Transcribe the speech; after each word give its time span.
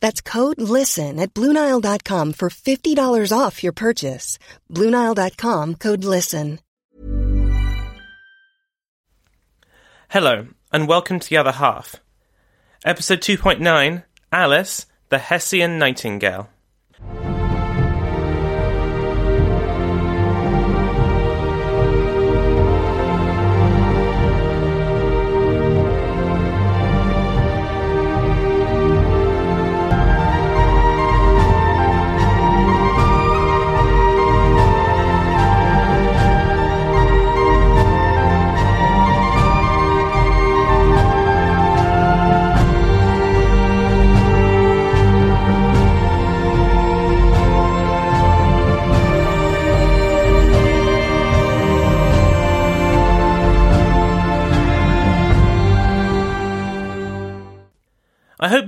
That's 0.00 0.20
code 0.20 0.60
LISTEN 0.60 1.20
at 1.20 1.32
Bluenile.com 1.32 2.32
for 2.32 2.50
$50 2.50 3.32
off 3.38 3.62
your 3.62 3.72
purchase. 3.72 4.38
Bluenile.com 4.70 5.76
code 5.76 6.04
LISTEN. 6.04 6.58
Hello, 10.10 10.48
and 10.72 10.88
welcome 10.88 11.20
to 11.20 11.30
the 11.30 11.36
other 11.36 11.52
half. 11.52 11.94
Episode 12.84 13.20
2.9 13.20 14.02
Alice, 14.32 14.86
the 15.08 15.18
Hessian 15.18 15.78
Nightingale. 15.78 16.48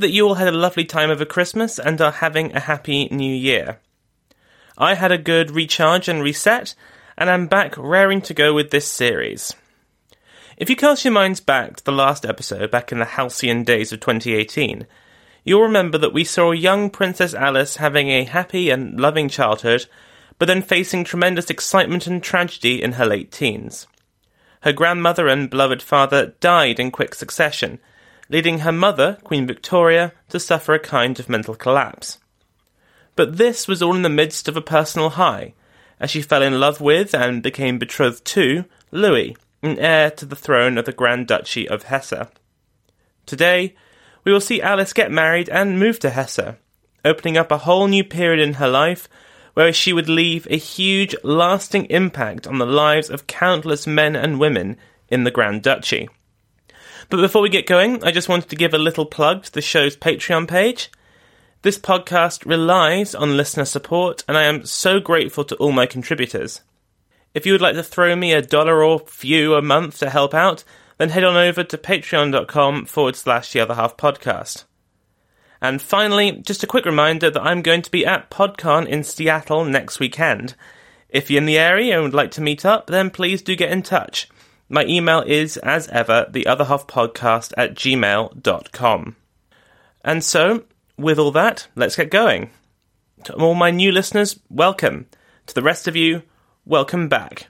That 0.03 0.11
you 0.11 0.29
all 0.29 0.35
had 0.35 0.49
a 0.49 0.53
lovely 0.53 0.85
time 0.85 1.11
over 1.11 1.25
Christmas 1.25 1.79
and 1.79 2.01
are 2.01 2.13
having 2.13 2.55
a 2.55 2.61
happy 2.61 3.09
new 3.11 3.35
year. 3.35 3.79
I 4.77 4.95
had 4.95 5.13
a 5.13 5.19
good 5.19 5.51
recharge 5.51 6.09
and 6.09 6.23
reset, 6.23 6.75
and 7.17 7.31
I'm 7.31 7.47
back 7.47 7.75
raring 7.79 8.21
to 8.23 8.35
go 8.35 8.53
with 8.53 8.71
this 8.71 8.87
series. 8.87 9.55
If 10.57 10.69
you 10.69 10.77
cast 10.77 11.05
your 11.05 11.13
minds 11.13 11.41
back 11.41 11.77
to 11.77 11.85
the 11.85 11.93
last 11.93 12.27
episode, 12.27 12.71
back 12.71 12.93
in 12.93 12.99
the 12.99 13.05
halcyon 13.05 13.65
days 13.65 13.93
of 13.93 14.01
2018, 14.01 14.87
you'll 15.45 15.63
remember 15.63 15.99
that 15.99 16.13
we 16.13 16.25
saw 16.25 16.53
young 16.53 16.91
Princess 16.91 17.35
Alice 17.35 17.77
having 17.77 18.09
a 18.09 18.25
happy 18.25 18.71
and 18.71 19.01
loving 19.01 19.29
childhood, 19.29 19.87
but 20.39 20.47
then 20.47 20.63
facing 20.63 21.05
tremendous 21.05 21.51
excitement 21.51 22.07
and 22.07 22.23
tragedy 22.23 22.83
in 22.83 22.93
her 22.93 23.07
late 23.07 23.33
teens. 23.33 23.87
Her 24.61 24.73
grandmother 24.73 25.27
and 25.27 25.51
beloved 25.51 25.83
father 25.83 26.35
died 26.41 26.79
in 26.79 26.91
quick 26.91 27.15
succession, 27.15 27.81
leading 28.33 28.61
her 28.61 28.73
mother, 28.73 29.19
Queen 29.25 29.47
Victoria, 29.47 30.11
to 30.31 30.41
suffer 30.41 30.73
a 30.73 30.79
kind 30.79 31.21
of 31.21 31.29
mental 31.29 31.55
collapse. 31.55 32.19
But 33.15 33.37
this 33.37 33.69
was 33.69 33.83
all 33.83 33.95
in 33.95 34.01
the 34.01 34.09
midst 34.09 34.49
of 34.49 34.57
a 34.57 34.63
personal 34.63 35.11
high, 35.11 35.53
as 36.01 36.11
she 36.11 36.23
fell 36.23 36.43
in 36.43 36.59
love 36.59 36.81
with 36.81 37.15
and 37.15 37.43
became 37.43 37.79
betrothed 37.79 38.25
to 38.25 38.65
Louis, 38.91 39.37
an 39.63 39.79
heir 39.79 40.11
to 40.13 40.25
the 40.25 40.35
throne 40.35 40.79
of 40.79 40.87
the 40.87 40.93
Grand 40.93 41.27
Duchy 41.27 41.69
of 41.69 41.85
Hesse. 41.85 42.27
Today, 43.27 43.75
we 44.25 44.33
will 44.33 44.41
see 44.41 44.63
Alice 44.63 44.95
get 44.95 45.13
married 45.13 45.51
and 45.51 45.79
move 45.79 45.99
to 45.99 46.09
Hesse, 46.09 46.57
opening 47.05 47.37
up 47.37 47.53
a 47.53 47.59
whole 47.59 47.87
new 47.87 48.03
period 48.03 48.41
in 48.41 48.55
her 48.55 48.69
life 48.69 49.11
where 49.53 49.75
she 49.75 49.93
would 49.93 50.09
leave 50.09 50.47
a 50.49 50.57
huge, 50.57 51.15
lasting 51.23 51.85
impact 51.91 52.47
on 52.47 52.57
the 52.57 52.65
lives 52.65 53.11
of 53.11 53.27
countless 53.27 53.87
men 53.87 54.17
and 54.17 54.41
women 54.41 54.79
in 55.11 55.25
the 55.25 55.31
Grand 55.31 55.63
Duchy. 55.63 56.09
But 57.13 57.21
before 57.21 57.43
we 57.43 57.51
get 57.51 57.67
going, 57.67 58.03
I 58.03 58.11
just 58.11 58.31
wanted 58.31 58.49
to 58.49 58.57
give 58.57 58.73
a 58.73 58.79
little 58.79 59.05
plug 59.05 59.43
to 59.43 59.53
the 59.53 59.61
show's 59.61 59.99
Patreon 59.99 60.49
page. 60.49 60.91
This 61.61 61.77
podcast 61.77 62.47
relies 62.47 63.15
on 63.15 63.37
listener 63.37 63.67
support, 63.67 64.25
and 64.27 64.39
I 64.39 64.45
am 64.45 64.65
so 64.65 64.99
grateful 64.99 65.45
to 65.45 65.57
all 65.57 65.73
my 65.73 65.85
contributors. 65.85 66.63
If 67.35 67.45
you 67.45 67.53
would 67.53 67.61
like 67.61 67.75
to 67.75 67.83
throw 67.83 68.17
me 68.17 68.33
a 68.33 68.41
dollar 68.41 68.83
or 68.83 69.01
few 69.01 69.53
a 69.57 69.61
month 69.61 69.99
to 69.99 70.09
help 70.09 70.33
out, 70.33 70.65
then 70.97 71.11
head 71.11 71.23
on 71.23 71.37
over 71.37 71.63
to 71.63 71.77
patreon.com 71.77 72.87
forward 72.87 73.17
slash 73.17 73.53
the 73.53 73.61
other 73.61 73.75
half 73.75 73.99
podcast. 73.99 74.65
And 75.61 75.83
finally, 75.83 76.33
just 76.33 76.63
a 76.63 76.67
quick 76.67 76.87
reminder 76.87 77.29
that 77.29 77.45
I'm 77.45 77.61
going 77.61 77.83
to 77.83 77.91
be 77.91 78.07
at 78.07 78.31
PodCon 78.31 78.87
in 78.87 79.05
Seattle 79.05 79.67
next 79.67 80.01
weekend. 80.01 80.55
If 81.11 81.31
you're 81.31 81.43
in 81.43 81.45
the 81.45 81.59
area 81.59 81.93
and 81.93 82.05
would 82.05 82.15
like 82.15 82.31
to 82.31 82.41
meet 82.41 82.65
up, 82.65 82.87
then 82.87 83.11
please 83.11 83.43
do 83.43 83.55
get 83.55 83.71
in 83.71 83.83
touch. 83.83 84.31
My 84.73 84.87
email 84.87 85.21
is, 85.21 85.59
as 85.59 85.87
ever, 85.89 86.27
the 86.31 86.47
other 86.47 86.65
half 86.65 86.87
podcast 86.87 87.53
at 87.59 87.75
gmail.com. 87.75 89.17
And 90.03 90.25
so, 90.25 90.65
with 90.97 91.19
all 91.19 91.31
that, 91.33 91.69
let's 91.77 91.97
get 91.97 92.11
going. 92.11 92.49
To 93.25 93.35
all 93.35 93.55
my 93.55 93.71
new 93.71 93.93
listeners, 93.93 94.41
welcome. 94.49 95.09
To 95.49 95.55
the 95.55 95.61
rest 95.61 95.89
of 95.89 95.95
you, 95.95 96.23
welcome 96.65 97.11
back. 97.11 97.49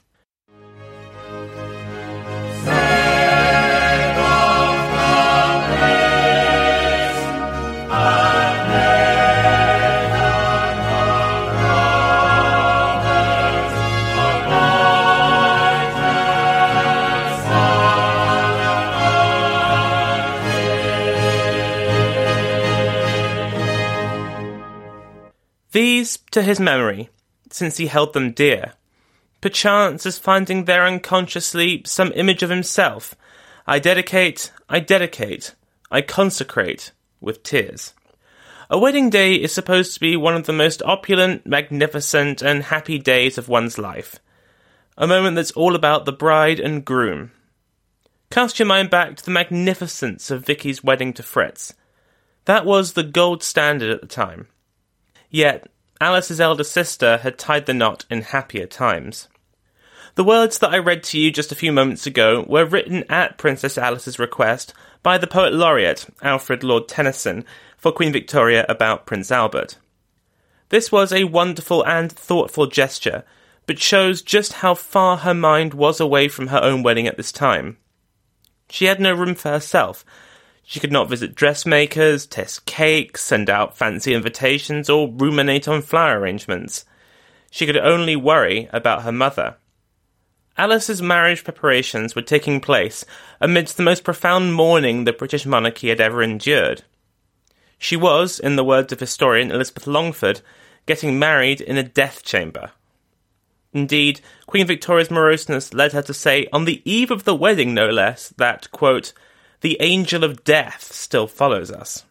These 25.72 26.18
to 26.32 26.42
his 26.42 26.60
memory, 26.60 27.08
since 27.50 27.78
he 27.78 27.86
held 27.86 28.12
them 28.12 28.32
dear. 28.32 28.74
Perchance 29.40 30.04
as 30.04 30.18
finding 30.18 30.66
there 30.66 30.84
unconsciously 30.84 31.82
some 31.86 32.12
image 32.14 32.42
of 32.42 32.50
himself, 32.50 33.14
I 33.66 33.78
dedicate, 33.78 34.52
I 34.68 34.80
dedicate, 34.80 35.54
I 35.90 36.02
consecrate 36.02 36.92
with 37.22 37.42
tears. 37.42 37.94
A 38.68 38.78
wedding 38.78 39.08
day 39.08 39.34
is 39.34 39.52
supposed 39.52 39.94
to 39.94 40.00
be 40.00 40.14
one 40.14 40.34
of 40.34 40.44
the 40.44 40.52
most 40.52 40.82
opulent, 40.82 41.46
magnificent, 41.46 42.42
and 42.42 42.64
happy 42.64 42.98
days 42.98 43.38
of 43.38 43.48
one's 43.48 43.78
life. 43.78 44.16
A 44.98 45.06
moment 45.06 45.36
that's 45.36 45.52
all 45.52 45.74
about 45.74 46.04
the 46.04 46.12
bride 46.12 46.60
and 46.60 46.84
groom. 46.84 47.32
Cast 48.30 48.58
your 48.58 48.66
mind 48.66 48.90
back 48.90 49.16
to 49.16 49.24
the 49.24 49.30
magnificence 49.30 50.30
of 50.30 50.44
Vicky's 50.44 50.84
wedding 50.84 51.14
to 51.14 51.22
Fritz. 51.22 51.72
That 52.44 52.66
was 52.66 52.92
the 52.92 53.02
gold 53.02 53.42
standard 53.42 53.90
at 53.90 54.02
the 54.02 54.06
time. 54.06 54.48
Yet, 55.32 55.66
Alice's 55.98 56.40
elder 56.40 56.62
sister 56.62 57.16
had 57.16 57.38
tied 57.38 57.64
the 57.64 57.72
knot 57.72 58.04
in 58.10 58.20
happier 58.20 58.66
times. 58.66 59.28
The 60.14 60.24
words 60.24 60.58
that 60.58 60.72
I 60.72 60.78
read 60.78 61.02
to 61.04 61.18
you 61.18 61.32
just 61.32 61.50
a 61.50 61.56
few 61.56 61.72
moments 61.72 62.06
ago 62.06 62.44
were 62.46 62.66
written 62.66 63.02
at 63.08 63.38
Princess 63.38 63.78
Alice's 63.78 64.18
request 64.18 64.74
by 65.02 65.16
the 65.16 65.26
poet 65.26 65.54
laureate, 65.54 66.04
Alfred 66.20 66.62
Lord 66.62 66.86
Tennyson, 66.86 67.46
for 67.78 67.92
Queen 67.92 68.12
Victoria 68.12 68.66
about 68.68 69.06
Prince 69.06 69.32
Albert. 69.32 69.78
This 70.68 70.92
was 70.92 71.12
a 71.12 71.24
wonderful 71.24 71.82
and 71.86 72.12
thoughtful 72.12 72.66
gesture, 72.66 73.24
but 73.66 73.78
shows 73.78 74.20
just 74.20 74.54
how 74.54 74.74
far 74.74 75.18
her 75.18 75.34
mind 75.34 75.72
was 75.72 75.98
away 75.98 76.28
from 76.28 76.48
her 76.48 76.62
own 76.62 76.82
wedding 76.82 77.06
at 77.06 77.16
this 77.16 77.32
time. 77.32 77.78
She 78.68 78.84
had 78.84 79.00
no 79.00 79.14
room 79.14 79.34
for 79.34 79.48
herself. 79.48 80.04
She 80.64 80.80
could 80.80 80.92
not 80.92 81.08
visit 81.08 81.34
dressmakers, 81.34 82.26
test 82.26 82.66
cakes, 82.66 83.22
send 83.22 83.50
out 83.50 83.76
fancy 83.76 84.14
invitations, 84.14 84.88
or 84.88 85.08
ruminate 85.08 85.68
on 85.68 85.82
flower 85.82 86.18
arrangements. 86.18 86.84
She 87.50 87.66
could 87.66 87.76
only 87.76 88.16
worry 88.16 88.68
about 88.72 89.02
her 89.02 89.12
mother. 89.12 89.56
Alice's 90.56 91.02
marriage 91.02 91.44
preparations 91.44 92.14
were 92.14 92.22
taking 92.22 92.60
place 92.60 93.04
amidst 93.40 93.76
the 93.76 93.82
most 93.82 94.04
profound 94.04 94.54
mourning 94.54 95.04
the 95.04 95.12
British 95.12 95.46
monarchy 95.46 95.88
had 95.88 96.00
ever 96.00 96.22
endured. 96.22 96.82
She 97.78 97.96
was, 97.96 98.38
in 98.38 98.56
the 98.56 98.64
words 98.64 98.92
of 98.92 99.00
historian 99.00 99.50
Elizabeth 99.50 99.86
Longford, 99.86 100.40
getting 100.86 101.18
married 101.18 101.60
in 101.60 101.78
a 101.78 101.82
death 101.82 102.22
chamber. 102.22 102.70
Indeed, 103.72 104.20
Queen 104.46 104.66
Victoria's 104.66 105.10
moroseness 105.10 105.72
led 105.72 105.92
her 105.92 106.02
to 106.02 106.14
say, 106.14 106.46
on 106.52 106.64
the 106.66 106.82
eve 106.84 107.10
of 107.10 107.24
the 107.24 107.34
wedding 107.34 107.72
no 107.72 107.88
less, 107.88 108.28
that, 108.36 108.70
quote, 108.70 109.12
the 109.62 109.80
angel 109.80 110.24
of 110.24 110.44
death 110.44 110.92
still 110.92 111.26
follows 111.26 111.70
us. 111.70 112.04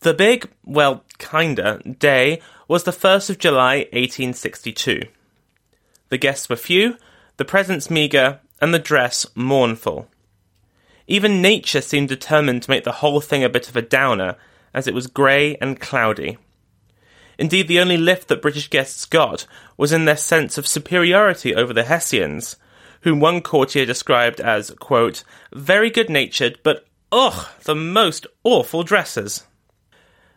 The 0.00 0.14
big, 0.14 0.48
well, 0.64 1.04
kinda, 1.18 1.82
day 1.98 2.40
was 2.68 2.84
the 2.84 2.92
1st 2.92 3.30
of 3.30 3.38
July 3.38 3.78
1862. 3.92 5.02
The 6.10 6.18
guests 6.18 6.48
were 6.48 6.56
few, 6.56 6.96
the 7.38 7.44
presents 7.44 7.90
meagre, 7.90 8.40
and 8.60 8.72
the 8.72 8.78
dress 8.78 9.26
mournful. 9.34 10.08
Even 11.06 11.42
nature 11.42 11.80
seemed 11.80 12.08
determined 12.08 12.62
to 12.62 12.70
make 12.70 12.84
the 12.84 13.00
whole 13.00 13.20
thing 13.20 13.42
a 13.42 13.48
bit 13.48 13.68
of 13.68 13.76
a 13.76 13.82
downer, 13.82 14.36
as 14.72 14.86
it 14.86 14.94
was 14.94 15.06
grey 15.06 15.56
and 15.56 15.80
cloudy. 15.80 16.38
Indeed, 17.38 17.68
the 17.68 17.80
only 17.80 17.96
lift 17.96 18.28
that 18.28 18.42
British 18.42 18.68
guests 18.68 19.06
got 19.06 19.46
was 19.78 19.92
in 19.92 20.04
their 20.04 20.16
sense 20.16 20.58
of 20.58 20.66
superiority 20.66 21.54
over 21.54 21.72
the 21.72 21.84
Hessians, 21.84 22.56
whom 23.00 23.20
one 23.20 23.40
courtier 23.40 23.86
described 23.86 24.40
as, 24.40 24.70
quote, 24.78 25.24
very 25.52 25.90
good 25.90 26.10
natured, 26.10 26.58
but 26.62 26.86
ugh, 27.12 27.48
the 27.64 27.74
most 27.74 28.26
awful 28.44 28.82
dressers. 28.82 29.44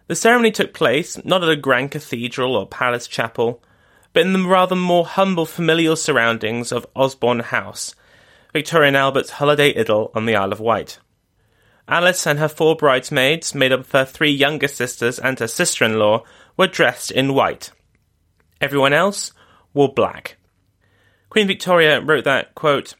The 0.08 0.16
ceremony 0.16 0.52
took 0.52 0.74
place 0.74 1.24
not 1.24 1.44
at 1.44 1.50
a 1.50 1.56
grand 1.56 1.92
cathedral 1.92 2.56
or 2.56 2.68
palace 2.68 3.08
chapel, 3.08 3.64
but 4.12 4.26
in 4.26 4.34
the 4.34 4.48
rather 4.48 4.76
more 4.76 5.06
humble 5.06 5.46
familial 5.46 5.96
surroundings 5.96 6.72
of 6.72 6.88
Osborne 6.96 7.40
House, 7.40 7.96
Victoria 8.54 8.90
and 8.90 8.98
Albert's 8.98 9.32
holiday 9.32 9.74
idyll 9.78 10.12
on 10.14 10.26
the 10.26 10.36
Isle 10.36 10.52
of 10.52 10.60
Wight. 10.60 11.00
Alice 11.88 12.26
and 12.28 12.40
her 12.40 12.48
four 12.48 12.76
bridesmaids, 12.76 13.54
made 13.54 13.72
up 13.72 13.82
of 13.82 13.92
her 13.92 14.06
three 14.06 14.32
younger 14.32 14.68
sisters 14.68 15.20
and 15.20 15.38
her 15.40 15.48
sister 15.48 15.84
in 15.84 16.00
law, 16.00 16.24
were 16.56 16.68
dressed 16.68 17.12
in 17.12 17.34
white. 17.34 17.72
Everyone 18.62 18.94
else 18.94 19.34
wore 19.74 19.94
black. 19.94 20.38
Queen 21.34 21.48
Victoria 21.48 22.00
wrote 22.00 22.26
that, 22.26 22.54
quote, 22.54 22.94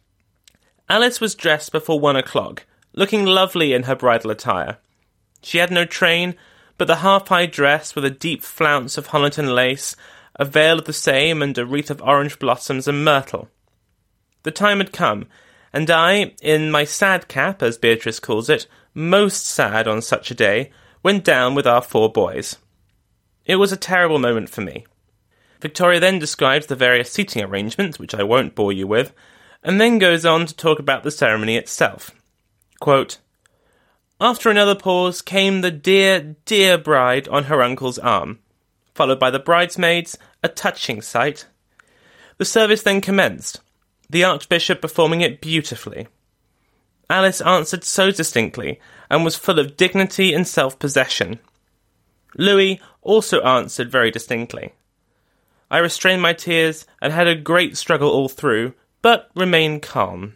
Alice 0.90 1.22
was 1.22 1.36
dressed 1.36 1.72
before 1.72 2.00
one 2.00 2.16
o'clock, 2.16 2.66
looking 2.92 3.28
lovely 3.28 3.74
in 3.74 3.84
her 3.84 3.96
bridal 3.96 4.32
attire. 4.32 4.80
She 5.44 5.60
had 5.60 5.70
no 5.70 5.86
train, 5.86 6.34
but 6.80 6.88
the 6.88 6.96
half 7.06 7.28
high 7.28 7.46
dress 7.46 7.94
with 7.94 8.04
a 8.04 8.10
deep 8.10 8.42
flounce 8.42 8.98
of 8.98 9.10
Honiton 9.10 9.54
lace, 9.54 9.96
a 10.36 10.46
veil 10.46 10.80
of 10.80 10.86
the 10.86 10.94
same, 10.94 11.44
and 11.44 11.56
a 11.60 11.64
wreath 11.64 11.92
of 11.92 12.02
orange 12.02 12.40
blossoms 12.40 12.88
and 12.88 13.06
myrtle. 13.06 13.50
The 14.42 14.50
time 14.50 14.80
had 14.80 14.92
come, 14.92 15.28
and 15.72 15.92
I, 15.92 16.34
in 16.42 16.72
my 16.72 16.86
sad 16.86 17.28
cap, 17.28 17.62
as 17.62 17.78
Beatrice 17.78 18.20
calls 18.20 18.50
it, 18.50 18.66
most 18.96 19.46
sad 19.46 19.88
on 19.88 20.02
such 20.02 20.32
a 20.32 20.34
day, 20.34 20.72
went 21.04 21.24
down 21.24 21.54
with 21.54 21.68
our 21.68 21.84
four 21.84 22.12
boys. 22.12 22.58
It 23.46 23.58
was 23.58 23.72
a 23.72 23.78
terrible 23.78 24.18
moment 24.18 24.50
for 24.50 24.62
me. 24.62 24.88
Victoria 25.64 26.02
then 26.02 26.20
describes 26.20 26.66
the 26.66 26.76
various 26.76 27.10
seating 27.10 27.42
arrangements, 27.42 27.98
which 27.98 28.14
I 28.14 28.22
won't 28.22 28.54
bore 28.54 28.74
you 28.74 28.86
with, 28.86 29.14
and 29.64 29.80
then 29.80 29.98
goes 29.98 30.26
on 30.26 30.46
to 30.46 30.54
talk 30.54 30.78
about 30.78 31.04
the 31.04 31.10
ceremony 31.10 31.56
itself. 31.56 32.12
Quote, 32.82 33.20
After 34.20 34.50
another 34.50 34.76
pause 34.76 35.22
came 35.22 35.62
the 35.62 35.72
dear, 35.72 36.36
dear 36.44 36.78
bride 36.78 37.30
on 37.30 37.46
her 37.46 37.64
uncle's 37.64 37.98
arm, 37.98 38.40
followed 38.94 39.22
by 39.22 39.32
the 39.32 39.40
bridesmaids, 39.40 40.18
a 40.44 40.50
touching 40.50 41.02
sight. 41.02 41.48
The 42.40 42.46
service 42.46 42.84
then 42.84 43.00
commenced, 43.00 43.62
the 44.10 44.26
Archbishop 44.26 44.82
performing 44.82 45.22
it 45.22 45.40
beautifully. 45.40 46.10
Alice 47.10 47.40
answered 47.40 47.86
so 47.86 48.12
distinctly 48.12 48.82
and 49.10 49.24
was 49.24 49.38
full 49.38 49.60
of 49.60 49.78
dignity 49.78 50.34
and 50.34 50.46
self 50.46 50.78
possession. 50.78 51.40
Louis 52.36 52.82
also 53.02 53.40
answered 53.44 53.90
very 53.90 54.12
distinctly. 54.12 54.74
I 55.74 55.80
restrained 55.80 56.22
my 56.22 56.34
tears 56.34 56.86
and 57.02 57.12
had 57.12 57.28
a 57.28 57.34
great 57.34 57.78
struggle 57.78 58.12
all 58.12 58.30
through, 58.30 58.76
but 59.02 59.32
remained 59.36 59.82
calm. 59.82 60.36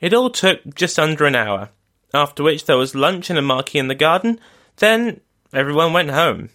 It 0.00 0.12
all 0.12 0.30
took 0.30 0.74
just 0.74 0.98
under 0.98 1.26
an 1.26 1.36
hour, 1.36 1.68
after 2.12 2.42
which 2.42 2.64
there 2.64 2.76
was 2.76 2.96
lunch 2.96 3.30
and 3.30 3.38
a 3.38 3.42
marquee 3.42 3.78
in 3.78 3.86
the 3.86 3.94
garden, 3.94 4.40
then 4.78 5.20
everyone 5.52 5.92
went 5.92 6.10
home. 6.10 6.48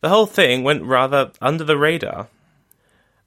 The 0.00 0.08
whole 0.08 0.24
thing 0.24 0.62
went 0.62 0.84
rather 0.84 1.32
under 1.38 1.64
the 1.64 1.76
radar. 1.76 2.28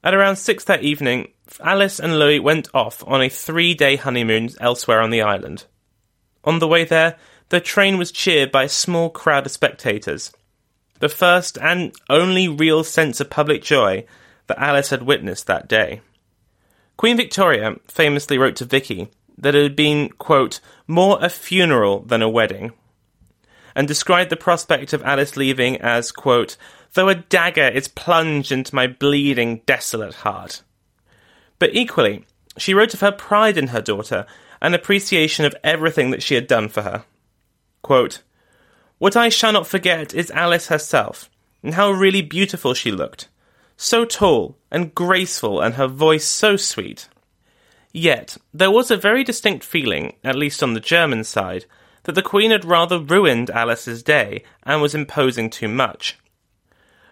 At 0.02 0.14
around 0.14 0.34
six 0.34 0.64
that 0.64 0.82
evening, 0.82 1.28
Alice 1.60 2.00
and 2.00 2.18
Louis 2.18 2.40
went 2.40 2.66
off 2.74 3.06
on 3.06 3.22
a 3.22 3.28
three 3.28 3.74
day 3.74 3.94
honeymoon 3.94 4.50
elsewhere 4.58 5.00
on 5.00 5.10
the 5.10 5.22
island. 5.22 5.66
On 6.42 6.58
the 6.58 6.66
way 6.66 6.82
there, 6.82 7.18
the 7.50 7.60
train 7.60 7.98
was 7.98 8.10
cheered 8.10 8.50
by 8.50 8.64
a 8.64 8.68
small 8.68 9.10
crowd 9.10 9.46
of 9.46 9.52
spectators. 9.52 10.32
The 11.00 11.08
first 11.08 11.58
and 11.58 11.92
only 12.08 12.46
real 12.48 12.84
sense 12.84 13.20
of 13.20 13.28
public 13.30 13.62
joy 13.62 14.04
that 14.46 14.58
Alice 14.58 14.90
had 14.90 15.02
witnessed 15.02 15.46
that 15.46 15.68
day. 15.68 16.02
Queen 16.96 17.16
Victoria 17.16 17.76
famously 17.88 18.38
wrote 18.38 18.56
to 18.56 18.64
Vicky 18.64 19.08
that 19.38 19.54
it 19.54 19.62
had 19.62 19.76
been, 19.76 20.10
quote, 20.10 20.60
more 20.86 21.18
a 21.20 21.30
funeral 21.30 22.00
than 22.00 22.20
a 22.20 22.28
wedding, 22.28 22.72
and 23.74 23.88
described 23.88 24.30
the 24.30 24.36
prospect 24.36 24.92
of 24.92 25.02
Alice 25.02 25.36
leaving 25.36 25.80
as, 25.80 26.12
quote, 26.12 26.56
though 26.92 27.08
a 27.08 27.14
dagger 27.14 27.68
is 27.68 27.88
plunged 27.88 28.52
into 28.52 28.74
my 28.74 28.86
bleeding, 28.86 29.62
desolate 29.64 30.16
heart. 30.16 30.62
But 31.58 31.74
equally, 31.74 32.26
she 32.58 32.74
wrote 32.74 32.92
of 32.92 33.00
her 33.00 33.12
pride 33.12 33.56
in 33.56 33.68
her 33.68 33.80
daughter 33.80 34.26
and 34.60 34.74
appreciation 34.74 35.46
of 35.46 35.54
everything 35.64 36.10
that 36.10 36.22
she 36.22 36.34
had 36.34 36.46
done 36.46 36.68
for 36.68 36.82
her. 36.82 37.04
Quote, 37.80 38.22
what 39.00 39.16
I 39.16 39.30
shall 39.30 39.52
not 39.52 39.66
forget 39.66 40.12
is 40.12 40.30
Alice 40.30 40.68
herself, 40.68 41.30
and 41.62 41.72
how 41.72 41.90
really 41.90 42.20
beautiful 42.20 42.74
she 42.74 42.92
looked. 42.92 43.28
So 43.78 44.04
tall 44.04 44.58
and 44.70 44.94
graceful, 44.94 45.62
and 45.62 45.76
her 45.76 45.86
voice 45.86 46.26
so 46.26 46.58
sweet. 46.58 47.08
Yet, 47.92 48.36
there 48.52 48.70
was 48.70 48.90
a 48.90 48.98
very 48.98 49.24
distinct 49.24 49.64
feeling, 49.64 50.16
at 50.22 50.36
least 50.36 50.62
on 50.62 50.74
the 50.74 50.80
German 50.80 51.24
side, 51.24 51.64
that 52.02 52.12
the 52.12 52.20
Queen 52.20 52.50
had 52.50 52.66
rather 52.66 52.98
ruined 52.98 53.48
Alice's 53.48 54.02
day 54.02 54.44
and 54.64 54.82
was 54.82 54.94
imposing 54.94 55.48
too 55.48 55.68
much. 55.68 56.18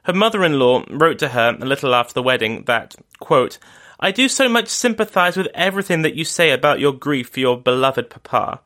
Her 0.03 0.12
mother 0.12 0.45
in 0.45 0.59
law 0.59 0.85
wrote 0.91 1.19
to 1.21 1.29
her 1.29 1.57
a 1.59 1.65
little 1.65 1.95
after 1.95 2.12
the 2.12 2.23
wedding 2.23 2.65
that, 2.65 2.97
quote, 3.19 3.59
I 3.99 4.11
do 4.11 4.29
so 4.29 4.47
much 4.47 4.69
sympathise 4.69 5.39
with 5.39 5.49
everything 5.55 6.03
that 6.03 6.17
you 6.17 6.27
say 6.27 6.51
about 6.51 6.81
your 6.81 6.93
grief 6.93 7.31
for 7.31 7.41
your 7.41 7.59
beloved 7.59 8.11
papa, 8.11 8.61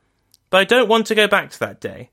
but 0.50 0.58
I 0.58 0.64
don't 0.64 0.88
want 0.88 1.06
to 1.06 1.14
go 1.14 1.28
back 1.28 1.52
to 1.52 1.60
that 1.60 1.80
day 1.80 2.10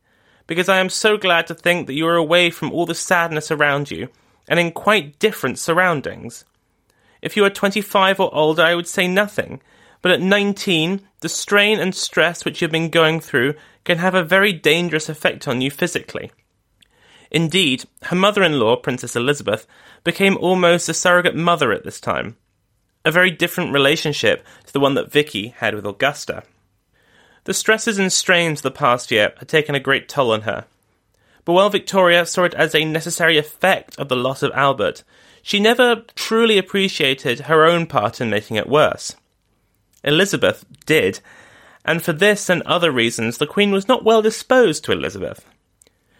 because 0.49 0.67
I 0.67 0.79
am 0.79 0.89
so 0.89 1.15
glad 1.15 1.45
to 1.47 1.53
think 1.53 1.85
that 1.85 1.93
you 1.93 2.07
are 2.07 2.15
away 2.15 2.49
from 2.49 2.71
all 2.71 2.87
the 2.87 2.95
sadness 2.95 3.51
around 3.51 3.91
you 3.91 4.09
and 4.47 4.59
in 4.59 4.71
quite 4.71 5.19
different 5.19 5.59
surroundings. 5.59 6.43
If 7.21 7.37
you 7.37 7.45
are 7.45 7.51
25 7.51 8.19
or 8.19 8.33
older, 8.33 8.63
I 8.63 8.73
would 8.73 8.87
say 8.87 9.07
nothing, 9.07 9.61
but 10.01 10.11
at 10.11 10.21
19, 10.21 11.01
the 11.19 11.29
strain 11.29 11.79
and 11.79 11.93
stress 11.93 12.43
which 12.43 12.61
you 12.61 12.65
have 12.65 12.71
been 12.71 12.89
going 12.89 13.19
through 13.19 13.53
can 13.83 13.99
have 13.99 14.15
a 14.15 14.23
very 14.23 14.51
dangerous 14.51 15.07
effect 15.07 15.47
on 15.47 15.61
you 15.61 15.69
physically. 15.69 16.31
Indeed, 17.29 17.85
her 18.05 18.15
mother 18.15 18.41
in 18.41 18.59
law, 18.59 18.75
Princess 18.75 19.15
Elizabeth, 19.15 19.67
became 20.03 20.35
almost 20.35 20.89
a 20.89 20.95
surrogate 20.95 21.35
mother 21.35 21.71
at 21.71 21.83
this 21.83 22.01
time. 22.01 22.37
A 23.05 23.11
very 23.11 23.29
different 23.29 23.71
relationship 23.71 24.43
to 24.65 24.73
the 24.73 24.79
one 24.79 24.95
that 24.95 25.11
Vicky 25.11 25.49
had 25.49 25.75
with 25.75 25.85
Augusta. 25.85 26.41
The 27.45 27.53
stresses 27.53 27.97
and 27.97 28.11
strains 28.11 28.59
of 28.59 28.63
the 28.63 28.71
past 28.71 29.11
year 29.11 29.33
had 29.37 29.47
taken 29.47 29.75
a 29.75 29.79
great 29.79 30.09
toll 30.09 30.31
on 30.31 30.41
her. 30.41 30.65
But 31.45 31.53
while 31.53 31.69
Victoria 31.69 32.25
saw 32.25 32.43
it 32.43 32.53
as 32.53 32.75
a 32.75 32.85
necessary 32.85 33.37
effect 33.37 33.97
of 33.97 34.09
the 34.09 34.15
loss 34.15 34.43
of 34.43 34.51
Albert, 34.53 35.03
she 35.41 35.59
never 35.59 36.03
truly 36.15 36.57
appreciated 36.57 37.41
her 37.41 37.65
own 37.65 37.87
part 37.87 38.21
in 38.21 38.29
making 38.29 38.57
it 38.57 38.69
worse. 38.69 39.15
Elizabeth 40.03 40.65
did, 40.85 41.21
and 41.85 42.01
for 42.01 42.13
this 42.13 42.49
and 42.49 42.61
other 42.63 42.91
reasons 42.91 43.37
the 43.37 43.47
Queen 43.47 43.71
was 43.71 43.87
not 43.87 44.03
well 44.03 44.21
disposed 44.21 44.83
to 44.83 44.91
Elizabeth. 44.91 45.45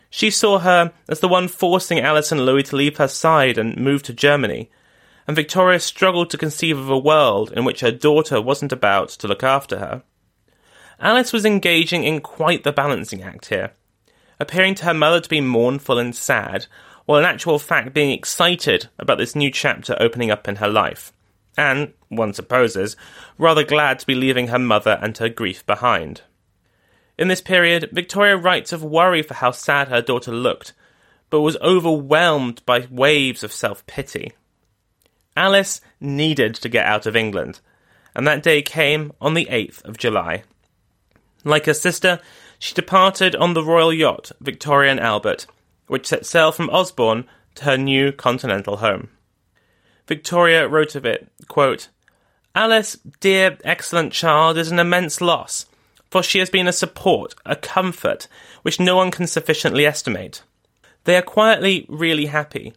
She 0.10 0.32
saw 0.32 0.60
her 0.60 0.92
as 1.08 1.20
the 1.20 1.28
one 1.28 1.48
forcing 1.48 2.00
Alice 2.00 2.32
and 2.32 2.46
Louis 2.46 2.64
to 2.64 2.76
leave 2.76 2.98
her 2.98 3.08
side 3.08 3.58
and 3.58 3.78
move 3.78 4.02
to 4.04 4.14
Germany, 4.14 4.72
and 5.28 5.36
Victoria 5.36 5.80
struggled 5.80 6.32
to 6.32 6.38
conceive 6.38 6.80
of 6.80 6.90
a 6.90 6.98
world 6.98 7.52
in 7.52 7.64
which 7.64 7.82
her 7.82 7.92
daughter 7.92 8.42
wasn't 8.42 8.72
about 8.72 9.10
to 9.10 9.28
look 9.28 9.44
after 9.44 9.78
her. 9.78 10.02
Alice 11.02 11.32
was 11.32 11.46
engaging 11.46 12.04
in 12.04 12.20
quite 12.20 12.64
the 12.64 12.74
balancing 12.74 13.24
act 13.24 13.46
here, 13.46 13.72
appearing 14.38 14.76
to 14.76 14.86
her 14.86 14.94
mother 14.94 15.22
to 15.22 15.30
be 15.30 15.40
mournful 15.40 15.98
and 15.98 16.14
sad, 16.14 16.66
while 17.06 17.20
in 17.20 17.26
actual 17.26 17.58
fact 17.58 17.94
being 17.94 18.12
excited 18.12 18.90
about 19.00 19.18
this 19.18 19.36
new 19.36 19.50
chapter 19.50 19.96
opening 20.00 20.30
up 20.30 20.48
in 20.48 20.58
her 20.58 20.68
life, 20.68 21.14
and, 21.58 21.94
one 22.10 22.34
supposes, 22.34 22.98
rather 23.38 23.64
glad 23.64 24.00
to 24.00 24.06
be 24.06 24.14
leaving 24.14 24.48
her 24.48 24.60
mother 24.60 25.00
and 25.02 25.18
her 25.18 25.30
grief 25.30 25.66
behind. 25.66 26.22
In 27.18 27.30
this 27.30 27.42
period, 27.42 27.90
Victoria 27.94 28.36
writes 28.36 28.74
of 28.74 28.84
worry 28.84 29.22
for 29.22 29.36
how 29.36 29.52
sad 29.52 29.88
her 29.88 30.02
daughter 30.02 30.32
looked, 30.32 30.74
but 31.30 31.42
was 31.42 31.58
overwhelmed 31.58 32.62
by 32.66 32.88
waves 32.90 33.44
of 33.44 33.54
self 33.54 33.86
pity. 33.88 34.34
Alice 35.38 35.80
needed 36.02 36.56
to 36.56 36.68
get 36.68 36.86
out 36.86 37.06
of 37.06 37.16
England, 37.16 37.62
and 38.14 38.28
that 38.28 38.44
day 38.44 38.62
came 38.62 39.14
on 39.22 39.34
the 39.34 39.48
8th 39.50 39.84
of 39.86 39.98
July. 39.98 40.44
Like 41.44 41.66
her 41.66 41.74
sister, 41.74 42.20
she 42.58 42.74
departed 42.74 43.36
on 43.36 43.54
the 43.54 43.64
royal 43.64 43.94
yacht 43.94 44.32
Victoria 44.42 44.92
and 44.92 45.00
Albert, 45.00 45.46
which 45.88 46.08
set 46.08 46.26
sail 46.26 46.52
from 46.52 46.70
Osborne 46.70 47.26
to 47.56 47.66
her 47.66 47.78
new 47.78 48.12
continental 48.12 48.78
home. 48.78 49.10
Victoria 50.08 50.68
wrote 50.68 50.96
of 50.96 51.06
it, 51.06 51.32
quote, 51.48 51.88
Alice, 52.56 52.98
dear, 53.20 53.58
excellent 53.64 54.12
child, 54.12 54.58
is 54.58 54.72
an 54.72 54.80
immense 54.80 55.22
loss, 55.22 55.68
for 56.10 56.24
she 56.24 56.40
has 56.40 56.50
been 56.50 56.68
a 56.68 56.74
support, 56.74 57.36
a 57.46 57.56
comfort, 57.56 58.28
which 58.64 58.80
no 58.80 58.96
one 58.96 59.12
can 59.12 59.28
sufficiently 59.28 59.86
estimate. 59.86 60.42
They 61.04 61.16
are 61.16 61.22
quietly 61.22 61.86
really 61.88 62.26
happy. 62.26 62.74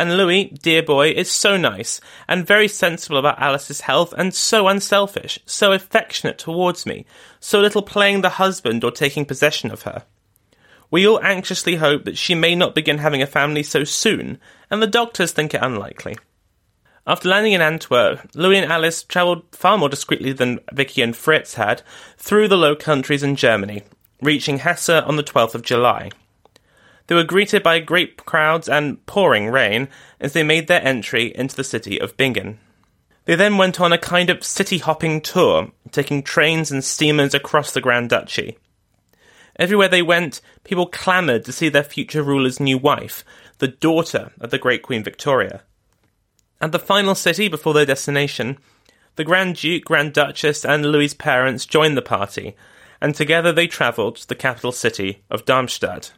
And 0.00 0.16
Louis, 0.16 0.44
dear 0.44 0.82
boy, 0.82 1.10
is 1.10 1.30
so 1.30 1.58
nice 1.58 2.00
and 2.26 2.46
very 2.46 2.68
sensible 2.68 3.18
about 3.18 3.38
Alice's 3.38 3.82
health 3.82 4.14
and 4.16 4.32
so 4.32 4.66
unselfish, 4.66 5.38
so 5.44 5.72
affectionate 5.72 6.38
towards 6.38 6.86
me, 6.86 7.04
so 7.38 7.60
little 7.60 7.82
playing 7.82 8.22
the 8.22 8.30
husband 8.40 8.82
or 8.82 8.92
taking 8.92 9.26
possession 9.26 9.70
of 9.70 9.82
her. 9.82 10.04
We 10.90 11.06
all 11.06 11.20
anxiously 11.22 11.76
hope 11.76 12.06
that 12.06 12.16
she 12.16 12.34
may 12.34 12.54
not 12.54 12.74
begin 12.74 12.96
having 12.96 13.20
a 13.20 13.26
family 13.26 13.62
so 13.62 13.84
soon, 13.84 14.40
and 14.70 14.80
the 14.80 14.86
doctors 14.86 15.32
think 15.32 15.52
it 15.52 15.62
unlikely. 15.62 16.16
After 17.06 17.28
landing 17.28 17.52
in 17.52 17.60
Antwerp, 17.60 18.26
Louis 18.34 18.56
and 18.56 18.72
Alice 18.72 19.02
travelled 19.02 19.42
far 19.52 19.76
more 19.76 19.90
discreetly 19.90 20.32
than 20.32 20.60
Vicky 20.72 21.02
and 21.02 21.14
Fritz 21.14 21.56
had 21.56 21.82
through 22.16 22.48
the 22.48 22.56
Low 22.56 22.74
Countries 22.74 23.22
and 23.22 23.36
Germany, 23.36 23.82
reaching 24.22 24.60
Hesse 24.60 24.88
on 24.88 25.16
the 25.16 25.22
12th 25.22 25.54
of 25.54 25.60
July. 25.60 26.08
They 27.10 27.16
were 27.16 27.24
greeted 27.24 27.64
by 27.64 27.80
great 27.80 28.24
crowds 28.24 28.68
and 28.68 29.04
pouring 29.04 29.48
rain 29.48 29.88
as 30.20 30.32
they 30.32 30.44
made 30.44 30.68
their 30.68 30.80
entry 30.86 31.34
into 31.34 31.56
the 31.56 31.64
city 31.64 32.00
of 32.00 32.16
Bingen. 32.16 32.60
They 33.24 33.34
then 33.34 33.58
went 33.58 33.80
on 33.80 33.92
a 33.92 33.98
kind 33.98 34.30
of 34.30 34.44
city 34.44 34.78
hopping 34.78 35.20
tour, 35.20 35.72
taking 35.90 36.22
trains 36.22 36.70
and 36.70 36.84
steamers 36.84 37.34
across 37.34 37.72
the 37.72 37.80
Grand 37.80 38.10
Duchy. 38.10 38.58
Everywhere 39.56 39.88
they 39.88 40.02
went, 40.02 40.40
people 40.62 40.86
clamoured 40.86 41.44
to 41.46 41.52
see 41.52 41.68
their 41.68 41.82
future 41.82 42.22
ruler's 42.22 42.60
new 42.60 42.78
wife, 42.78 43.24
the 43.58 43.66
daughter 43.66 44.30
of 44.40 44.50
the 44.50 44.58
great 44.58 44.82
Queen 44.82 45.02
Victoria. 45.02 45.62
At 46.60 46.70
the 46.70 46.78
final 46.78 47.16
city 47.16 47.48
before 47.48 47.74
their 47.74 47.86
destination, 47.86 48.56
the 49.16 49.24
Grand 49.24 49.56
Duke, 49.56 49.84
Grand 49.84 50.12
Duchess, 50.12 50.64
and 50.64 50.86
Louis's 50.86 51.14
parents 51.14 51.66
joined 51.66 51.96
the 51.96 52.02
party, 52.02 52.54
and 53.00 53.16
together 53.16 53.50
they 53.50 53.66
travelled 53.66 54.14
to 54.18 54.28
the 54.28 54.36
capital 54.36 54.70
city 54.70 55.24
of 55.28 55.44
Darmstadt. 55.44 56.12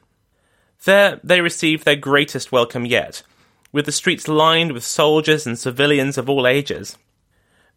There, 0.84 1.20
they 1.22 1.40
received 1.40 1.84
their 1.84 1.96
greatest 1.96 2.50
welcome 2.50 2.86
yet, 2.86 3.22
with 3.70 3.86
the 3.86 3.92
streets 3.92 4.26
lined 4.26 4.72
with 4.72 4.84
soldiers 4.84 5.46
and 5.46 5.58
civilians 5.58 6.18
of 6.18 6.28
all 6.28 6.46
ages. 6.46 6.98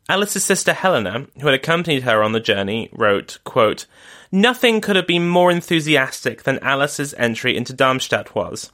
Alice's 0.10 0.44
sister 0.44 0.74
Helena, 0.74 1.28
who 1.40 1.48
had 1.48 1.56
accompanied 1.56 2.04
her 2.04 2.24
on 2.24 2.32
the 2.32 2.40
journey, 2.40 2.90
wrote, 2.92 3.40
quote, 3.44 3.86
Nothing 4.32 4.82
could 4.82 4.96
have 4.96 5.08
been 5.08 5.28
more 5.28 5.52
enthusiastic 5.52 6.44
than 6.44 6.60
Alice's 6.60 7.14
entry 7.16 7.56
into 7.56 7.74
Darmstadt 7.74 8.36
was. 8.36 8.72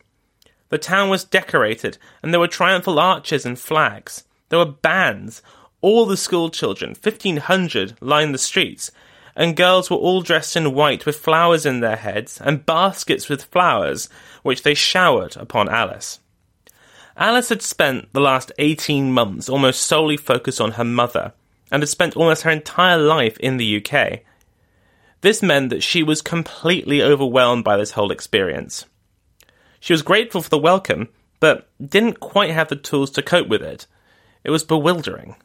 The 0.70 0.78
town 0.78 1.10
was 1.10 1.26
decorated, 1.26 1.98
and 2.24 2.34
there 2.34 2.40
were 2.40 2.48
triumphal 2.48 3.00
arches 3.00 3.46
and 3.46 3.60
flags. 3.60 4.24
There 4.50 4.60
were 4.60 4.66
bands. 4.66 5.42
All 5.82 6.06
the 6.06 6.18
school 6.18 6.50
children, 6.50 6.96
1,500, 7.02 7.98
lined 8.02 8.34
the 8.34 8.38
streets, 8.38 8.92
and 9.36 9.56
girls 9.56 9.90
were 9.90 9.98
all 9.98 10.22
dressed 10.22 10.56
in 10.56 10.74
white 10.74 11.06
with 11.06 11.18
flowers 11.18 11.66
in 11.66 11.80
their 11.80 11.96
heads 11.96 12.40
and 12.42 12.66
baskets 12.66 13.30
with 13.30 13.44
flowers, 13.46 14.10
which 14.44 14.64
they 14.64 14.74
showered 14.74 15.36
upon 15.38 15.70
Alice. 15.70 16.20
Alice 17.18 17.50
had 17.50 17.62
spent 17.62 18.12
the 18.14 18.22
last 18.22 18.52
18 18.58 19.12
months 19.12 19.50
almost 19.50 19.82
solely 19.82 20.18
focused 20.18 20.62
on 20.62 20.72
her 20.72 20.84
mother, 20.84 21.34
and 21.72 21.82
had 21.82 21.90
spent 21.90 22.16
almost 22.18 22.44
her 22.44 22.52
entire 22.52 22.98
life 22.98 23.38
in 23.38 23.58
the 23.58 23.86
UK. 23.86 24.22
This 25.22 25.42
meant 25.42 25.70
that 25.70 25.84
she 25.84 26.04
was 26.04 26.22
completely 26.22 27.02
overwhelmed 27.02 27.64
by 27.64 27.78
this 27.78 27.92
whole 27.92 28.12
experience. 28.12 28.86
She 29.80 29.94
was 29.94 30.02
grateful 30.02 30.42
for 30.42 30.50
the 30.50 30.58
welcome, 30.58 31.10
but 31.40 31.70
didn't 31.84 32.20
quite 32.20 32.52
have 32.52 32.70
the 32.70 32.76
tools 32.76 33.12
to 33.12 33.22
cope 33.22 33.48
with 33.48 33.62
it. 33.62 33.88
It 34.44 34.52
was 34.52 34.64
bewildering. 34.64 35.36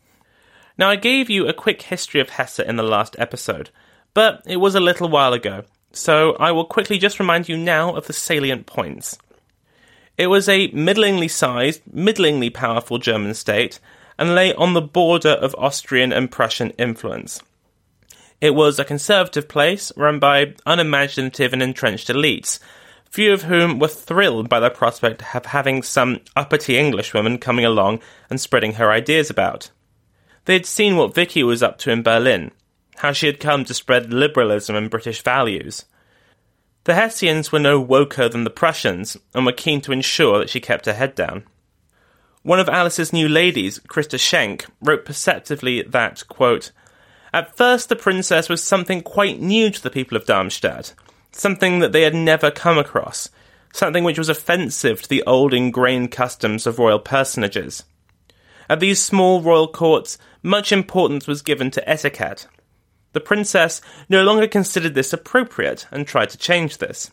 Now, 0.78 0.90
I 0.90 0.96
gave 0.96 1.30
you 1.30 1.46
a 1.46 1.54
quick 1.54 1.82
history 1.82 2.20
of 2.20 2.30
Hesse 2.30 2.58
in 2.58 2.76
the 2.76 2.82
last 2.82 3.16
episode, 3.18 3.70
but 4.12 4.42
it 4.46 4.58
was 4.58 4.74
a 4.74 4.80
little 4.80 5.08
while 5.08 5.32
ago, 5.32 5.64
so 5.92 6.36
I 6.38 6.52
will 6.52 6.66
quickly 6.66 6.98
just 6.98 7.18
remind 7.18 7.48
you 7.48 7.56
now 7.56 7.94
of 7.94 8.06
the 8.06 8.12
salient 8.12 8.66
points. 8.66 9.16
It 10.18 10.26
was 10.26 10.48
a 10.48 10.68
middlingly 10.68 11.28
sized, 11.28 11.82
middlingly 11.90 12.50
powerful 12.50 12.98
German 12.98 13.34
state, 13.34 13.78
and 14.18 14.34
lay 14.34 14.52
on 14.54 14.74
the 14.74 14.82
border 14.82 15.30
of 15.30 15.54
Austrian 15.58 16.12
and 16.12 16.30
Prussian 16.30 16.70
influence. 16.72 17.42
It 18.40 18.54
was 18.54 18.78
a 18.78 18.84
conservative 18.84 19.48
place 19.48 19.92
run 19.96 20.18
by 20.18 20.54
unimaginative 20.66 21.54
and 21.54 21.62
entrenched 21.62 22.08
elites, 22.08 22.58
few 23.10 23.32
of 23.32 23.44
whom 23.44 23.78
were 23.78 23.88
thrilled 23.88 24.50
by 24.50 24.60
the 24.60 24.68
prospect 24.68 25.22
of 25.34 25.46
having 25.46 25.82
some 25.82 26.20
uppity 26.34 26.76
Englishwoman 26.76 27.38
coming 27.38 27.64
along 27.64 28.00
and 28.28 28.38
spreading 28.38 28.74
her 28.74 28.90
ideas 28.90 29.30
about. 29.30 29.70
They 30.46 30.54
had 30.54 30.66
seen 30.66 30.96
what 30.96 31.14
Vicky 31.14 31.42
was 31.42 31.62
up 31.62 31.76
to 31.78 31.90
in 31.90 32.02
Berlin, 32.02 32.52
how 32.96 33.12
she 33.12 33.26
had 33.26 33.40
come 33.40 33.64
to 33.64 33.74
spread 33.74 34.12
liberalism 34.12 34.76
and 34.76 34.88
British 34.88 35.22
values. 35.22 35.84
The 36.84 36.94
Hessians 36.94 37.50
were 37.50 37.58
no 37.58 37.84
woker 37.84 38.30
than 38.30 38.44
the 38.44 38.50
Prussians 38.50 39.16
and 39.34 39.44
were 39.44 39.52
keen 39.52 39.80
to 39.82 39.92
ensure 39.92 40.38
that 40.38 40.48
she 40.48 40.60
kept 40.60 40.86
her 40.86 40.92
head 40.92 41.16
down. 41.16 41.44
One 42.44 42.60
of 42.60 42.68
Alice's 42.68 43.12
new 43.12 43.28
ladies, 43.28 43.80
Christa 43.88 44.20
Schenk, 44.20 44.66
wrote 44.80 45.04
perceptively 45.04 45.82
that, 45.82 46.22
quote, 46.28 46.70
At 47.34 47.56
first 47.56 47.88
the 47.88 47.96
princess 47.96 48.48
was 48.48 48.62
something 48.62 49.02
quite 49.02 49.40
new 49.40 49.68
to 49.70 49.82
the 49.82 49.90
people 49.90 50.16
of 50.16 50.26
Darmstadt, 50.26 50.94
something 51.32 51.80
that 51.80 51.90
they 51.90 52.02
had 52.02 52.14
never 52.14 52.52
come 52.52 52.78
across, 52.78 53.30
something 53.72 54.04
which 54.04 54.16
was 54.16 54.28
offensive 54.28 55.02
to 55.02 55.08
the 55.08 55.24
old 55.24 55.52
ingrained 55.52 56.12
customs 56.12 56.68
of 56.68 56.78
royal 56.78 57.00
personages. 57.00 57.82
At 58.68 58.80
these 58.80 59.02
small 59.02 59.40
royal 59.40 59.68
courts, 59.68 60.18
much 60.42 60.72
importance 60.72 61.26
was 61.26 61.42
given 61.42 61.70
to 61.72 61.88
etiquette. 61.88 62.48
The 63.12 63.20
princess 63.20 63.80
no 64.08 64.22
longer 64.22 64.46
considered 64.46 64.94
this 64.94 65.12
appropriate 65.12 65.86
and 65.90 66.06
tried 66.06 66.30
to 66.30 66.38
change 66.38 66.78
this. 66.78 67.10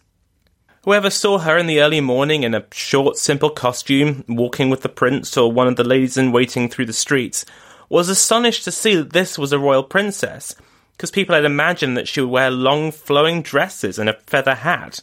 Whoever 0.84 1.10
saw 1.10 1.38
her 1.38 1.58
in 1.58 1.68
the 1.68 1.80
early 1.80 2.02
morning 2.02 2.44
in 2.44 2.54
a 2.54 2.66
short, 2.74 3.16
simple 3.18 3.50
costume, 3.50 4.26
walking 4.28 4.70
with 4.70 4.82
the 4.82 4.90
prince 4.90 5.38
or 5.38 5.50
one 5.50 5.68
of 5.68 5.78
the 5.78 5.84
ladies 5.86 6.18
in 6.18 6.34
waiting 6.34 6.68
through 6.68 6.88
the 6.88 6.94
streets, 6.94 7.46
was 7.88 8.10
astonished 8.10 8.66
to 8.66 8.72
see 8.72 8.96
that 8.96 9.14
this 9.14 9.38
was 9.38 9.54
a 9.54 9.60
royal 9.60 9.84
princess, 9.84 10.56
because 10.92 11.10
people 11.10 11.36
had 11.36 11.46
imagined 11.46 11.96
that 11.96 12.08
she 12.08 12.20
would 12.20 12.30
wear 12.30 12.52
long, 12.52 12.92
flowing 12.92 13.42
dresses 13.42 13.98
and 13.98 14.10
a 14.10 14.20
feather 14.28 14.56
hat. 14.56 15.00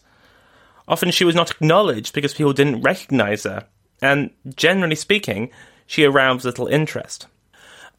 Often 0.87 1.13
she 1.13 1.25
was 1.25 1.35
not 1.35 1.51
acknowledged 1.51 2.13
because 2.13 2.35
people 2.35 2.53
didn't 2.53 2.83
recognize 2.83 3.45
her, 3.45 3.67
and, 4.03 4.31
generally 4.55 4.97
speaking, 4.97 5.51
she 5.91 6.05
aroused 6.05 6.45
little 6.45 6.69
interest. 6.69 7.27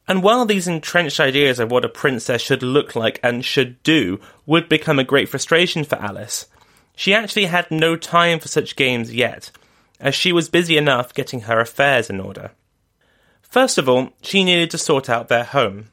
And 0.07 0.23
while 0.23 0.45
these 0.45 0.65
entrenched 0.65 1.19
ideas 1.19 1.59
of 1.59 1.69
what 1.69 1.83
a 1.83 1.89
princess 1.89 2.41
should 2.41 2.63
look 2.63 2.95
like 2.95 3.19
and 3.21 3.43
should 3.43 3.83
do 3.83 4.21
would 4.45 4.69
become 4.69 4.97
a 4.97 5.03
great 5.03 5.27
frustration 5.27 5.83
for 5.83 5.97
Alice, 5.97 6.45
she 6.95 7.13
actually 7.13 7.47
had 7.47 7.69
no 7.69 7.97
time 7.97 8.39
for 8.39 8.47
such 8.47 8.77
games 8.77 9.13
yet, 9.13 9.51
as 9.99 10.15
she 10.15 10.31
was 10.31 10.47
busy 10.47 10.77
enough 10.77 11.13
getting 11.13 11.41
her 11.41 11.59
affairs 11.59 12.09
in 12.09 12.21
order. 12.21 12.51
First 13.41 13.77
of 13.77 13.89
all, 13.89 14.13
she 14.21 14.45
needed 14.45 14.71
to 14.71 14.77
sort 14.77 15.09
out 15.09 15.27
their 15.27 15.43
home. 15.43 15.89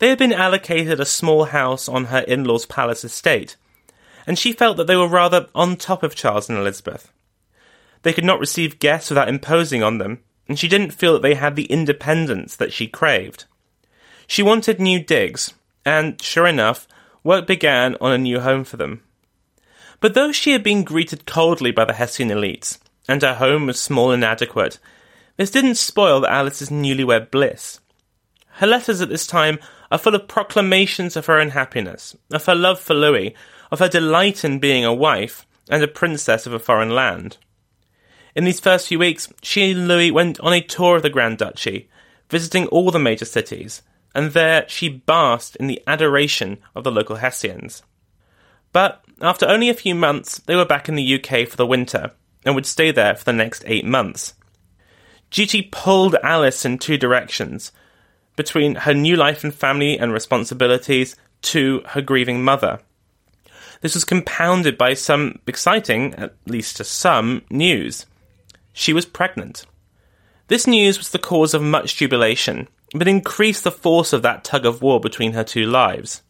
They 0.00 0.08
had 0.08 0.18
been 0.18 0.32
allocated 0.32 0.98
a 0.98 1.06
small 1.06 1.44
house 1.44 1.88
on 1.88 2.06
her 2.06 2.22
in 2.22 2.42
law's 2.42 2.66
palace 2.66 3.04
estate, 3.04 3.54
and 4.26 4.36
she 4.36 4.52
felt 4.52 4.76
that 4.78 4.88
they 4.88 4.96
were 4.96 5.06
rather 5.06 5.46
on 5.54 5.76
top 5.76 6.02
of 6.02 6.16
Charles 6.16 6.48
and 6.48 6.58
Elizabeth. 6.58 7.12
They 8.02 8.12
could 8.12 8.24
not 8.24 8.40
receive 8.40 8.80
guests 8.80 9.10
without 9.10 9.28
imposing 9.28 9.84
on 9.84 9.98
them, 9.98 10.18
and 10.48 10.58
she 10.58 10.68
didn't 10.68 10.92
feel 10.92 11.14
that 11.14 11.22
they 11.22 11.34
had 11.34 11.56
the 11.56 11.64
independence 11.66 12.56
that 12.56 12.72
she 12.72 12.86
craved. 12.86 13.44
She 14.26 14.42
wanted 14.42 14.80
new 14.80 15.02
digs, 15.02 15.54
and 15.84 16.20
sure 16.20 16.46
enough, 16.46 16.86
work 17.22 17.46
began 17.46 17.96
on 18.00 18.12
a 18.12 18.18
new 18.18 18.40
home 18.40 18.64
for 18.64 18.76
them. 18.76 19.02
But 20.00 20.14
though 20.14 20.32
she 20.32 20.52
had 20.52 20.62
been 20.62 20.84
greeted 20.84 21.26
coldly 21.26 21.70
by 21.70 21.84
the 21.84 21.94
Hessian 21.94 22.28
elites, 22.28 22.78
and 23.08 23.22
her 23.22 23.34
home 23.34 23.66
was 23.66 23.80
small 23.80 24.10
and 24.10 24.22
inadequate, 24.22 24.78
this 25.36 25.50
didn't 25.50 25.76
spoil 25.76 26.26
Alice's 26.26 26.70
newlywed 26.70 27.30
bliss. 27.30 27.80
Her 28.58 28.66
letters 28.66 29.00
at 29.00 29.08
this 29.08 29.26
time 29.26 29.58
are 29.90 29.98
full 29.98 30.14
of 30.14 30.28
proclamations 30.28 31.16
of 31.16 31.26
her 31.26 31.38
unhappiness, 31.38 32.16
of 32.30 32.46
her 32.46 32.54
love 32.54 32.78
for 32.78 32.94
Louis, 32.94 33.34
of 33.70 33.78
her 33.80 33.88
delight 33.88 34.44
in 34.44 34.58
being 34.58 34.84
a 34.84 34.94
wife, 34.94 35.46
and 35.68 35.82
a 35.82 35.88
princess 35.88 36.46
of 36.46 36.52
a 36.52 36.58
foreign 36.58 36.90
land. 36.90 37.38
In 38.34 38.44
these 38.44 38.60
first 38.60 38.88
few 38.88 38.98
weeks, 38.98 39.32
she 39.42 39.70
and 39.70 39.86
Louis 39.86 40.10
went 40.10 40.40
on 40.40 40.52
a 40.52 40.60
tour 40.60 40.96
of 40.96 41.02
the 41.02 41.10
Grand 41.10 41.38
Duchy, 41.38 41.88
visiting 42.28 42.66
all 42.66 42.90
the 42.90 42.98
major 42.98 43.24
cities, 43.24 43.82
and 44.14 44.32
there 44.32 44.64
she 44.68 44.88
basked 44.88 45.56
in 45.56 45.68
the 45.68 45.80
adoration 45.86 46.58
of 46.74 46.82
the 46.82 46.90
local 46.90 47.16
Hessians. 47.16 47.82
But 48.72 49.04
after 49.20 49.46
only 49.46 49.68
a 49.68 49.74
few 49.74 49.94
months, 49.94 50.38
they 50.38 50.56
were 50.56 50.64
back 50.64 50.88
in 50.88 50.96
the 50.96 51.14
UK 51.14 51.46
for 51.48 51.56
the 51.56 51.66
winter, 51.66 52.10
and 52.44 52.54
would 52.54 52.66
stay 52.66 52.90
there 52.90 53.14
for 53.14 53.24
the 53.24 53.32
next 53.32 53.62
eight 53.66 53.84
months. 53.84 54.34
Duty 55.30 55.62
pulled 55.62 56.16
Alice 56.22 56.64
in 56.64 56.78
two 56.78 56.98
directions 56.98 57.72
between 58.36 58.74
her 58.74 58.94
new 58.94 59.14
life 59.14 59.44
and 59.44 59.54
family 59.54 59.96
and 59.98 60.12
responsibilities 60.12 61.14
to 61.42 61.82
her 61.86 62.00
grieving 62.00 62.42
mother. 62.42 62.80
This 63.80 63.94
was 63.94 64.04
compounded 64.04 64.76
by 64.76 64.94
some 64.94 65.38
exciting, 65.46 66.14
at 66.14 66.34
least 66.46 66.76
to 66.78 66.84
some, 66.84 67.42
news. 67.50 68.06
She 68.74 68.92
was 68.92 69.06
pregnant. 69.06 69.64
This 70.48 70.66
news 70.66 70.98
was 70.98 71.10
the 71.10 71.18
cause 71.18 71.54
of 71.54 71.62
much 71.62 71.96
jubilation, 71.96 72.68
but 72.92 73.08
increased 73.08 73.64
the 73.64 73.70
force 73.70 74.12
of 74.12 74.20
that 74.22 74.44
tug 74.44 74.66
of 74.66 74.82
war 74.82 75.00
between 75.00 75.32
her 75.32 75.44
two 75.44 75.64
lives. 75.64 76.22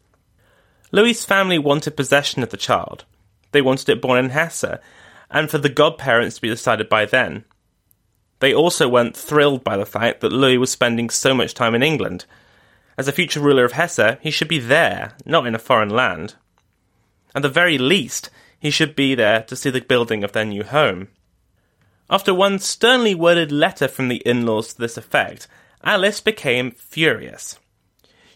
Louis's 0.91 1.25
family 1.25 1.57
wanted 1.57 1.97
possession 1.97 2.43
of 2.43 2.51
the 2.51 2.57
child. 2.57 3.03
They 3.51 3.61
wanted 3.61 3.89
it 3.89 4.01
born 4.01 4.23
in 4.23 4.29
Hesse, 4.29 4.79
and 5.29 5.49
for 5.49 5.57
the 5.57 5.69
godparents 5.69 6.35
to 6.35 6.41
be 6.41 6.47
decided 6.47 6.87
by 6.87 7.05
then. 7.05 7.43
They 8.39 8.53
also 8.53 8.87
weren't 8.87 9.17
thrilled 9.17 9.63
by 9.63 9.75
the 9.75 9.85
fact 9.85 10.21
that 10.21 10.31
Louis 10.31 10.59
was 10.59 10.69
spending 10.69 11.09
so 11.09 11.33
much 11.33 11.55
time 11.55 11.73
in 11.73 11.81
England. 11.83 12.25
As 12.97 13.07
a 13.07 13.11
future 13.11 13.39
ruler 13.39 13.65
of 13.65 13.71
Hesse, 13.71 14.17
he 14.21 14.29
should 14.29 14.47
be 14.47 14.59
there, 14.59 15.15
not 15.25 15.47
in 15.47 15.55
a 15.55 15.59
foreign 15.59 15.89
land. 15.89 16.35
At 17.33 17.41
the 17.41 17.49
very 17.49 17.79
least, 17.79 18.29
he 18.59 18.69
should 18.69 18.95
be 18.95 19.15
there 19.15 19.41
to 19.43 19.55
see 19.55 19.71
the 19.71 19.81
building 19.81 20.23
of 20.23 20.31
their 20.31 20.45
new 20.45 20.63
home. 20.63 21.07
After 22.09 22.33
one 22.33 22.59
sternly 22.59 23.15
worded 23.15 23.51
letter 23.51 23.87
from 23.87 24.09
the 24.09 24.21
in 24.25 24.45
laws 24.45 24.73
to 24.73 24.81
this 24.81 24.97
effect, 24.97 25.47
Alice 25.83 26.21
became 26.21 26.71
furious. 26.71 27.59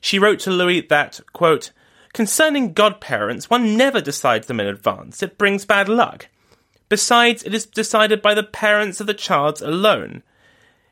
She 0.02 0.20
wrote 0.20 0.40
to 0.42 0.52
Louis 0.52 0.82
that, 0.90 1.20
quote, 1.34 1.72
Concerning 2.14 2.74
godparents, 2.74 3.50
one 3.50 3.78
never 3.78 4.02
decides 4.02 4.48
them 4.48 4.60
in 4.60 4.68
advance. 4.68 5.22
It 5.22 5.38
brings 5.38 5.66
bad 5.66 5.88
luck. 5.88 6.28
Besides, 6.90 7.44
it 7.44 7.54
is 7.54 7.68
decided 7.68 8.22
by 8.22 8.34
the 8.34 8.44
parents 8.44 9.00
of 9.00 9.08
the 9.08 9.14
child 9.14 9.62
alone. 9.62 10.24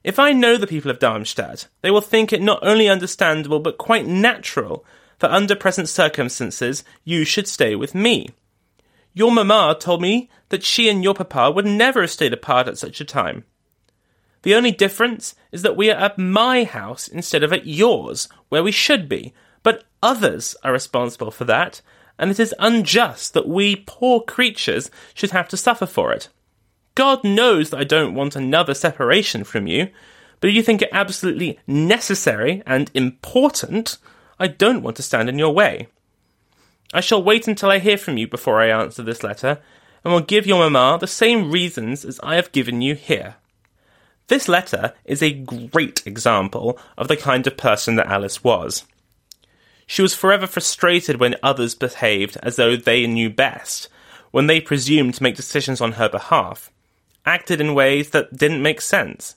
If 0.04 0.20
I 0.20 0.32
know 0.32 0.58
the 0.58 0.68
people 0.68 0.92
of 0.92 1.00
Darmstadt, 1.00 1.68
they 1.82 1.90
will 1.90 2.02
think 2.02 2.32
it 2.32 2.42
not 2.42 2.60
only 2.62 2.88
understandable 2.88 3.60
but 3.60 3.80
quite 3.80 4.06
natural 4.06 4.86
that 5.20 5.32
under 5.32 5.56
present 5.56 5.90
circumstances 5.90 6.84
you 7.04 7.26
should 7.26 7.48
stay 7.48 7.76
with 7.76 7.96
me. 7.96 8.30
Your 9.14 9.32
mamma 9.32 9.76
told 9.80 10.02
me 10.02 10.30
that 10.50 10.64
she 10.64 10.90
and 10.90 11.04
your 11.04 11.14
papa 11.14 11.52
would 11.52 11.66
never 11.66 12.02
have 12.02 12.12
stayed 12.12 12.34
apart 12.34 12.68
at 12.68 12.78
such 12.78 13.02
a 13.02 13.06
time. 13.06 13.44
The 14.44 14.56
only 14.56 14.72
difference 14.72 15.36
is 15.52 15.62
that 15.64 15.76
we 15.76 15.90
are 15.90 16.00
at 16.00 16.18
my 16.18 16.64
house 16.64 17.08
instead 17.08 17.44
of 17.44 17.52
at 17.52 17.66
yours, 17.66 18.30
where 18.50 18.64
we 18.64 18.72
should 18.72 19.10
be, 19.10 19.34
but 19.64 19.84
others 20.02 20.56
are 20.64 20.72
responsible 20.72 21.32
for 21.32 21.46
that, 21.46 21.82
and 22.18 22.32
it 22.32 22.40
is 22.40 22.56
unjust 22.60 23.34
that 23.34 23.48
we 23.48 23.76
poor 23.76 24.22
creatures 24.22 24.90
should 25.14 25.32
have 25.32 25.48
to 25.50 25.58
suffer 25.58 25.86
for 25.86 26.14
it. 26.14 26.30
God 26.96 27.24
knows 27.24 27.70
that 27.70 27.80
I 27.80 27.84
don't 27.84 28.16
want 28.16 28.36
another 28.36 28.74
separation 28.74 29.44
from 29.44 29.68
you, 29.68 29.90
but 30.40 30.50
if 30.50 30.56
you 30.56 30.64
think 30.64 30.82
it 30.82 30.90
absolutely 30.92 31.60
necessary 31.68 32.64
and 32.66 32.90
important, 32.94 33.98
I 34.40 34.48
don't 34.48 34.82
want 34.82 34.96
to 34.98 35.04
stand 35.04 35.30
in 35.30 35.38
your 35.38 35.54
way. 35.54 35.88
I 36.94 37.02
shall 37.02 37.22
wait 37.22 37.48
until 37.48 37.70
I 37.70 37.80
hear 37.80 37.98
from 37.98 38.18
you 38.18 38.28
before 38.28 38.62
I 38.62 38.70
answer 38.70 39.04
this 39.04 39.24
letter, 39.24 39.60
and 40.08 40.14
will 40.14 40.22
give 40.22 40.48
your 40.48 40.70
mamma 40.70 40.98
the 40.98 41.06
same 41.06 41.52
reasons 41.52 42.06
as 42.06 42.18
I 42.24 42.36
have 42.36 42.54
given 42.54 42.82
you 42.82 42.96
here. 42.96 43.36
This 44.28 44.48
letter 44.48 44.94
is 45.04 45.22
a 45.22 45.34
great 45.34 46.08
example 46.08 46.80
of 46.98 47.10
the 47.10 47.18
kind 47.18 47.46
of 47.46 47.58
person 47.58 47.98
that 47.98 48.08
Alice 48.08 48.42
was. 48.42 48.86
She 49.86 50.02
was 50.02 50.16
forever 50.16 50.48
frustrated 50.48 51.20
when 51.20 51.36
others 51.44 51.76
behaved 51.76 52.38
as 52.42 52.56
though 52.56 52.78
they 52.78 53.06
knew 53.06 53.30
best, 53.30 53.90
when 54.32 54.48
they 54.48 54.62
presumed 54.62 55.16
to 55.16 55.24
make 55.24 55.36
decisions 55.36 55.82
on 55.82 55.94
her 55.94 56.08
behalf, 56.08 56.72
acted 57.26 57.60
in 57.60 57.76
ways 57.76 58.12
that 58.12 58.38
didn't 58.38 58.64
make 58.64 58.80
sense. 58.80 59.36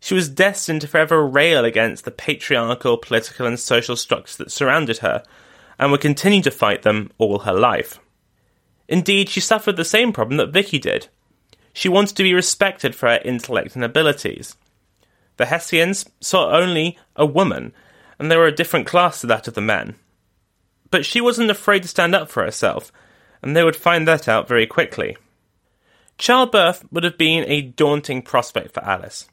She 0.00 0.14
was 0.14 0.30
destined 0.30 0.80
to 0.80 0.88
forever 0.88 1.22
rail 1.22 1.66
against 1.66 2.06
the 2.06 2.10
patriarchal 2.10 2.96
political 2.96 3.46
and 3.46 3.60
social 3.60 3.96
structures 3.96 4.38
that 4.38 4.50
surrounded 4.50 5.00
her, 5.00 5.22
and 5.78 5.92
would 5.92 6.00
continue 6.00 6.40
to 6.40 6.50
fight 6.50 6.80
them 6.80 7.12
all 7.18 7.40
her 7.40 7.52
life. 7.52 7.98
Indeed, 8.88 9.28
she 9.28 9.40
suffered 9.40 9.76
the 9.76 9.84
same 9.84 10.12
problem 10.12 10.36
that 10.38 10.52
Vicky 10.52 10.78
did. 10.78 11.08
She 11.72 11.88
wanted 11.88 12.16
to 12.16 12.22
be 12.22 12.34
respected 12.34 12.94
for 12.94 13.08
her 13.08 13.20
intellect 13.24 13.74
and 13.74 13.84
abilities. 13.84 14.56
The 15.36 15.46
Hessians 15.46 16.08
saw 16.20 16.50
only 16.50 16.98
a 17.16 17.24
woman 17.24 17.72
and 18.22 18.30
they 18.30 18.36
were 18.36 18.46
a 18.46 18.54
different 18.54 18.86
class 18.86 19.20
to 19.20 19.26
that 19.26 19.48
of 19.48 19.54
the 19.54 19.60
men. 19.60 19.96
But 20.92 21.04
she 21.04 21.20
wasn't 21.20 21.50
afraid 21.50 21.82
to 21.82 21.88
stand 21.88 22.14
up 22.14 22.30
for 22.30 22.44
herself, 22.44 22.92
and 23.42 23.56
they 23.56 23.64
would 23.64 23.74
find 23.74 24.06
that 24.06 24.28
out 24.28 24.46
very 24.46 24.64
quickly. 24.64 25.16
Childbirth 26.18 26.84
would 26.92 27.02
have 27.02 27.18
been 27.18 27.44
a 27.48 27.62
daunting 27.62 28.22
prospect 28.22 28.74
for 28.74 28.84
Alice. 28.84 29.28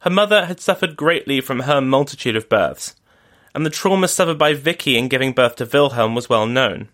Her 0.00 0.08
mother 0.08 0.46
had 0.46 0.60
suffered 0.60 0.96
greatly 0.96 1.42
from 1.42 1.60
her 1.60 1.82
multitude 1.82 2.36
of 2.36 2.48
births, 2.48 2.96
and 3.54 3.66
the 3.66 3.70
trauma 3.70 4.08
suffered 4.08 4.38
by 4.38 4.54
Vicky 4.54 4.96
in 4.96 5.08
giving 5.08 5.32
birth 5.32 5.56
to 5.56 5.66
Wilhelm 5.70 6.14
was 6.14 6.30
well 6.30 6.46
known. 6.46 6.88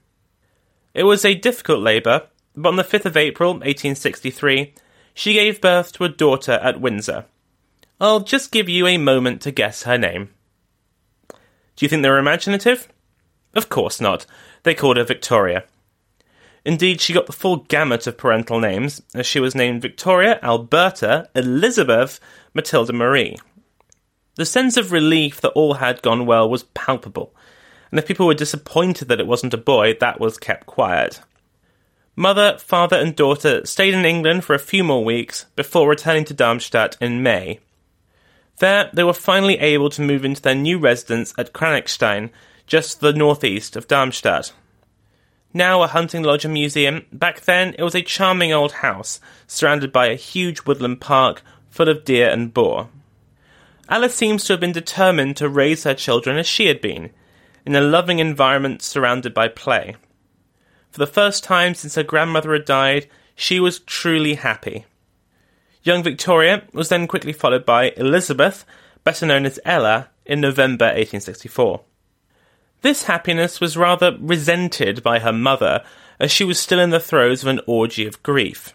It 0.96 1.04
was 1.04 1.26
a 1.26 1.34
difficult 1.34 1.80
labour, 1.80 2.22
but 2.56 2.70
on 2.70 2.76
the 2.76 2.82
5th 2.82 3.04
of 3.04 3.18
April, 3.18 3.50
1863, 3.50 4.72
she 5.12 5.34
gave 5.34 5.60
birth 5.60 5.92
to 5.92 6.04
a 6.04 6.08
daughter 6.08 6.52
at 6.52 6.80
Windsor. 6.80 7.26
I'll 8.00 8.20
just 8.20 8.50
give 8.50 8.66
you 8.70 8.86
a 8.86 8.96
moment 8.96 9.42
to 9.42 9.50
guess 9.50 9.82
her 9.82 9.98
name. 9.98 10.30
Do 11.28 11.84
you 11.84 11.90
think 11.90 12.02
they 12.02 12.08
were 12.08 12.16
imaginative? 12.16 12.88
Of 13.52 13.68
course 13.68 14.00
not. 14.00 14.24
They 14.62 14.72
called 14.72 14.96
her 14.96 15.04
Victoria. 15.04 15.64
Indeed, 16.64 17.02
she 17.02 17.12
got 17.12 17.26
the 17.26 17.32
full 17.34 17.56
gamut 17.56 18.06
of 18.06 18.16
parental 18.16 18.58
names, 18.58 19.02
as 19.14 19.26
she 19.26 19.38
was 19.38 19.54
named 19.54 19.82
Victoria, 19.82 20.40
Alberta, 20.42 21.28
Elizabeth, 21.34 22.20
Matilda 22.54 22.94
Marie. 22.94 23.36
The 24.36 24.46
sense 24.46 24.78
of 24.78 24.92
relief 24.92 25.42
that 25.42 25.50
all 25.50 25.74
had 25.74 26.00
gone 26.00 26.24
well 26.24 26.48
was 26.48 26.62
palpable, 26.62 27.34
and 27.90 27.98
if 27.98 28.06
people 28.06 28.26
were 28.26 28.34
disappointed 28.34 29.08
that 29.08 29.20
it 29.20 29.26
wasn't 29.26 29.54
a 29.54 29.58
boy, 29.58 29.94
that 30.00 30.20
was 30.20 30.38
kept 30.38 30.66
quiet. 30.66 31.20
Mother, 32.14 32.56
father, 32.58 32.96
and 32.96 33.14
daughter 33.14 33.64
stayed 33.66 33.92
in 33.92 34.06
England 34.06 34.44
for 34.44 34.54
a 34.54 34.58
few 34.58 34.82
more 34.82 35.04
weeks 35.04 35.44
before 35.54 35.88
returning 35.88 36.24
to 36.24 36.34
Darmstadt 36.34 36.96
in 37.00 37.22
May. 37.22 37.60
There, 38.58 38.90
they 38.92 39.04
were 39.04 39.12
finally 39.12 39.58
able 39.58 39.90
to 39.90 40.00
move 40.00 40.24
into 40.24 40.40
their 40.40 40.54
new 40.54 40.78
residence 40.78 41.34
at 41.36 41.52
Kranichstein, 41.52 42.30
just 42.66 42.94
to 42.94 43.12
the 43.12 43.18
northeast 43.18 43.76
of 43.76 43.86
Darmstadt. 43.86 44.52
Now 45.52 45.82
a 45.82 45.86
hunting 45.86 46.22
lodge 46.22 46.44
and 46.44 46.54
museum, 46.54 47.06
back 47.12 47.42
then 47.42 47.74
it 47.78 47.82
was 47.82 47.94
a 47.94 48.02
charming 48.02 48.52
old 48.52 48.72
house, 48.72 49.20
surrounded 49.46 49.92
by 49.92 50.06
a 50.06 50.14
huge 50.14 50.64
woodland 50.64 51.00
park 51.00 51.42
full 51.70 51.88
of 51.88 52.04
deer 52.04 52.30
and 52.30 52.52
boar. 52.52 52.88
Alice 53.88 54.14
seems 54.14 54.44
to 54.44 54.54
have 54.54 54.60
been 54.60 54.72
determined 54.72 55.36
to 55.36 55.48
raise 55.48 55.84
her 55.84 55.94
children 55.94 56.38
as 56.38 56.46
she 56.46 56.66
had 56.66 56.80
been, 56.80 57.10
in 57.66 57.74
a 57.74 57.80
loving 57.80 58.20
environment 58.20 58.80
surrounded 58.80 59.34
by 59.34 59.48
play. 59.48 59.96
For 60.90 60.98
the 60.98 61.06
first 61.06 61.44
time 61.44 61.74
since 61.74 61.96
her 61.96 62.02
grandmother 62.02 62.52
had 62.52 62.64
died, 62.64 63.08
she 63.34 63.60
was 63.60 63.80
truly 63.80 64.34
happy. 64.34 64.86
Young 65.82 66.02
Victoria 66.02 66.62
was 66.72 66.88
then 66.88 67.06
quickly 67.06 67.32
followed 67.32 67.66
by 67.66 67.90
Elizabeth, 67.96 68.64
better 69.04 69.26
known 69.26 69.44
as 69.44 69.60
Ella, 69.64 70.08
in 70.24 70.40
November 70.40 70.86
1864. 70.86 71.82
This 72.82 73.04
happiness 73.04 73.60
was 73.60 73.76
rather 73.76 74.16
resented 74.20 75.02
by 75.02 75.18
her 75.18 75.32
mother, 75.32 75.84
as 76.18 76.30
she 76.30 76.44
was 76.44 76.58
still 76.58 76.80
in 76.80 76.90
the 76.90 77.00
throes 77.00 77.42
of 77.42 77.48
an 77.48 77.60
orgy 77.66 78.06
of 78.06 78.22
grief. 78.22 78.74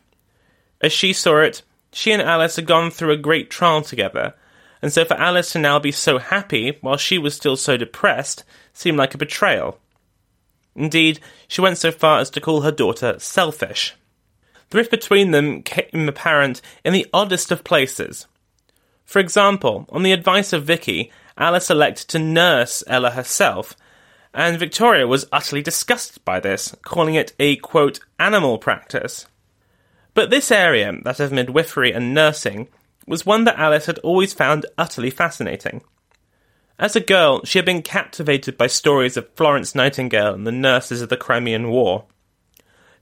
As 0.82 0.92
she 0.92 1.14
saw 1.14 1.40
it, 1.40 1.64
she 1.92 2.12
and 2.12 2.22
Alice 2.22 2.56
had 2.56 2.66
gone 2.66 2.92
through 2.92 3.12
a 3.12 3.18
great 3.18 3.50
trial 3.50 3.82
together, 3.82 4.34
and 4.82 4.92
so 4.92 5.06
for 5.06 5.16
Alice 5.16 5.52
to 5.54 5.60
now 5.60 5.80
be 5.80 5.92
so 5.92 6.18
happy 6.18 6.78
while 6.82 6.98
she 6.98 7.18
was 7.18 7.36
still 7.36 7.56
so 7.56 7.78
depressed 7.78 8.44
seemed 8.74 8.98
like 8.98 9.14
a 9.14 9.18
betrayal. 9.18 9.80
Indeed, 10.76 11.20
she 11.48 11.62
went 11.62 11.78
so 11.78 11.92
far 11.92 12.20
as 12.20 12.30
to 12.32 12.42
call 12.42 12.62
her 12.62 12.72
daughter 12.72 13.20
selfish. 13.20 13.96
The 14.70 14.78
rift 14.78 14.92
between 14.92 15.32
them 15.32 15.64
came 15.64 16.08
apparent 16.08 16.62
in 16.86 16.94
the 16.94 17.08
oddest 17.14 17.52
of 17.52 17.64
places. 17.64 18.28
For 19.04 19.20
example, 19.20 19.86
on 19.90 20.04
the 20.04 20.14
advice 20.14 20.54
of 20.54 20.64
Vicky, 20.64 21.12
Alice 21.38 21.70
elected 21.70 22.08
to 22.10 22.20
nurse 22.20 22.84
Ella 22.88 23.12
herself, 23.12 23.76
and 24.34 24.58
Victoria 24.58 25.06
was 25.08 25.28
utterly 25.32 25.62
disgusted 25.62 26.24
by 26.24 26.40
this, 26.40 26.74
calling 26.84 27.16
it 27.16 27.34
a 27.38 27.58
quote, 27.58 28.00
animal 28.18 28.58
practice. 28.58 29.28
But 30.14 30.30
this 30.30 30.52
area, 30.52 30.98
that 31.04 31.20
of 31.20 31.34
midwifery 31.34 31.92
and 31.92 32.14
nursing, 32.14 32.70
was 33.06 33.26
one 33.26 33.44
that 33.44 33.60
Alice 33.60 33.88
had 33.88 34.00
always 34.00 34.34
found 34.34 34.66
utterly 34.78 35.10
fascinating. 35.10 35.82
As 36.82 36.96
a 36.96 37.00
girl, 37.00 37.46
she 37.46 37.60
had 37.60 37.66
been 37.66 37.84
captivated 37.84 38.58
by 38.58 38.66
stories 38.66 39.16
of 39.16 39.32
Florence 39.36 39.76
Nightingale 39.76 40.34
and 40.34 40.48
the 40.48 40.52
nurses 40.52 41.04
of 41.04 41.10
the 41.10 41.16
Crimean 41.16 41.70
War. 41.70 42.06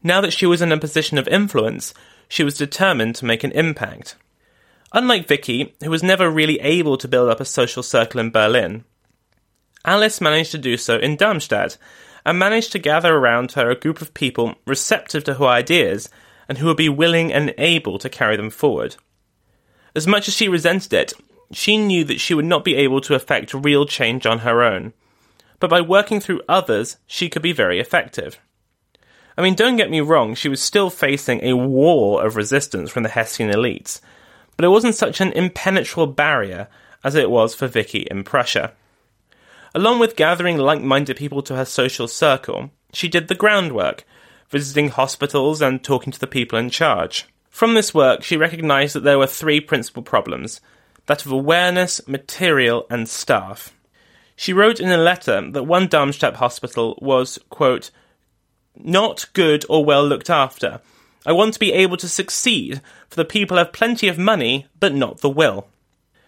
Now 0.03 0.19
that 0.19 0.33
she 0.33 0.45
was 0.45 0.61
in 0.61 0.73
a 0.73 0.77
position 0.77 1.17
of 1.17 1.29
influence, 1.29 1.93
she 2.27 2.43
was 2.43 2.57
determined 2.57 3.15
to 3.15 3.25
make 3.25 3.45
an 3.45 3.53
impact. 3.53 4.17
Unlike 4.91 5.29
Vicky, 5.29 5.75
who 5.81 5.89
was 5.89 6.03
never 6.03 6.29
really 6.29 6.59
able 6.59 6.97
to 6.97 7.07
build 7.07 7.29
up 7.29 7.39
a 7.39 7.45
social 7.45 7.81
circle 7.81 8.19
in 8.19 8.31
Berlin, 8.31 8.83
Alice 9.85 10.19
managed 10.19 10.51
to 10.51 10.57
do 10.57 10.75
so 10.75 10.97
in 10.97 11.15
Darmstadt 11.15 11.77
and 12.25 12.37
managed 12.37 12.73
to 12.73 12.79
gather 12.79 13.15
around 13.15 13.53
her 13.53 13.69
a 13.69 13.79
group 13.79 14.01
of 14.01 14.13
people 14.13 14.55
receptive 14.67 15.23
to 15.23 15.35
her 15.35 15.45
ideas 15.45 16.09
and 16.49 16.57
who 16.57 16.65
would 16.65 16.75
be 16.75 16.89
willing 16.89 17.31
and 17.31 17.53
able 17.57 17.97
to 17.97 18.09
carry 18.09 18.35
them 18.35 18.49
forward. 18.49 18.97
As 19.95 20.05
much 20.05 20.27
as 20.27 20.33
she 20.33 20.49
resented 20.49 20.91
it, 20.91 21.13
she 21.51 21.77
knew 21.77 22.03
that 22.03 22.19
she 22.19 22.33
would 22.33 22.45
not 22.45 22.63
be 22.63 22.75
able 22.75 23.01
to 23.01 23.15
effect 23.15 23.53
real 23.53 23.85
change 23.85 24.25
on 24.25 24.39
her 24.39 24.61
own. 24.61 24.93
But 25.59 25.69
by 25.69 25.81
working 25.81 26.19
through 26.19 26.41
others, 26.47 26.97
she 27.05 27.29
could 27.29 27.41
be 27.41 27.51
very 27.51 27.79
effective. 27.79 28.39
I 29.37 29.41
mean, 29.41 29.55
don't 29.55 29.77
get 29.77 29.89
me 29.89 30.01
wrong, 30.01 30.35
she 30.35 30.49
was 30.49 30.61
still 30.61 30.89
facing 30.89 31.43
a 31.43 31.55
wall 31.55 32.19
of 32.19 32.35
resistance 32.35 32.91
from 32.91 33.03
the 33.03 33.09
Hessian 33.09 33.49
elites, 33.49 34.01
but 34.57 34.65
it 34.65 34.69
wasn't 34.69 34.95
such 34.95 35.21
an 35.21 35.31
impenetrable 35.31 36.07
barrier 36.07 36.67
as 37.03 37.15
it 37.15 37.29
was 37.29 37.55
for 37.55 37.67
Vicky 37.67 38.07
in 38.11 38.23
Prussia. 38.23 38.73
Along 39.73 39.99
with 39.99 40.15
gathering 40.15 40.57
like 40.57 40.81
minded 40.81 41.15
people 41.15 41.41
to 41.43 41.55
her 41.55 41.65
social 41.65 42.07
circle, 42.07 42.71
she 42.91 43.07
did 43.07 43.27
the 43.27 43.35
groundwork, 43.35 44.03
visiting 44.49 44.89
hospitals 44.89 45.61
and 45.61 45.83
talking 45.83 46.11
to 46.11 46.19
the 46.19 46.27
people 46.27 46.59
in 46.59 46.69
charge. 46.69 47.25
From 47.49 47.73
this 47.75 47.93
work, 47.93 48.23
she 48.23 48.35
recognized 48.35 48.95
that 48.95 49.03
there 49.03 49.19
were 49.19 49.27
three 49.27 49.61
principal 49.61 50.03
problems 50.03 50.59
that 51.09 51.25
of 51.25 51.31
awareness, 51.31 52.07
material, 52.07 52.85
and 52.87 53.09
staff. 53.09 53.73
She 54.35 54.53
wrote 54.53 54.79
in 54.79 54.91
a 54.91 54.97
letter 54.97 55.49
that 55.49 55.63
one 55.63 55.87
Darmstadt 55.87 56.35
hospital 56.35 56.99
was, 57.01 57.39
quote, 57.49 57.89
not 58.77 59.25
good 59.33 59.65
or 59.67 59.83
well 59.83 60.07
looked 60.07 60.29
after. 60.29 60.81
I 61.25 61.31
want 61.31 61.55
to 61.55 61.59
be 61.59 61.73
able 61.73 61.97
to 61.97 62.07
succeed, 62.07 62.79
for 63.09 63.15
the 63.15 63.25
people 63.25 63.57
have 63.57 63.73
plenty 63.73 64.07
of 64.07 64.19
money, 64.19 64.67
but 64.79 64.93
not 64.93 65.21
the 65.21 65.31
will. 65.31 65.67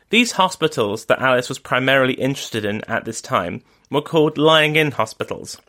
These 0.09 0.31
hospitals 0.31 1.05
that 1.05 1.21
Alice 1.21 1.47
was 1.47 1.59
primarily 1.59 2.15
interested 2.15 2.65
in 2.65 2.81
at 2.85 3.05
this 3.05 3.21
time 3.21 3.61
were 3.91 4.01
called 4.01 4.39
lying 4.39 4.77
in 4.77 4.89
hospitals. 4.89 5.61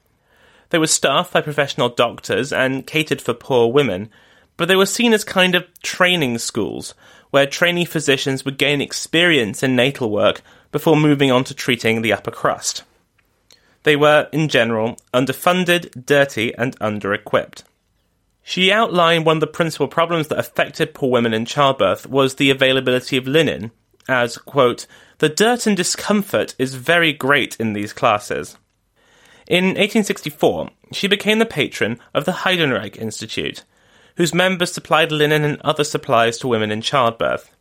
They 0.70 0.78
were 0.78 0.86
staffed 0.86 1.34
by 1.34 1.42
professional 1.42 1.90
doctors 1.90 2.50
and 2.50 2.86
catered 2.86 3.20
for 3.20 3.34
poor 3.34 3.70
women, 3.70 4.08
but 4.56 4.68
they 4.68 4.76
were 4.76 4.86
seen 4.86 5.12
as 5.12 5.22
kind 5.22 5.54
of 5.54 5.66
training 5.82 6.38
schools, 6.38 6.94
where 7.32 7.46
trainee 7.46 7.86
physicians 7.86 8.44
would 8.44 8.58
gain 8.58 8.82
experience 8.82 9.62
in 9.62 9.74
natal 9.74 10.10
work 10.10 10.42
before 10.70 10.96
moving 10.96 11.32
on 11.32 11.42
to 11.42 11.54
treating 11.54 12.02
the 12.02 12.12
upper 12.12 12.30
crust. 12.30 12.84
They 13.84 13.96
were, 13.96 14.28
in 14.32 14.48
general, 14.48 14.98
underfunded, 15.14 16.04
dirty, 16.06 16.54
and 16.54 16.76
under 16.78 17.14
equipped. 17.14 17.64
She 18.42 18.70
outlined 18.70 19.24
one 19.24 19.38
of 19.38 19.40
the 19.40 19.46
principal 19.46 19.88
problems 19.88 20.28
that 20.28 20.38
affected 20.38 20.92
poor 20.92 21.10
women 21.10 21.32
in 21.32 21.46
childbirth 21.46 22.06
was 22.06 22.34
the 22.34 22.50
availability 22.50 23.16
of 23.16 23.26
linen, 23.26 23.70
as, 24.08 24.36
quote, 24.36 24.86
the 25.18 25.30
dirt 25.30 25.66
and 25.66 25.74
discomfort 25.74 26.54
is 26.58 26.74
very 26.74 27.14
great 27.14 27.56
in 27.58 27.72
these 27.72 27.94
classes. 27.94 28.58
In 29.46 29.64
1864, 29.68 30.68
she 30.92 31.08
became 31.08 31.38
the 31.38 31.46
patron 31.46 31.98
of 32.12 32.26
the 32.26 32.32
Heidenreich 32.32 32.98
Institute, 32.98 33.64
whose 34.16 34.34
members 34.34 34.72
supplied 34.72 35.12
linen 35.12 35.44
and 35.44 35.60
other 35.62 35.84
supplies 35.84 36.38
to 36.38 36.48
women 36.48 36.70
in 36.70 36.80
childbirth. 36.80 37.54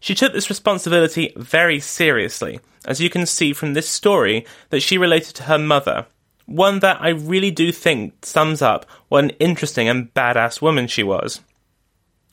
She 0.00 0.14
took 0.14 0.32
this 0.32 0.50
responsibility 0.50 1.32
very 1.36 1.78
seriously, 1.78 2.60
as 2.84 3.00
you 3.00 3.08
can 3.08 3.24
see 3.24 3.52
from 3.52 3.74
this 3.74 3.88
story 3.88 4.44
that 4.70 4.80
she 4.80 4.98
related 4.98 5.34
to 5.36 5.44
her 5.44 5.58
mother, 5.58 6.06
one 6.46 6.80
that 6.80 7.00
I 7.00 7.10
really 7.10 7.50
do 7.52 7.70
think 7.70 8.26
sums 8.26 8.60
up 8.60 8.84
what 9.08 9.24
an 9.24 9.30
interesting 9.38 9.88
and 9.88 10.12
badass 10.12 10.60
woman 10.60 10.88
she 10.88 11.02
was. 11.02 11.40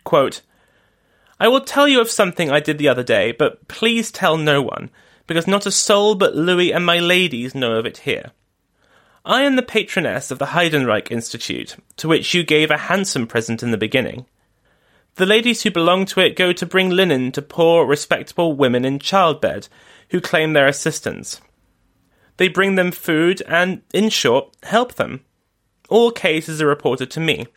Quote, 0.04 0.41
I 1.39 1.47
will 1.47 1.62
tell 1.62 1.88
you 1.88 2.02
of 2.02 2.10
something 2.10 2.49
I 2.49 2.60
did 2.60 2.80
the 2.80 2.89
other 2.89 3.04
day, 3.04 3.32
but 3.32 3.67
please 3.67 4.12
tell 4.12 4.36
no 4.36 4.62
one, 4.62 4.89
because 5.28 5.47
not 5.47 5.65
a 5.65 5.71
soul 5.71 6.15
but 6.15 6.36
Louis 6.36 6.73
and 6.73 6.86
my 6.86 6.99
ladies 6.99 7.54
know 7.54 7.73
of 7.73 7.86
it 7.86 7.99
here. 7.99 8.32
I 9.25 9.41
am 9.41 9.58
the 9.58 9.62
patroness 9.62 10.32
of 10.32 10.39
the 10.39 10.47
Heidenreich 10.47 11.12
Institute, 11.12 11.75
to 11.97 12.08
which 12.08 12.34
you 12.34 12.43
gave 12.43 12.71
a 12.71 12.77
handsome 12.77 13.27
present 13.27 13.62
in 13.62 13.71
the 13.71 13.77
beginning. 13.77 14.25
The 15.15 15.25
ladies 15.25 15.63
who 15.63 15.71
belong 15.71 16.05
to 16.05 16.21
it 16.21 16.38
go 16.38 16.53
to 16.53 16.65
bring 16.65 16.89
linen 16.89 17.34
to 17.34 17.41
poor, 17.41 17.86
respectable 17.86 18.53
women 18.53 18.86
in 18.86 18.99
childbed 18.99 19.67
who 20.12 20.21
claim 20.21 20.53
their 20.53 20.67
assistance. 20.67 21.41
They 22.38 22.47
bring 22.47 22.75
them 22.75 22.91
food 22.91 23.43
and, 23.45 23.82
in 23.93 24.10
short, 24.10 24.55
help 24.63 24.95
them. 24.95 25.25
All 25.89 26.12
cases 26.12 26.62
are 26.62 26.67
reported 26.67 27.12
to 27.12 27.19
me. 27.19 27.47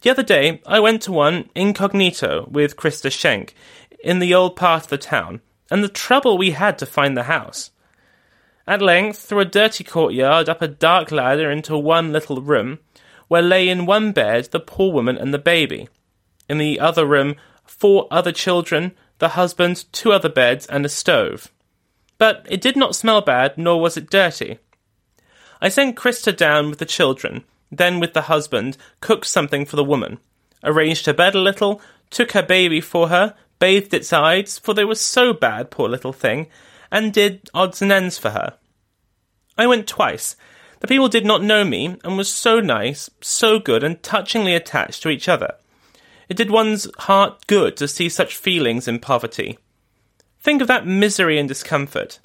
The 0.00 0.08
other 0.08 0.22
day, 0.22 0.62
I 0.66 0.80
went 0.80 1.02
to 1.02 1.12
one 1.12 1.50
incognito 1.54 2.48
with 2.50 2.76
Christa 2.76 3.12
Schenk 3.12 3.54
in 4.02 4.18
the 4.18 4.32
old 4.32 4.56
part 4.56 4.84
of 4.84 4.88
the 4.88 4.96
town, 4.96 5.42
and 5.70 5.84
the 5.84 5.88
trouble 5.88 6.38
we 6.38 6.52
had 6.52 6.78
to 6.78 6.86
find 6.86 7.16
the 7.16 7.24
house. 7.24 7.71
At 8.66 8.80
length, 8.80 9.18
through 9.18 9.40
a 9.40 9.44
dirty 9.44 9.82
courtyard, 9.82 10.48
up 10.48 10.62
a 10.62 10.68
dark 10.68 11.10
ladder 11.10 11.50
into 11.50 11.76
one 11.76 12.12
little 12.12 12.40
room, 12.40 12.78
where 13.28 13.42
lay 13.42 13.68
in 13.68 13.86
one 13.86 14.12
bed 14.12 14.46
the 14.52 14.60
poor 14.60 14.92
woman 14.92 15.16
and 15.16 15.34
the 15.34 15.38
baby. 15.38 15.88
In 16.48 16.58
the 16.58 16.78
other 16.78 17.04
room, 17.04 17.36
four 17.64 18.06
other 18.10 18.32
children, 18.32 18.92
the 19.18 19.30
husband, 19.30 19.84
two 19.92 20.12
other 20.12 20.28
beds, 20.28 20.66
and 20.66 20.84
a 20.84 20.88
stove. 20.88 21.50
But 22.18 22.46
it 22.48 22.60
did 22.60 22.76
not 22.76 22.94
smell 22.94 23.20
bad, 23.20 23.58
nor 23.58 23.80
was 23.80 23.96
it 23.96 24.10
dirty. 24.10 24.58
I 25.60 25.68
sent 25.68 25.96
Christa 25.96 26.36
down 26.36 26.70
with 26.70 26.78
the 26.78 26.86
children, 26.86 27.44
then 27.70 28.00
with 28.00 28.12
the 28.12 28.22
husband, 28.22 28.76
cooked 29.00 29.26
something 29.26 29.64
for 29.64 29.76
the 29.76 29.84
woman, 29.84 30.18
arranged 30.62 31.06
her 31.06 31.12
bed 31.12 31.34
a 31.34 31.40
little, 31.40 31.80
took 32.10 32.32
her 32.32 32.42
baby 32.42 32.80
for 32.80 33.08
her, 33.08 33.34
bathed 33.58 33.94
its 33.94 34.12
eyes, 34.12 34.58
for 34.58 34.74
they 34.74 34.84
were 34.84 34.94
so 34.94 35.32
bad, 35.32 35.70
poor 35.70 35.88
little 35.88 36.12
thing, 36.12 36.48
and 36.92 37.12
did 37.12 37.50
odds 37.52 37.82
and 37.82 37.90
ends 37.90 38.18
for 38.18 38.30
her. 38.30 38.54
I 39.58 39.66
went 39.66 39.88
twice. 39.88 40.36
The 40.80 40.86
people 40.86 41.08
did 41.08 41.24
not 41.24 41.42
know 41.42 41.64
me, 41.64 41.96
and 42.04 42.16
were 42.16 42.24
so 42.24 42.60
nice, 42.60 43.10
so 43.20 43.58
good, 43.58 43.82
and 43.82 44.00
touchingly 44.02 44.54
attached 44.54 45.02
to 45.02 45.08
each 45.08 45.28
other. 45.28 45.54
It 46.28 46.36
did 46.36 46.50
one's 46.50 46.86
heart 46.98 47.46
good 47.46 47.76
to 47.78 47.88
see 47.88 48.08
such 48.08 48.36
feelings 48.36 48.86
in 48.86 48.98
poverty. 48.98 49.58
Think 50.40 50.60
of 50.60 50.68
that 50.68 50.86
misery 50.86 51.38
and 51.38 51.48
discomfort. 51.48 52.20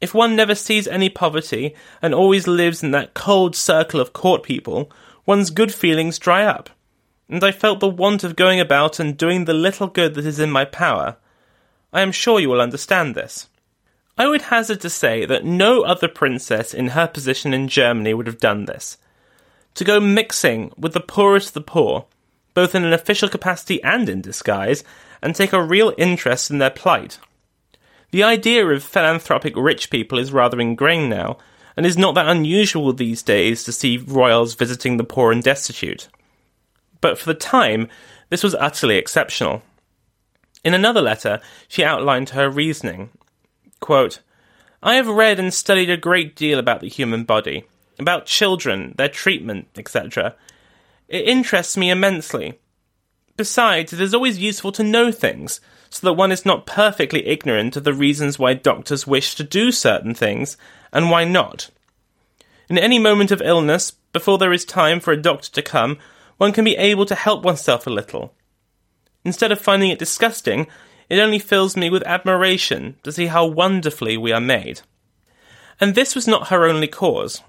If 0.00 0.14
one 0.14 0.36
never 0.36 0.54
sees 0.54 0.86
any 0.86 1.08
poverty 1.08 1.74
and 2.02 2.14
always 2.14 2.46
lives 2.46 2.82
in 2.82 2.90
that 2.92 3.14
cold 3.14 3.56
circle 3.56 4.00
of 4.00 4.12
court 4.12 4.42
people, 4.42 4.90
one's 5.26 5.50
good 5.50 5.72
feelings 5.72 6.18
dry 6.18 6.44
up. 6.44 6.70
And 7.28 7.42
I 7.42 7.52
felt 7.52 7.80
the 7.80 7.88
want 7.88 8.22
of 8.22 8.36
going 8.36 8.60
about 8.60 9.00
and 9.00 9.16
doing 9.16 9.44
the 9.44 9.54
little 9.54 9.88
good 9.88 10.14
that 10.14 10.26
is 10.26 10.38
in 10.38 10.50
my 10.50 10.64
power. 10.64 11.16
I 11.92 12.00
am 12.02 12.12
sure 12.12 12.38
you 12.38 12.48
will 12.48 12.60
understand 12.60 13.14
this. 13.14 13.48
I 14.18 14.26
would 14.26 14.42
hazard 14.42 14.80
to 14.80 14.90
say 14.90 15.24
that 15.26 15.44
no 15.44 15.82
other 15.82 16.08
princess 16.08 16.74
in 16.74 16.88
her 16.88 17.06
position 17.06 17.54
in 17.54 17.68
Germany 17.68 18.14
would 18.14 18.26
have 18.26 18.40
done 18.40 18.64
this. 18.64 18.98
To 19.74 19.84
go 19.84 20.00
mixing 20.00 20.72
with 20.76 20.92
the 20.92 21.00
poorest 21.00 21.48
of 21.48 21.54
the 21.54 21.60
poor, 21.60 22.06
both 22.52 22.74
in 22.74 22.84
an 22.84 22.92
official 22.92 23.28
capacity 23.28 23.80
and 23.84 24.08
in 24.08 24.20
disguise, 24.20 24.82
and 25.22 25.36
take 25.36 25.52
a 25.52 25.62
real 25.62 25.94
interest 25.96 26.50
in 26.50 26.58
their 26.58 26.70
plight. 26.70 27.20
The 28.10 28.24
idea 28.24 28.66
of 28.66 28.82
philanthropic 28.82 29.54
rich 29.56 29.88
people 29.88 30.18
is 30.18 30.32
rather 30.32 30.60
ingrained 30.60 31.10
now, 31.10 31.38
and 31.76 31.86
is 31.86 31.96
not 31.96 32.16
that 32.16 32.28
unusual 32.28 32.92
these 32.92 33.22
days 33.22 33.62
to 33.62 33.72
see 33.72 33.98
royals 33.98 34.56
visiting 34.56 34.96
the 34.96 35.04
poor 35.04 35.30
and 35.30 35.44
destitute. 35.44 36.08
But 37.00 37.18
for 37.18 37.26
the 37.26 37.38
time, 37.38 37.88
this 38.30 38.42
was 38.42 38.56
utterly 38.56 38.96
exceptional. 38.96 39.62
In 40.64 40.74
another 40.74 41.00
letter, 41.00 41.40
she 41.68 41.84
outlined 41.84 42.30
her 42.30 42.50
reasoning. 42.50 43.10
Quote, 43.80 44.20
I 44.82 44.94
have 44.94 45.08
read 45.08 45.38
and 45.40 45.52
studied 45.52 45.90
a 45.90 45.96
great 45.96 46.36
deal 46.36 46.58
about 46.58 46.80
the 46.80 46.88
human 46.88 47.24
body, 47.24 47.64
about 47.98 48.26
children, 48.26 48.94
their 48.96 49.08
treatment, 49.08 49.68
etc. 49.76 50.34
It 51.08 51.26
interests 51.26 51.76
me 51.76 51.90
immensely. 51.90 52.58
Besides, 53.36 53.92
it 53.92 54.00
is 54.00 54.14
always 54.14 54.38
useful 54.38 54.72
to 54.72 54.82
know 54.82 55.10
things, 55.10 55.60
so 55.90 56.06
that 56.06 56.14
one 56.14 56.32
is 56.32 56.44
not 56.44 56.66
perfectly 56.66 57.26
ignorant 57.26 57.76
of 57.76 57.84
the 57.84 57.92
reasons 57.92 58.38
why 58.38 58.54
doctors 58.54 59.06
wish 59.06 59.34
to 59.36 59.44
do 59.44 59.72
certain 59.72 60.14
things 60.14 60.56
and 60.92 61.10
why 61.10 61.24
not. 61.24 61.70
In 62.68 62.78
any 62.78 62.98
moment 62.98 63.30
of 63.30 63.40
illness, 63.40 63.92
before 64.12 64.38
there 64.38 64.52
is 64.52 64.64
time 64.64 65.00
for 65.00 65.12
a 65.12 65.22
doctor 65.22 65.50
to 65.52 65.62
come, 65.62 65.98
one 66.36 66.52
can 66.52 66.64
be 66.64 66.76
able 66.76 67.06
to 67.06 67.14
help 67.14 67.44
oneself 67.44 67.86
a 67.86 67.90
little. 67.90 68.34
Instead 69.24 69.50
of 69.52 69.60
finding 69.60 69.90
it 69.90 69.98
disgusting, 69.98 70.66
it 71.08 71.18
only 71.18 71.38
fills 71.38 71.76
me 71.76 71.90
with 71.90 72.02
admiration 72.02 72.96
to 73.02 73.12
see 73.12 73.26
how 73.26 73.46
wonderfully 73.46 74.16
we 74.16 74.32
are 74.32 74.40
made. 74.40 74.82
And 75.80 75.94
this 75.94 76.14
was 76.14 76.26
not 76.26 76.48
her 76.48 76.66
only 76.66 76.88
cause. 76.88 77.42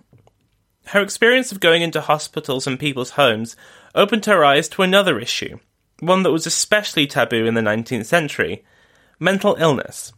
Her 0.88 1.02
experience 1.02 1.52
of 1.52 1.60
going 1.60 1.82
into 1.82 2.02
hospitals 2.02 2.66
and 2.68 2.80
people's 2.80 3.12
homes 3.12 3.56
opened 3.96 4.26
her 4.26 4.46
eyes 4.46 4.70
to 4.70 4.82
another 4.82 5.20
issue 5.20 5.60
one 6.02 6.24
that 6.24 6.32
was 6.32 6.48
especially 6.48 7.08
taboo 7.08 7.46
in 7.46 7.54
the 7.54 7.62
19th 7.62 8.06
century 8.06 8.64
mental 9.20 9.56
illness. 9.60 10.14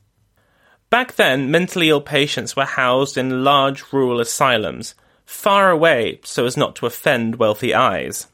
Back 0.90 1.16
then, 1.16 1.50
mentally 1.50 1.90
ill 1.90 2.02
patients 2.02 2.56
were 2.56 2.66
housed 2.66 3.18
in 3.18 3.44
large 3.44 3.92
rural 3.92 4.20
asylums, 4.20 4.94
far 5.26 5.72
away 5.72 6.20
so 6.24 6.46
as 6.46 6.56
not 6.56 6.76
to 6.76 6.86
offend 6.86 7.38
wealthy 7.38 7.74
eyes. 7.74 8.28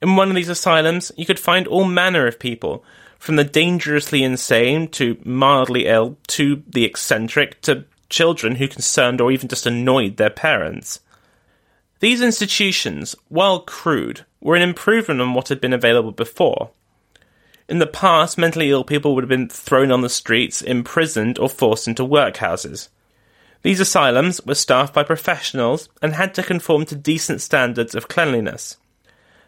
In 0.00 0.16
one 0.16 0.28
of 0.28 0.36
these 0.36 0.48
asylums, 0.48 1.10
you 1.16 1.26
could 1.26 1.40
find 1.40 1.66
all 1.66 1.84
manner 1.84 2.26
of 2.26 2.38
people, 2.38 2.84
from 3.18 3.36
the 3.36 3.44
dangerously 3.44 4.22
insane 4.22 4.88
to 4.88 5.18
mildly 5.24 5.86
ill 5.86 6.16
to 6.28 6.62
the 6.66 6.84
eccentric 6.84 7.60
to 7.62 7.84
children 8.08 8.56
who 8.56 8.68
concerned 8.68 9.20
or 9.20 9.32
even 9.32 9.48
just 9.48 9.66
annoyed 9.66 10.16
their 10.16 10.30
parents. 10.30 11.00
These 12.00 12.20
institutions, 12.20 13.16
while 13.28 13.60
crude, 13.60 14.24
were 14.40 14.56
an 14.56 14.62
improvement 14.62 15.20
on 15.20 15.34
what 15.34 15.48
had 15.48 15.60
been 15.60 15.72
available 15.72 16.12
before. 16.12 16.70
In 17.68 17.78
the 17.78 17.86
past, 17.86 18.36
mentally 18.36 18.70
ill 18.70 18.84
people 18.84 19.14
would 19.14 19.24
have 19.24 19.28
been 19.28 19.48
thrown 19.48 19.90
on 19.90 20.02
the 20.02 20.10
streets, 20.10 20.60
imprisoned, 20.60 21.38
or 21.38 21.48
forced 21.48 21.88
into 21.88 22.02
workhouses. 22.02 22.88
These 23.62 23.80
asylums 23.80 24.44
were 24.44 24.54
staffed 24.54 24.92
by 24.92 25.02
professionals 25.02 25.88
and 26.02 26.14
had 26.14 26.34
to 26.34 26.42
conform 26.42 26.84
to 26.86 26.94
decent 26.94 27.40
standards 27.40 27.94
of 27.94 28.08
cleanliness. 28.08 28.76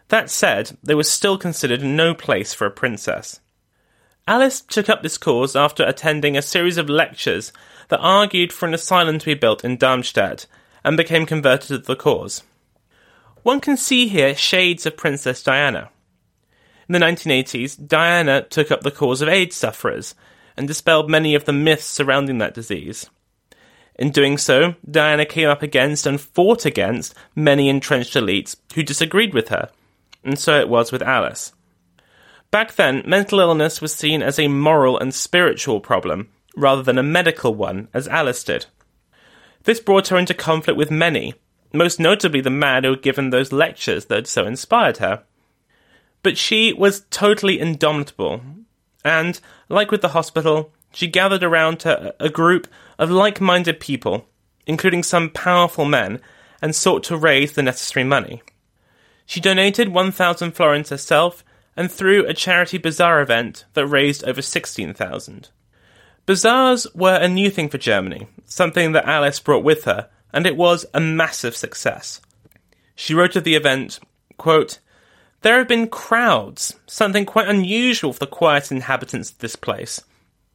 That 0.07 0.31
said, 0.31 0.75
they 0.81 0.95
were 0.95 1.03
still 1.03 1.37
considered 1.37 1.83
no 1.83 2.15
place 2.15 2.53
for 2.53 2.65
a 2.65 2.71
princess. 2.71 3.39
Alice 4.27 4.59
took 4.59 4.89
up 4.89 5.03
this 5.03 5.17
cause 5.17 5.55
after 5.55 5.83
attending 5.85 6.35
a 6.35 6.41
series 6.41 6.77
of 6.77 6.89
lectures 6.89 7.53
that 7.87 8.01
argued 8.01 8.51
for 8.51 8.65
an 8.65 8.73
asylum 8.73 9.19
to 9.19 9.25
be 9.25 9.33
built 9.33 9.63
in 9.63 9.77
Darmstadt 9.77 10.45
and 10.83 10.97
became 10.97 11.25
converted 11.25 11.67
to 11.67 11.77
the 11.77 11.95
cause. 11.95 12.43
One 13.43 13.61
can 13.61 13.77
see 13.77 14.09
here 14.09 14.35
shades 14.35 14.85
of 14.85 14.97
Princess 14.97 15.41
Diana. 15.41 15.89
In 16.89 16.93
the 16.93 16.99
1980s, 16.99 17.87
Diana 17.87 18.41
took 18.41 18.69
up 18.69 18.81
the 18.81 18.91
cause 18.91 19.21
of 19.21 19.29
AIDS 19.29 19.55
sufferers 19.55 20.13
and 20.57 20.67
dispelled 20.67 21.09
many 21.09 21.33
of 21.33 21.45
the 21.45 21.53
myths 21.53 21.85
surrounding 21.85 22.39
that 22.39 22.53
disease. 22.53 23.09
In 23.95 24.11
doing 24.11 24.37
so, 24.37 24.75
Diana 24.89 25.25
came 25.25 25.47
up 25.47 25.63
against 25.63 26.05
and 26.05 26.19
fought 26.19 26.65
against 26.65 27.15
many 27.33 27.69
entrenched 27.69 28.13
elites 28.15 28.57
who 28.75 28.83
disagreed 28.83 29.33
with 29.33 29.47
her, 29.49 29.69
and 30.23 30.37
so 30.37 30.59
it 30.59 30.67
was 30.67 30.91
with 30.91 31.01
Alice. 31.01 31.53
Back 32.51 32.75
then, 32.75 33.03
mental 33.05 33.39
illness 33.39 33.81
was 33.81 33.93
seen 33.93 34.21
as 34.21 34.39
a 34.39 34.47
moral 34.47 34.97
and 34.97 35.13
spiritual 35.13 35.81
problem, 35.81 36.29
rather 36.55 36.81
than 36.81 36.97
a 36.97 37.03
medical 37.03 37.53
one, 37.53 37.89
as 37.93 38.07
Alice 38.07 38.43
did. 38.43 38.67
This 39.63 39.79
brought 39.79 40.07
her 40.07 40.17
into 40.17 40.33
conflict 40.33 40.77
with 40.77 40.89
many, 40.89 41.33
most 41.73 41.99
notably 41.99 42.39
the 42.39 42.49
man 42.49 42.83
who 42.83 42.91
had 42.91 43.01
given 43.01 43.29
those 43.29 43.51
lectures 43.51 44.05
that 44.05 44.15
had 44.15 44.27
so 44.27 44.45
inspired 44.45 44.97
her. 44.97 45.23
But 46.23 46.37
she 46.37 46.71
was 46.73 47.05
totally 47.09 47.59
indomitable, 47.59 48.41
and, 49.03 49.39
like 49.67 49.91
with 49.91 50.01
the 50.01 50.09
hospital, 50.09 50.71
she 50.93 51.07
gathered 51.07 51.43
around 51.43 51.83
her 51.83 52.13
a 52.19 52.29
group 52.29 52.67
of 52.97 53.11
like 53.11 53.41
minded 53.41 53.79
people, 53.79 54.25
including 54.65 55.03
some 55.03 55.29
powerful 55.29 55.85
men, 55.85 56.21
and 56.61 56.73
sought 56.73 57.03
to 57.03 57.17
raise 57.17 57.53
the 57.53 57.61
necessary 57.61 58.03
money. 58.03 58.41
She 59.25 59.41
donated 59.41 59.89
1,000 59.89 60.53
florins 60.53 60.89
herself 60.89 61.43
and 61.77 61.91
threw 61.91 62.25
a 62.25 62.33
charity 62.33 62.79
bazaar 62.79 63.21
event 63.21 63.63
that 63.75 63.85
raised 63.85 64.23
over 64.25 64.41
16,000. 64.41 65.49
Bazaars 66.25 66.87
were 66.93 67.15
a 67.15 67.27
new 67.27 67.49
thing 67.49 67.69
for 67.69 67.77
Germany, 67.77 68.27
something 68.43 68.91
that 68.91 69.05
Alice 69.05 69.39
brought 69.39 69.63
with 69.63 69.85
her, 69.85 70.09
and 70.33 70.45
it 70.45 70.57
was 70.57 70.85
a 70.93 70.99
massive 70.99 71.55
success. 71.55 72.19
She 72.95 73.13
wrote 73.13 73.35
of 73.35 73.43
the 73.43 73.55
event, 73.55 73.99
quote, 74.37 74.79
There 75.41 75.59
have 75.59 75.67
been 75.67 75.87
crowds, 75.87 76.75
something 76.87 77.25
quite 77.25 77.47
unusual 77.47 78.11
for 78.11 78.19
the 78.19 78.27
quiet 78.27 78.71
inhabitants 78.71 79.31
of 79.31 79.37
this 79.37 79.55
place. 79.55 80.01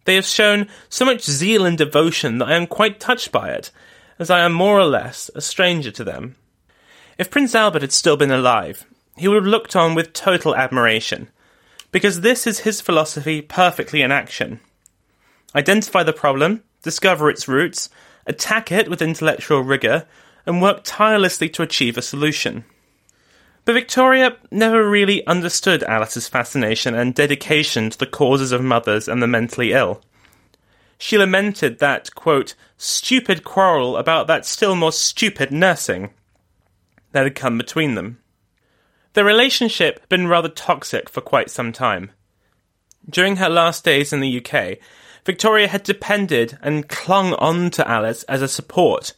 They 0.04 0.16
have 0.16 0.26
shown 0.26 0.68
so 0.88 1.04
much 1.04 1.22
zeal 1.22 1.64
and 1.64 1.78
devotion 1.78 2.38
that 2.38 2.48
I 2.48 2.54
am 2.54 2.66
quite 2.66 2.98
touched 2.98 3.30
by 3.30 3.50
it, 3.50 3.70
as 4.18 4.28
I 4.28 4.40
am 4.40 4.52
more 4.52 4.78
or 4.78 4.84
less 4.84 5.30
a 5.34 5.40
stranger 5.40 5.92
to 5.92 6.04
them. 6.04 6.36
If 7.16 7.30
Prince 7.30 7.54
Albert 7.54 7.82
had 7.82 7.92
still 7.92 8.16
been 8.16 8.32
alive, 8.32 8.84
he 9.16 9.28
would 9.28 9.36
have 9.36 9.46
looked 9.46 9.76
on 9.76 9.94
with 9.94 10.12
total 10.12 10.56
admiration, 10.56 11.28
because 11.90 12.20
this 12.20 12.46
is 12.46 12.60
his 12.60 12.80
philosophy 12.80 13.42
perfectly 13.42 14.02
in 14.02 14.10
action. 14.10 14.60
Identify 15.54 16.02
the 16.02 16.12
problem, 16.12 16.62
discover 16.82 17.28
its 17.28 17.46
roots, 17.46 17.90
attack 18.26 18.72
it 18.72 18.88
with 18.88 19.02
intellectual 19.02 19.60
rigour, 19.60 20.06
and 20.46 20.62
work 20.62 20.80
tirelessly 20.82 21.48
to 21.50 21.62
achieve 21.62 21.98
a 21.98 22.02
solution. 22.02 22.64
But 23.64 23.74
Victoria 23.74 24.36
never 24.50 24.88
really 24.88 25.24
understood 25.26 25.84
Alice's 25.84 26.28
fascination 26.28 26.94
and 26.94 27.14
dedication 27.14 27.90
to 27.90 27.98
the 27.98 28.06
causes 28.06 28.50
of 28.50 28.62
mothers 28.62 29.06
and 29.06 29.22
the 29.22 29.28
mentally 29.28 29.72
ill. 29.72 30.02
She 30.98 31.18
lamented 31.18 31.78
that, 31.78 32.14
quote, 32.14 32.54
stupid 32.76 33.44
quarrel 33.44 33.96
about 33.96 34.26
that 34.28 34.46
still 34.46 34.74
more 34.74 34.92
stupid 34.92 35.52
nursing 35.52 36.10
that 37.12 37.24
had 37.24 37.34
come 37.34 37.58
between 37.58 37.94
them. 37.94 38.21
Their 39.14 39.24
relationship 39.24 40.00
had 40.00 40.08
been 40.08 40.28
rather 40.28 40.48
toxic 40.48 41.08
for 41.08 41.20
quite 41.20 41.50
some 41.50 41.72
time. 41.72 42.10
During 43.08 43.36
her 43.36 43.48
last 43.48 43.84
days 43.84 44.12
in 44.12 44.20
the 44.20 44.44
UK, 44.44 44.78
Victoria 45.24 45.68
had 45.68 45.82
depended 45.82 46.58
and 46.62 46.88
clung 46.88 47.34
on 47.34 47.70
to 47.72 47.88
Alice 47.88 48.22
as 48.24 48.42
a 48.42 48.48
support 48.48 49.12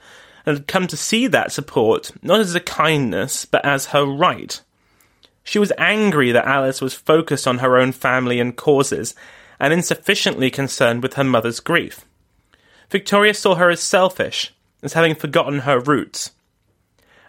and 0.45 0.57
had 0.57 0.67
come 0.67 0.87
to 0.87 0.97
see 0.97 1.27
that 1.27 1.53
support 1.53 2.11
not 2.23 2.41
as 2.41 2.55
a 2.55 2.61
kindness, 2.61 3.45
but 3.45 3.65
as 3.65 3.87
her 3.87 4.05
right. 4.05 4.61
She 5.43 5.59
was 5.59 5.73
angry 5.79 6.33
that 6.33 6.47
Alice 6.47 6.81
was 6.81 6.95
focused 6.95 7.47
on 7.47 7.59
her 7.59 7.77
own 7.77 7.93
family 7.93 8.41
and 8.41 8.57
causes, 8.57 9.15
and 9.61 9.73
insufficiently 9.73 10.51
concerned 10.51 11.03
with 11.03 11.15
her 11.15 11.25
mother's 11.25 11.61
grief. 11.61 12.05
Victoria 12.91 13.35
saw 13.35 13.55
her 13.55 13.71
as 13.71 13.81
selfish, 13.81 14.53
as 14.83 14.95
having 14.95 15.15
forgotten 15.15 15.61
her 15.61 15.79
roots. 15.79 16.33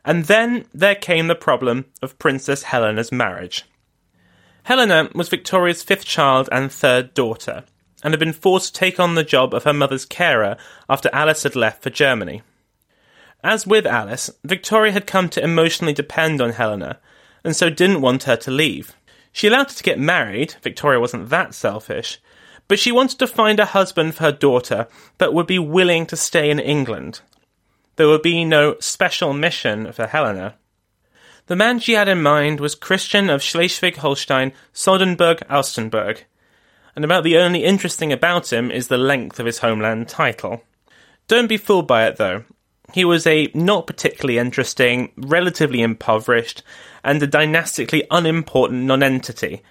And 0.05 0.25
then 0.25 0.65
there 0.73 0.95
came 0.95 1.27
the 1.27 1.35
problem 1.35 1.85
of 2.01 2.19
Princess 2.19 2.63
Helena's 2.63 3.11
marriage. 3.11 3.65
Helena 4.63 5.09
was 5.15 5.29
Victoria's 5.29 5.83
fifth 5.83 6.05
child 6.05 6.47
and 6.51 6.71
third 6.71 7.13
daughter, 7.15 7.65
and 8.03 8.13
had 8.13 8.19
been 8.19 8.33
forced 8.33 8.75
to 8.75 8.79
take 8.79 8.99
on 8.99 9.15
the 9.15 9.23
job 9.23 9.53
of 9.53 9.63
her 9.63 9.73
mother's 9.73 10.05
carer 10.05 10.57
after 10.87 11.09
Alice 11.11 11.43
had 11.43 11.55
left 11.55 11.81
for 11.81 11.89
Germany. 11.89 12.43
As 13.43 13.67
with 13.67 13.85
Alice, 13.85 14.29
Victoria 14.43 14.91
had 14.91 15.07
come 15.07 15.27
to 15.29 15.43
emotionally 15.43 15.93
depend 15.93 16.39
on 16.39 16.51
Helena, 16.51 16.99
and 17.43 17.55
so 17.55 17.69
didn't 17.69 18.01
want 18.01 18.23
her 18.23 18.35
to 18.37 18.51
leave. 18.51 18.95
She 19.31 19.47
allowed 19.47 19.69
her 19.69 19.75
to 19.75 19.83
get 19.83 19.99
married, 19.99 20.55
Victoria 20.61 20.99
wasn't 20.99 21.29
that 21.29 21.53
selfish, 21.53 22.19
but 22.67 22.79
she 22.79 22.91
wanted 22.91 23.19
to 23.19 23.27
find 23.27 23.59
a 23.59 23.65
husband 23.65 24.15
for 24.15 24.23
her 24.23 24.31
daughter 24.31 24.87
that 25.17 25.33
would 25.33 25.47
be 25.47 25.59
willing 25.59 26.05
to 26.07 26.15
stay 26.15 26.49
in 26.49 26.59
England. 26.59 27.21
There 27.95 28.07
would 28.07 28.21
be 28.21 28.43
no 28.43 28.75
special 28.79 29.33
mission 29.33 29.91
for 29.91 30.07
Helena. 30.07 30.55
The 31.47 31.55
man 31.55 31.79
she 31.79 31.93
had 31.93 32.07
in 32.07 32.21
mind 32.21 32.59
was 32.59 32.75
Christian 32.75 33.29
of 33.29 33.43
Schleswig 33.43 33.97
Holstein, 33.97 34.51
Sonderburg, 34.73 35.43
Augustenburg, 35.47 36.23
and 36.95 37.05
about 37.05 37.23
the 37.23 37.37
only 37.37 37.63
interesting 37.63 38.11
about 38.11 38.51
him 38.51 38.71
is 38.71 38.87
the 38.87 38.97
length 38.97 39.39
of 39.39 39.45
his 39.45 39.59
homeland 39.59 40.07
title. 40.07 40.63
Don't 41.27 41.47
be 41.47 41.57
fooled 41.57 41.87
by 41.87 42.05
it 42.07 42.17
though. 42.17 42.43
He 42.93 43.05
was 43.05 43.27
a 43.27 43.49
not 43.53 43.87
particularly 43.87 44.37
interesting, 44.37 45.11
relatively 45.17 45.81
impoverished, 45.81 46.63
and 47.03 47.21
a 47.21 47.27
dynastically 47.27 48.05
unimportant 48.11 48.83
nonentity 48.83 49.61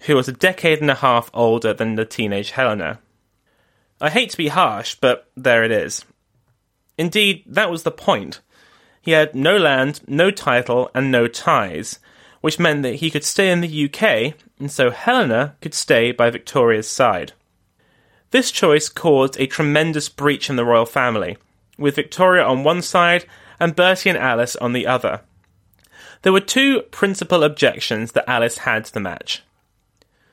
who 0.00 0.16
was 0.16 0.28
a 0.28 0.32
decade 0.32 0.80
and 0.80 0.90
a 0.90 0.96
half 0.96 1.30
older 1.32 1.72
than 1.72 1.94
the 1.94 2.04
teenage 2.04 2.50
Helena. 2.50 3.00
I 4.00 4.10
hate 4.10 4.30
to 4.30 4.36
be 4.36 4.48
harsh, 4.48 4.96
but 5.00 5.30
there 5.36 5.64
it 5.64 5.70
is. 5.70 6.04
Indeed, 6.96 7.44
that 7.46 7.70
was 7.70 7.82
the 7.82 7.90
point. 7.90 8.40
He 9.00 9.10
had 9.10 9.34
no 9.34 9.56
land, 9.56 10.00
no 10.06 10.30
title, 10.30 10.90
and 10.94 11.10
no 11.10 11.26
ties, 11.26 11.98
which 12.40 12.58
meant 12.58 12.82
that 12.82 12.96
he 12.96 13.10
could 13.10 13.24
stay 13.24 13.50
in 13.50 13.60
the 13.60 13.84
UK, 13.84 14.34
and 14.58 14.70
so 14.70 14.90
Helena 14.90 15.56
could 15.60 15.74
stay 15.74 16.12
by 16.12 16.30
Victoria's 16.30 16.88
side. 16.88 17.32
This 18.30 18.50
choice 18.50 18.88
caused 18.88 19.38
a 19.38 19.46
tremendous 19.46 20.08
breach 20.08 20.50
in 20.50 20.56
the 20.56 20.64
royal 20.64 20.86
family, 20.86 21.36
with 21.78 21.96
Victoria 21.96 22.44
on 22.44 22.64
one 22.64 22.82
side 22.82 23.26
and 23.60 23.76
Bertie 23.76 24.10
and 24.10 24.18
Alice 24.18 24.56
on 24.56 24.72
the 24.72 24.86
other. 24.86 25.20
There 26.22 26.32
were 26.32 26.40
two 26.40 26.82
principal 26.90 27.44
objections 27.44 28.12
that 28.12 28.28
Alice 28.28 28.58
had 28.58 28.86
to 28.86 28.92
the 28.94 29.00
match. 29.00 29.42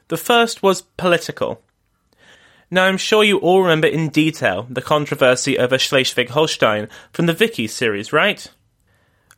The 0.07 0.17
first 0.17 0.63
was 0.63 0.81
political. 0.81 1.61
Now, 2.73 2.85
I'm 2.85 2.97
sure 2.97 3.23
you 3.23 3.37
all 3.37 3.61
remember 3.61 3.87
in 3.87 4.07
detail 4.09 4.65
the 4.69 4.81
controversy 4.81 5.59
over 5.59 5.77
Schleswig 5.77 6.29
Holstein 6.29 6.87
from 7.11 7.25
the 7.25 7.33
Vicky 7.33 7.67
series, 7.67 8.13
right? 8.13 8.47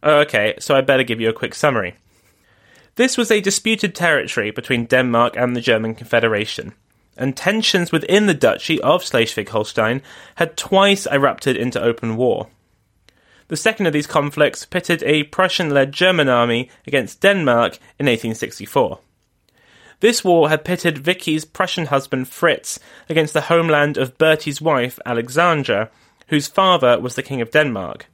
Oh, 0.04 0.20
okay, 0.20 0.54
so 0.60 0.76
I 0.76 0.82
better 0.82 1.04
give 1.04 1.20
you 1.20 1.30
a 1.30 1.34
quick 1.34 1.56
summary. 1.56 1.96
This 2.96 3.18
was 3.18 3.32
a 3.32 3.42
disputed 3.42 3.96
territory 3.96 4.52
between 4.52 4.86
Denmark 4.86 5.36
and 5.36 5.56
the 5.56 5.62
German 5.62 5.96
Confederation 5.96 6.74
and 7.18 7.36
tensions 7.36 7.92
within 7.92 8.26
the 8.26 8.34
Duchy 8.34 8.82
of 8.82 9.04
Schleswig 9.04 9.50
Holstein 9.50 10.02
had 10.36 10.58
twice 10.58 11.06
erupted 11.08 11.56
into 11.56 11.82
open 11.82 12.18
war. 12.18 12.48
The 13.48 13.58
second 13.58 13.86
of 13.86 13.94
these 13.94 14.08
conflicts 14.08 14.66
pitted 14.66 15.04
a 15.04 15.24
Prussian 15.24 15.70
led 15.70 15.92
German 15.92 16.30
army 16.30 16.70
against 16.88 17.22
Denmark 17.22 17.78
in 18.00 18.08
1864. 18.08 19.00
This 20.04 20.22
war 20.22 20.50
had 20.50 20.66
pitted 20.66 20.98
Vicky's 20.98 21.46
Prussian 21.46 21.86
husband 21.86 22.28
Fritz 22.28 22.78
against 23.08 23.34
the 23.34 23.40
homeland 23.40 23.96
of 23.96 24.18
Bertie's 24.18 24.60
wife 24.60 25.00
Alexandra, 25.06 25.90
whose 26.28 26.46
father 26.46 27.00
was 27.00 27.16
the 27.16 27.24
King 27.24 27.40
of 27.40 27.52
Denmark, 27.52 28.08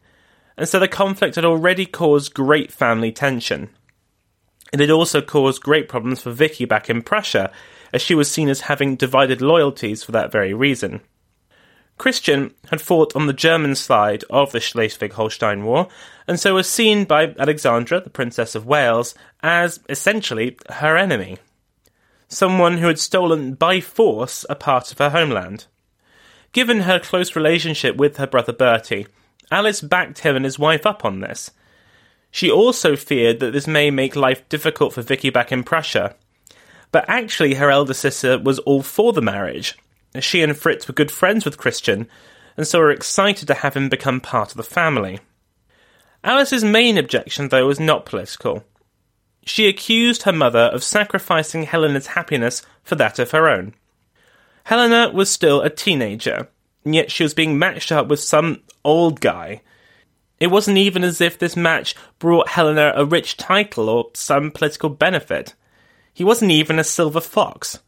and 0.56 0.70
so 0.70 0.78
the 0.78 0.88
conflict 0.88 1.34
had 1.34 1.46
already 1.46 1.88
caused 1.88 2.36
great 2.36 2.72
family 2.72 3.12
tension. 3.12 3.70
It 4.72 4.80
had 4.80 4.92
also 4.92 5.20
caused 5.20 5.64
great 5.64 5.90
problems 5.90 6.22
for 6.22 6.30
Vicky 6.30 6.64
back 6.66 6.92
in 6.92 7.02
Prussia, 7.02 7.52
as 7.92 8.04
she 8.04 8.14
was 8.14 8.30
seen 8.30 8.50
as 8.50 8.62
having 8.62 8.96
divided 8.96 9.42
loyalties 9.42 10.04
for 10.04 10.12
that 10.12 10.32
very 10.32 10.54
reason. 10.54 11.02
Christian 11.98 12.54
had 12.70 12.82
fought 12.82 13.16
on 13.16 13.26
the 13.26 13.34
German 13.34 13.74
side 13.74 14.24
of 14.30 14.52
the 14.52 14.60
Schleswig 14.60 15.14
Holstein 15.14 15.66
War, 15.66 15.88
and 16.28 16.40
so 16.40 16.54
was 16.54 16.70
seen 16.70 17.06
by 17.06 17.34
Alexandra, 17.40 18.00
the 18.00 18.12
Princess 18.12 18.54
of 18.54 18.68
Wales, 18.68 19.16
as 19.42 19.80
essentially 19.90 20.56
her 20.70 20.96
enemy. 20.96 21.40
Someone 22.32 22.78
who 22.78 22.88
had 22.88 23.00
stolen 23.00 23.56
by 23.56 23.82
force 23.82 24.46
a 24.50 24.56
part 24.56 24.92
of 24.92 25.00
her 25.00 25.10
homeland. 25.10 25.66
Given 26.52 26.82
her 26.82 27.00
close 27.00 27.36
relationship 27.36 27.96
with 27.96 28.18
her 28.18 28.28
brother 28.28 28.54
Bertie, 28.54 29.08
Alice 29.52 29.82
backed 29.82 30.20
him 30.20 30.36
and 30.36 30.46
his 30.46 30.60
wife 30.60 30.86
up 30.86 31.04
on 31.04 31.22
this. 31.22 31.50
She 32.30 32.52
also 32.52 32.96
feared 32.96 33.40
that 33.40 33.52
this 33.54 33.66
may 33.66 33.90
make 33.90 34.16
life 34.16 34.48
difficult 34.48 34.94
for 34.94 35.02
Vicky 35.02 35.32
back 35.32 35.52
in 35.52 35.64
Prussia. 35.64 36.16
But 36.92 37.06
actually, 37.08 37.56
her 37.56 37.72
elder 37.72 37.96
sister 37.96 38.38
was 38.38 38.60
all 38.60 38.84
for 38.84 39.12
the 39.12 39.22
marriage. 39.22 39.76
She 40.20 40.44
and 40.44 40.56
Fritz 40.56 40.88
were 40.88 40.94
good 40.94 41.12
friends 41.12 41.46
with 41.46 41.58
Christian, 41.58 42.08
and 42.58 42.68
so 42.68 42.80
were 42.80 42.92
excited 42.92 43.48
to 43.48 43.56
have 43.56 43.76
him 43.76 43.90
become 43.90 44.22
part 44.22 44.52
of 44.52 44.58
the 44.58 44.64
family. 44.64 45.20
Alice's 46.24 46.64
main 46.64 46.98
objection, 46.98 47.50
though, 47.50 47.68
was 47.68 47.80
not 47.80 48.06
political. 48.06 48.64
She 49.50 49.68
accused 49.68 50.22
her 50.24 50.32
mother 50.32 50.60
of 50.60 50.84
sacrificing 50.84 51.64
Helena's 51.64 52.06
happiness 52.06 52.62
for 52.84 52.94
that 52.98 53.18
of 53.18 53.32
her 53.32 53.50
own. 53.50 53.74
Helena 54.66 55.10
was 55.12 55.32
still 55.32 55.62
a 55.62 55.72
teenager, 55.72 56.48
and 56.86 56.94
yet 56.94 57.10
she 57.10 57.24
was 57.24 57.34
being 57.34 57.58
matched 57.58 57.92
up 57.92 58.10
with 58.10 58.20
some 58.20 58.62
old 58.86 59.20
guy. 59.20 59.62
It 60.40 60.52
wasn't 60.52 60.78
even 60.78 61.04
as 61.04 61.20
if 61.20 61.40
this 61.40 61.56
match 61.56 61.96
brought 62.20 62.50
Helena 62.50 62.94
a 62.96 63.04
rich 63.04 63.38
title 63.38 63.90
or 63.90 64.12
some 64.14 64.52
political 64.52 64.90
benefit. 64.92 65.56
He 66.14 66.24
wasn't 66.24 66.52
even 66.52 66.78
a 66.78 66.84
silver 66.84 67.20
fox. 67.20 67.80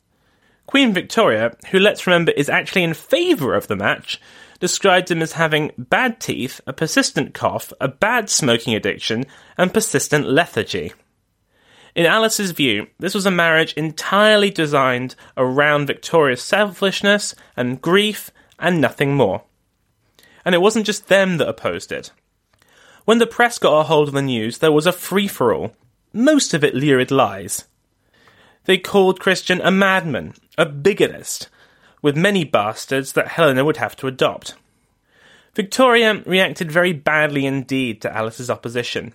Queen 0.65 0.93
Victoria, 0.93 1.55
who 1.69 1.77
let's 1.77 2.07
remember 2.07 2.31
is 2.31 2.49
actually 2.49 2.81
in 2.81 2.95
favour 2.95 3.53
of 3.53 3.67
the 3.67 3.75
match, 3.75 4.19
described 4.59 5.11
him 5.11 5.21
as 5.21 5.33
having 5.33 5.73
bad 5.77 6.19
teeth, 6.19 6.59
a 6.65 6.73
persistent 6.73 7.35
cough, 7.35 7.71
a 7.79 7.87
bad 7.87 8.31
smoking 8.31 8.73
addiction, 8.73 9.25
and 9.59 9.71
persistent 9.71 10.27
lethargy. 10.27 10.93
In 11.93 12.05
Alice's 12.05 12.51
view, 12.51 12.87
this 12.99 13.13
was 13.13 13.25
a 13.25 13.31
marriage 13.31 13.73
entirely 13.73 14.49
designed 14.49 15.15
around 15.35 15.87
Victoria's 15.87 16.41
selfishness 16.41 17.35
and 17.57 17.81
grief 17.81 18.31
and 18.57 18.79
nothing 18.79 19.15
more. 19.15 19.43
And 20.45 20.55
it 20.55 20.61
wasn't 20.61 20.85
just 20.85 21.07
them 21.07 21.37
that 21.37 21.49
opposed 21.49 21.91
it. 21.91 22.11
When 23.05 23.17
the 23.17 23.27
press 23.27 23.57
got 23.57 23.79
a 23.79 23.83
hold 23.83 24.09
of 24.09 24.13
the 24.13 24.21
news, 24.21 24.59
there 24.59 24.71
was 24.71 24.85
a 24.85 24.91
free 24.91 25.27
for 25.27 25.53
all, 25.53 25.75
most 26.13 26.53
of 26.53 26.63
it 26.63 26.75
lurid 26.75 27.11
lies. 27.11 27.65
They 28.65 28.77
called 28.77 29.19
Christian 29.19 29.59
a 29.61 29.71
madman, 29.71 30.35
a 30.57 30.65
bigotist, 30.65 31.47
with 32.01 32.15
many 32.15 32.43
bastards 32.43 33.13
that 33.13 33.29
Helena 33.29 33.65
would 33.65 33.77
have 33.77 33.95
to 33.97 34.07
adopt. 34.07 34.55
Victoria 35.55 36.21
reacted 36.25 36.71
very 36.71 36.93
badly 36.93 37.45
indeed 37.45 38.01
to 38.01 38.15
Alice's 38.15 38.49
opposition. 38.49 39.13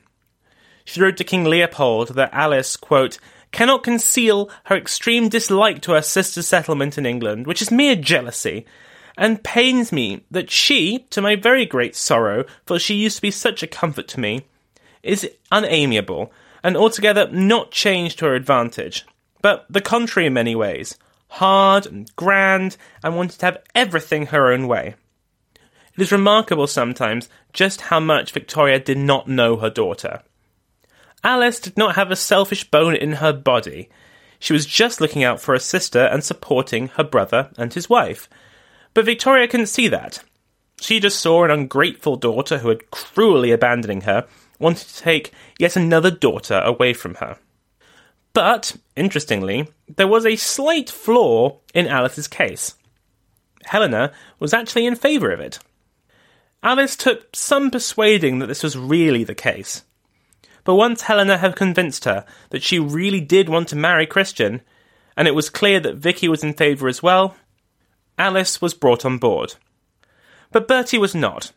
She 0.87 1.01
wrote 1.01 1.17
to 1.17 1.25
King 1.25 1.45
Leopold 1.45 2.15
that 2.15 2.33
Alice, 2.33 2.77
quote, 2.77 3.19
cannot 3.51 3.83
conceal 3.83 4.49
her 4.67 4.77
extreme 4.77 5.29
dislike 5.29 5.83
to 5.83 5.93
her 5.93 6.01
sister's 6.01 6.47
settlement 6.47 6.97
in 6.97 7.05
England, 7.05 7.47
which 7.47 7.61
is 7.61 7.73
mere 7.73 7.97
jealousy, 7.97 8.65
and 9.19 9.43
pains 9.43 9.91
me 9.91 10.25
that 10.31 10.49
she, 10.49 11.01
to 11.11 11.21
my 11.21 11.35
very 11.35 11.67
great 11.67 11.97
sorrow, 11.97 12.45
for 12.65 12.79
she 12.79 12.95
used 12.95 13.17
to 13.17 13.23
be 13.23 13.33
such 13.33 13.65
a 13.65 13.67
comfort 13.67 14.07
to 14.09 14.21
me, 14.21 14.47
is 15.03 15.29
unamiable, 15.51 16.33
and 16.63 16.77
altogether 16.77 17.29
not 17.33 17.73
changed 17.73 18.21
to 18.21 18.27
her 18.27 18.35
advantage, 18.37 19.05
but 19.43 19.67
the 19.69 19.81
contrary 19.81 20.27
in 20.27 20.35
many 20.35 20.55
ways, 20.55 20.97
hard 21.29 21.85
and 21.87 22.15
grand, 22.15 22.77
and 23.03 23.17
wanted 23.17 23.41
to 23.41 23.47
have 23.47 23.59
everything 23.75 24.27
her 24.27 24.53
own 24.53 24.69
way. 24.69 24.95
It 25.97 26.03
is 26.03 26.13
remarkable 26.13 26.69
sometimes 26.69 27.29
just 27.53 27.81
how 27.83 27.99
much 27.99 28.31
Victoria 28.31 28.79
did 28.79 28.99
not 28.99 29.27
know 29.29 29.57
her 29.57 29.71
daughter. 29.71 30.23
Alice 31.27 31.59
did 31.59 31.77
not 31.77 31.97
have 31.97 32.13
a 32.13 32.17
selfish 32.17 32.63
bone 32.71 32.95
in 32.95 33.15
her 33.15 33.33
body. 33.33 33.89
She 34.39 34.53
was 34.53 34.65
just 34.65 35.01
looking 35.01 35.25
out 35.25 35.41
for 35.41 35.55
her 35.55 35.59
sister 35.59 36.05
and 36.05 36.23
supporting 36.23 36.87
her 36.91 37.03
brother 37.03 37.51
and 37.59 37.75
his 37.75 37.91
wife. 37.91 38.29
But 38.95 39.07
Victoria 39.07 39.49
couldn't 39.49 39.67
see 39.67 39.89
that. 39.89 40.23
She 40.81 41.01
just 41.01 41.19
saw 41.19 41.43
an 41.43 41.51
ungrateful 41.51 42.15
daughter 42.15 42.59
who 42.59 42.69
had 42.69 42.93
cruelly 42.93 43.51
abandoning 43.51 44.03
her, 44.03 44.29
wanted 44.61 44.87
to 44.87 44.99
take 44.99 45.33
yet 45.59 45.75
another 45.75 46.13
daughter 46.13 46.61
away 46.61 46.93
from 46.93 47.17
her. 47.17 47.39
But, 48.33 48.77
interestingly, 48.95 49.67
there 49.89 50.07
was 50.07 50.25
a 50.25 50.37
slight 50.37 50.89
flaw 50.89 51.59
in 51.75 51.89
Alice's 51.89 52.29
case. 52.29 52.77
Helena 53.65 54.13
was 54.39 54.55
actually 54.55 54.87
in 54.87 54.95
favour 54.95 55.33
of 55.33 55.41
it. 55.41 55.59
Alice 56.63 56.95
took 56.95 57.35
some 57.35 57.73
persuading 57.73 58.39
that 58.39 58.47
this 58.47 58.63
was 58.63 58.79
really 58.79 59.25
the 59.25 59.35
case. 59.35 59.83
But 60.67 60.75
once 60.75 61.03
Helena 61.03 61.39
had 61.39 61.55
convinced 61.55 62.07
her 62.07 62.27
that 62.51 62.65
she 62.65 62.81
really 62.81 63.21
did 63.21 63.49
want 63.49 63.69
to 63.69 63.77
marry 63.77 64.05
Christian, 64.05 64.63
and 65.17 65.29
it 65.29 65.35
was 65.35 65.49
clear 65.49 65.79
that 65.79 65.95
Vicky 65.95 66.29
was 66.29 66.43
in 66.43 66.55
favour 66.55 66.89
as 66.89 67.05
well, 67.05 67.37
Alice 68.19 68.61
was 68.61 68.75
brought 68.75 69.05
on 69.05 69.19
board. 69.19 69.55
But 70.51 70.67
Bertie 70.67 70.99
was 70.99 71.15
not. 71.15 71.53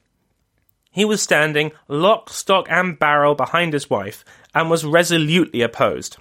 He 0.91 1.05
was 1.05 1.23
standing 1.23 1.71
lock, 1.87 2.29
stock, 2.29 2.67
and 2.69 2.99
barrel 2.99 3.33
behind 3.33 3.73
his 3.73 3.89
wife 3.89 4.23
and 4.53 4.69
was 4.69 4.85
resolutely 4.85 5.63
opposed. 5.63 6.17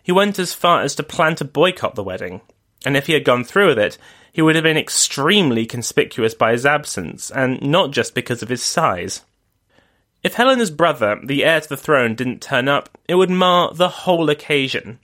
He 0.00 0.12
went 0.12 0.38
as 0.38 0.54
far 0.54 0.82
as 0.82 0.94
to 0.94 1.02
plan 1.02 1.34
to 1.36 1.44
boycott 1.44 1.96
the 1.96 2.04
wedding, 2.04 2.42
and 2.86 2.96
if 2.96 3.08
he 3.08 3.14
had 3.14 3.24
gone 3.24 3.42
through 3.42 3.68
with 3.68 3.78
it, 3.80 3.98
he 4.32 4.40
would 4.40 4.54
have 4.54 4.62
been 4.62 4.76
extremely 4.76 5.66
conspicuous 5.66 6.34
by 6.34 6.52
his 6.52 6.64
absence, 6.64 7.32
and 7.32 7.60
not 7.60 7.90
just 7.90 8.14
because 8.14 8.40
of 8.40 8.50
his 8.50 8.62
size. 8.62 9.22
If 10.24 10.34
Helena's 10.34 10.70
brother, 10.70 11.20
the 11.22 11.44
heir 11.44 11.60
to 11.60 11.68
the 11.68 11.76
throne, 11.76 12.14
didn't 12.14 12.40
turn 12.40 12.66
up, 12.66 12.88
it 13.06 13.16
would 13.16 13.30
mar 13.30 13.74
the 13.74 13.90
whole 13.90 14.30
occasion. 14.30 14.98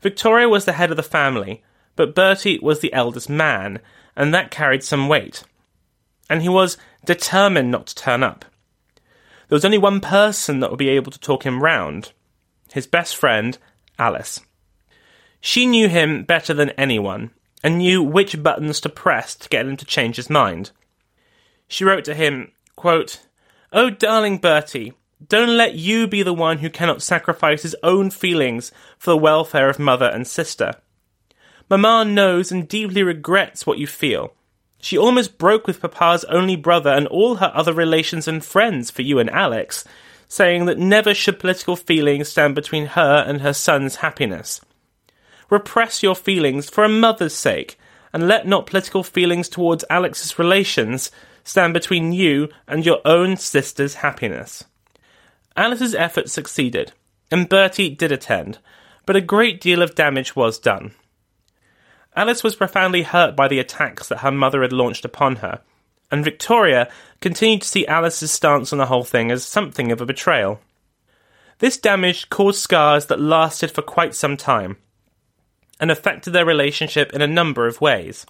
Victoria 0.00 0.48
was 0.48 0.64
the 0.64 0.72
head 0.72 0.90
of 0.90 0.96
the 0.96 1.02
family, 1.02 1.62
but 1.94 2.14
Bertie 2.14 2.58
was 2.58 2.80
the 2.80 2.92
eldest 2.94 3.28
man, 3.28 3.80
and 4.16 4.32
that 4.32 4.50
carried 4.50 4.82
some 4.82 5.08
weight. 5.08 5.44
And 6.30 6.40
he 6.40 6.48
was 6.48 6.78
determined 7.04 7.70
not 7.70 7.88
to 7.88 7.94
turn 7.94 8.22
up. 8.22 8.46
There 9.48 9.56
was 9.56 9.64
only 9.64 9.76
one 9.76 10.00
person 10.00 10.60
that 10.60 10.70
would 10.70 10.78
be 10.78 10.88
able 10.88 11.12
to 11.12 11.20
talk 11.20 11.44
him 11.44 11.62
round 11.62 12.12
his 12.72 12.86
best 12.86 13.16
friend 13.16 13.58
Alice. 13.98 14.40
She 15.40 15.66
knew 15.66 15.88
him 15.88 16.22
better 16.22 16.54
than 16.54 16.70
anyone, 16.70 17.32
and 17.62 17.78
knew 17.78 18.02
which 18.02 18.42
buttons 18.42 18.80
to 18.80 18.88
press 18.88 19.34
to 19.34 19.48
get 19.50 19.66
him 19.66 19.76
to 19.76 19.84
change 19.84 20.16
his 20.16 20.30
mind. 20.30 20.70
She 21.68 21.84
wrote 21.84 22.04
to 22.04 22.14
him, 22.14 22.52
quote, 22.76 23.20
Oh, 23.72 23.88
darling 23.88 24.38
Bertie, 24.38 24.94
don't 25.28 25.56
let 25.56 25.74
you 25.74 26.08
be 26.08 26.22
the 26.24 26.34
one 26.34 26.58
who 26.58 26.70
cannot 26.70 27.02
sacrifice 27.02 27.62
his 27.62 27.76
own 27.84 28.10
feelings 28.10 28.72
for 28.98 29.10
the 29.10 29.16
welfare 29.16 29.68
of 29.68 29.78
mother 29.78 30.06
and 30.06 30.26
sister. 30.26 30.74
Mamma 31.68 32.04
knows 32.04 32.50
and 32.50 32.66
deeply 32.66 33.04
regrets 33.04 33.64
what 33.64 33.78
you 33.78 33.86
feel. 33.86 34.34
She 34.80 34.98
almost 34.98 35.38
broke 35.38 35.68
with 35.68 35.80
Papa's 35.80 36.24
only 36.24 36.56
brother 36.56 36.90
and 36.90 37.06
all 37.06 37.36
her 37.36 37.52
other 37.54 37.72
relations 37.72 38.26
and 38.26 38.44
friends 38.44 38.90
for 38.90 39.02
you 39.02 39.20
and 39.20 39.30
Alex, 39.30 39.84
saying 40.26 40.64
that 40.64 40.78
never 40.78 41.14
should 41.14 41.38
political 41.38 41.76
feelings 41.76 42.28
stand 42.28 42.56
between 42.56 42.86
her 42.86 43.24
and 43.26 43.40
her 43.40 43.52
son's 43.52 43.96
happiness. 43.96 44.60
Repress 45.48 46.02
your 46.02 46.16
feelings 46.16 46.68
for 46.68 46.82
a 46.82 46.88
mother's 46.88 47.34
sake, 47.34 47.78
and 48.12 48.26
let 48.26 48.48
not 48.48 48.66
political 48.66 49.04
feelings 49.04 49.48
towards 49.48 49.84
Alex's 49.90 50.38
relations 50.40 51.12
stand 51.44 51.74
between 51.74 52.12
you 52.12 52.48
and 52.66 52.84
your 52.84 53.00
own 53.04 53.36
sister's 53.36 53.94
happiness. 53.94 54.64
Alice's 55.56 55.94
efforts 55.94 56.32
succeeded, 56.32 56.92
and 57.30 57.48
Bertie 57.48 57.90
did 57.90 58.12
attend, 58.12 58.58
but 59.06 59.16
a 59.16 59.20
great 59.20 59.60
deal 59.60 59.82
of 59.82 59.94
damage 59.94 60.36
was 60.36 60.58
done. 60.58 60.94
Alice 62.16 62.42
was 62.42 62.56
profoundly 62.56 63.02
hurt 63.02 63.36
by 63.36 63.48
the 63.48 63.58
attacks 63.58 64.08
that 64.08 64.20
her 64.20 64.32
mother 64.32 64.62
had 64.62 64.72
launched 64.72 65.04
upon 65.04 65.36
her, 65.36 65.60
and 66.10 66.24
Victoria 66.24 66.90
continued 67.20 67.62
to 67.62 67.68
see 67.68 67.86
Alice's 67.86 68.32
stance 68.32 68.72
on 68.72 68.78
the 68.78 68.86
whole 68.86 69.04
thing 69.04 69.30
as 69.30 69.44
something 69.44 69.92
of 69.92 70.00
a 70.00 70.06
betrayal. 70.06 70.60
This 71.58 71.76
damage 71.76 72.30
caused 72.30 72.60
scars 72.60 73.06
that 73.06 73.20
lasted 73.20 73.70
for 73.70 73.82
quite 73.82 74.14
some 74.14 74.36
time, 74.36 74.76
and 75.78 75.90
affected 75.90 76.32
their 76.32 76.44
relationship 76.44 77.12
in 77.12 77.22
a 77.22 77.26
number 77.26 77.66
of 77.66 77.80
ways. 77.80 78.26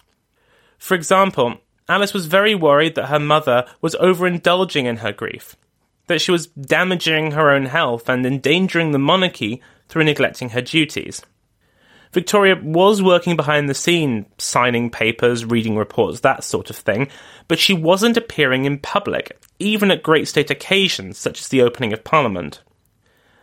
For 0.77 0.95
example, 0.95 1.59
Alice 1.91 2.13
was 2.13 2.25
very 2.25 2.55
worried 2.55 2.95
that 2.95 3.07
her 3.07 3.19
mother 3.19 3.65
was 3.81 3.95
overindulging 3.95 4.85
in 4.85 4.97
her 4.97 5.11
grief, 5.11 5.57
that 6.07 6.21
she 6.21 6.31
was 6.31 6.47
damaging 6.47 7.31
her 7.31 7.51
own 7.51 7.65
health 7.65 8.07
and 8.07 8.25
endangering 8.25 8.91
the 8.91 8.97
monarchy 8.97 9.61
through 9.89 10.05
neglecting 10.05 10.51
her 10.51 10.61
duties. 10.61 11.21
Victoria 12.13 12.57
was 12.63 13.03
working 13.03 13.35
behind 13.35 13.67
the 13.67 13.73
scene, 13.73 14.25
signing 14.37 14.89
papers, 14.89 15.43
reading 15.43 15.75
reports, 15.75 16.21
that 16.21 16.45
sort 16.45 16.69
of 16.69 16.77
thing, 16.77 17.09
but 17.49 17.59
she 17.59 17.73
wasn't 17.73 18.15
appearing 18.15 18.63
in 18.63 18.79
public, 18.79 19.37
even 19.59 19.91
at 19.91 20.01
great 20.01 20.29
state 20.29 20.49
occasions 20.49 21.17
such 21.17 21.41
as 21.41 21.49
the 21.49 21.61
opening 21.61 21.91
of 21.91 22.05
Parliament. 22.05 22.61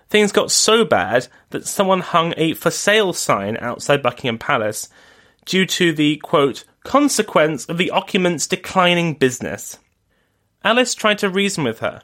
things 0.08 0.32
got 0.32 0.50
so 0.50 0.86
bad 0.86 1.28
that 1.50 1.66
someone 1.66 2.00
hung 2.00 2.32
a 2.38 2.54
for 2.54 2.70
sale 2.70 3.12
sign 3.12 3.58
outside 3.60 4.02
Buckingham 4.02 4.38
Palace 4.38 4.88
due 5.44 5.66
to 5.66 5.92
the, 5.92 6.16
quote, 6.16 6.64
consequence 6.88 7.66
of 7.66 7.76
the 7.76 7.90
occupant's 7.90 8.46
declining 8.46 9.12
business. 9.12 9.78
Alice 10.64 10.94
tried 10.94 11.18
to 11.18 11.28
reason 11.28 11.62
with 11.62 11.80
her. 11.80 12.00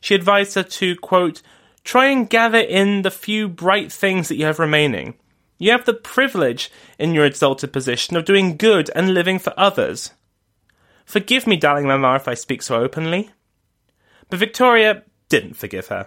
She 0.00 0.14
advised 0.14 0.54
her 0.54 0.62
to, 0.62 0.94
quote, 0.94 1.42
try 1.82 2.06
and 2.06 2.30
gather 2.30 2.60
in 2.60 3.02
the 3.02 3.10
few 3.10 3.48
bright 3.48 3.90
things 3.90 4.28
that 4.28 4.36
you 4.36 4.46
have 4.46 4.60
remaining. 4.60 5.14
You 5.58 5.72
have 5.72 5.84
the 5.84 5.94
privilege 5.94 6.70
in 6.96 7.12
your 7.12 7.24
exalted 7.24 7.72
position 7.72 8.16
of 8.16 8.24
doing 8.24 8.56
good 8.56 8.88
and 8.94 9.14
living 9.14 9.40
for 9.40 9.52
others. 9.56 10.12
Forgive 11.04 11.48
me, 11.48 11.56
darling 11.56 11.88
mamma, 11.88 12.14
if 12.14 12.28
I 12.28 12.34
speak 12.34 12.62
so 12.62 12.76
openly. 12.76 13.30
But 14.30 14.38
Victoria 14.38 15.02
didn't 15.28 15.54
forgive 15.54 15.88
her. 15.88 16.06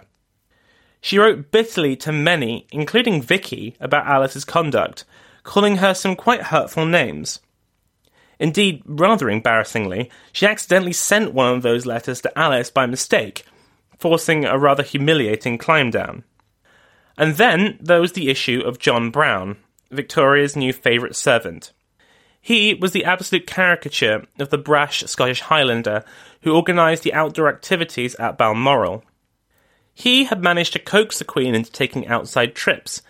She 1.02 1.18
wrote 1.18 1.50
bitterly 1.50 1.94
to 1.96 2.12
many, 2.12 2.66
including 2.72 3.20
Vicky, 3.20 3.76
about 3.78 4.06
Alice's 4.06 4.46
conduct, 4.46 5.04
calling 5.42 5.76
her 5.76 5.92
some 5.92 6.16
quite 6.16 6.44
hurtful 6.44 6.86
names. 6.86 7.40
Indeed, 8.38 8.82
rather 8.86 9.28
embarrassingly, 9.28 10.10
she 10.32 10.46
accidentally 10.46 10.92
sent 10.92 11.34
one 11.34 11.54
of 11.54 11.62
those 11.62 11.86
letters 11.86 12.20
to 12.20 12.38
Alice 12.38 12.70
by 12.70 12.86
mistake, 12.86 13.44
forcing 13.98 14.44
a 14.44 14.58
rather 14.58 14.82
humiliating 14.82 15.58
climb 15.58 15.90
down. 15.90 16.24
And 17.16 17.34
then 17.34 17.78
there 17.80 18.00
was 18.00 18.12
the 18.12 18.30
issue 18.30 18.62
of 18.64 18.78
John 18.78 19.10
Brown, 19.10 19.56
Victoria's 19.90 20.54
new 20.54 20.72
favourite 20.72 21.16
servant. 21.16 21.72
He 22.40 22.74
was 22.74 22.92
the 22.92 23.04
absolute 23.04 23.46
caricature 23.46 24.24
of 24.38 24.50
the 24.50 24.58
brash 24.58 25.02
Scottish 25.04 25.40
Highlander 25.40 26.04
who 26.42 26.54
organised 26.54 27.02
the 27.02 27.12
outdoor 27.12 27.48
activities 27.48 28.14
at 28.14 28.38
Balmoral. 28.38 29.04
He 29.92 30.24
had 30.24 30.40
managed 30.40 30.74
to 30.74 30.78
coax 30.78 31.18
the 31.18 31.24
Queen 31.24 31.56
into 31.56 31.72
taking 31.72 32.06
outside 32.06 32.54
trips, 32.54 33.02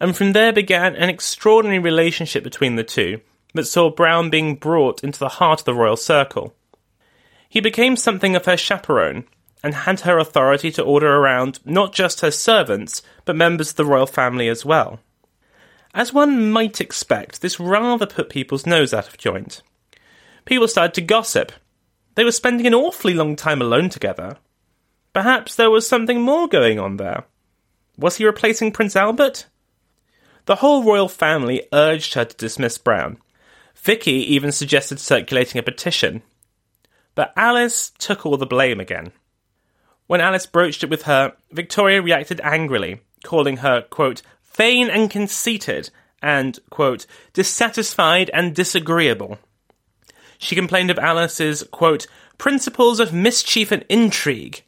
and 0.00 0.16
from 0.16 0.32
there 0.32 0.52
began 0.52 0.94
an 0.94 1.08
extraordinary 1.08 1.80
relationship 1.80 2.44
between 2.44 2.76
the 2.76 2.84
two 2.84 3.20
that 3.54 3.66
saw 3.66 3.90
Brown 3.90 4.30
being 4.30 4.54
brought 4.54 5.02
into 5.02 5.18
the 5.18 5.28
heart 5.28 5.60
of 5.60 5.64
the 5.64 5.74
royal 5.74 5.96
circle. 5.96 6.54
He 7.48 7.60
became 7.60 7.96
something 7.96 8.36
of 8.36 8.44
her 8.44 8.56
chaperone, 8.56 9.24
and 9.62 9.74
had 9.74 10.00
her 10.00 10.18
authority 10.18 10.70
to 10.72 10.82
order 10.82 11.16
around 11.16 11.58
not 11.64 11.92
just 11.92 12.20
her 12.20 12.30
servants, 12.30 13.02
but 13.24 13.36
members 13.36 13.70
of 13.70 13.76
the 13.76 13.84
royal 13.84 14.06
family 14.06 14.48
as 14.48 14.64
well. 14.64 15.00
As 15.94 16.12
one 16.12 16.50
might 16.50 16.80
expect, 16.80 17.40
this 17.40 17.58
rather 17.58 18.06
put 18.06 18.28
people's 18.28 18.66
nose 18.66 18.94
out 18.94 19.08
of 19.08 19.18
joint. 19.18 19.62
People 20.44 20.68
started 20.68 20.94
to 20.94 21.00
gossip. 21.00 21.50
They 22.14 22.24
were 22.24 22.32
spending 22.32 22.66
an 22.66 22.74
awfully 22.74 23.14
long 23.14 23.36
time 23.36 23.60
alone 23.60 23.88
together. 23.88 24.36
Perhaps 25.12 25.56
there 25.56 25.70
was 25.70 25.88
something 25.88 26.20
more 26.20 26.46
going 26.46 26.78
on 26.78 26.96
there. 26.96 27.24
Was 27.96 28.16
he 28.16 28.26
replacing 28.26 28.72
Prince 28.72 28.94
Albert? 28.94 29.46
The 30.44 30.56
whole 30.56 30.84
royal 30.84 31.08
family 31.08 31.66
urged 31.72 32.14
her 32.14 32.24
to 32.24 32.36
dismiss 32.36 32.78
Brown. 32.78 33.18
Vicky 33.78 34.34
even 34.34 34.52
suggested 34.52 35.00
circulating 35.00 35.58
a 35.58 35.62
petition. 35.62 36.22
But 37.14 37.32
Alice 37.36 37.92
took 37.98 38.26
all 38.26 38.36
the 38.36 38.46
blame 38.46 38.80
again. 38.80 39.12
When 40.06 40.20
Alice 40.20 40.46
broached 40.46 40.82
it 40.82 40.90
with 40.90 41.02
her, 41.02 41.34
Victoria 41.52 42.02
reacted 42.02 42.40
angrily, 42.42 43.00
calling 43.24 43.58
her, 43.58 43.82
quote, 43.82 44.22
vain 44.54 44.88
and 44.90 45.10
conceited, 45.10 45.90
and, 46.22 46.58
quote, 46.70 47.06
dissatisfied 47.32 48.30
and 48.34 48.54
disagreeable. 48.54 49.38
She 50.38 50.54
complained 50.54 50.90
of 50.90 50.98
Alice's, 50.98 51.62
quote, 51.70 52.06
principles 52.38 53.00
of 53.00 53.12
mischief 53.12 53.70
and 53.70 53.84
intrigue, 53.88 54.62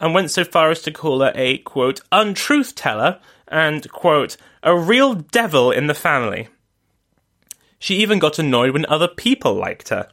and 0.00 0.14
went 0.14 0.30
so 0.30 0.44
far 0.44 0.70
as 0.70 0.82
to 0.82 0.90
call 0.90 1.20
her 1.20 1.32
a, 1.34 1.58
quote, 1.58 2.00
untruth 2.10 2.74
teller 2.74 3.20
and, 3.48 3.90
quote, 3.90 4.36
a 4.62 4.76
real 4.76 5.14
devil 5.14 5.70
in 5.70 5.86
the 5.86 5.94
family. 5.94 6.48
She 7.84 7.96
even 7.96 8.18
got 8.18 8.38
annoyed 8.38 8.70
when 8.70 8.86
other 8.86 9.08
people 9.08 9.52
liked 9.52 9.90
her. 9.90 10.08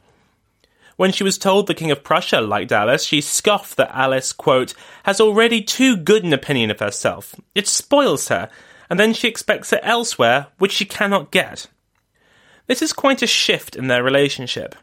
When 0.96 1.10
she 1.10 1.24
was 1.24 1.38
told 1.38 1.66
the 1.66 1.74
King 1.74 1.90
of 1.90 2.04
Prussia 2.04 2.42
liked 2.42 2.70
Alice, 2.70 3.02
she 3.02 3.22
scoffed 3.22 3.78
that 3.78 3.96
Alice, 3.96 4.34
quote, 4.34 4.74
has 5.04 5.22
already 5.22 5.62
too 5.62 5.96
good 5.96 6.22
an 6.22 6.34
opinion 6.34 6.70
of 6.70 6.80
herself. 6.80 7.34
It 7.54 7.66
spoils 7.66 8.28
her, 8.28 8.50
and 8.90 9.00
then 9.00 9.14
she 9.14 9.26
expects 9.26 9.72
it 9.72 9.80
elsewhere, 9.82 10.48
which 10.58 10.72
she 10.72 10.84
cannot 10.84 11.30
get. 11.30 11.68
This 12.66 12.82
is 12.82 12.92
quite 12.92 13.22
a 13.22 13.26
shift 13.26 13.74
in 13.74 13.86
their 13.86 14.02
relationship. 14.02 14.74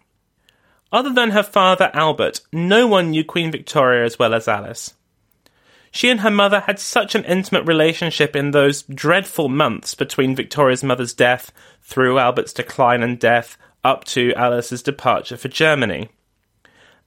Other 0.92 1.14
than 1.14 1.30
her 1.30 1.44
father, 1.44 1.92
Albert, 1.94 2.42
no 2.52 2.88
one 2.88 3.12
knew 3.12 3.24
Queen 3.24 3.52
Victoria 3.52 4.04
as 4.04 4.18
well 4.18 4.34
as 4.34 4.48
Alice. 4.48 4.96
She 5.92 6.10
and 6.10 6.22
her 6.22 6.32
mother 6.32 6.62
had 6.62 6.80
such 6.80 7.16
an 7.16 7.26
intimate 7.26 7.66
relationship 7.66 8.36
in 8.36 8.52
those 8.52 8.84
dreadful 8.84 9.50
months 9.50 9.96
between 9.96 10.36
Victoria's 10.36 10.84
mother's 10.84 11.14
death, 11.14 11.52
through 11.82 12.20
Albert's 12.20 12.54
decline 12.54 13.02
and 13.02 13.20
death, 13.20 13.58
up 13.84 14.04
to 14.06 14.34
Alice's 14.34 14.84
departure 14.84 15.38
for 15.38 15.48
Germany. 15.48 16.10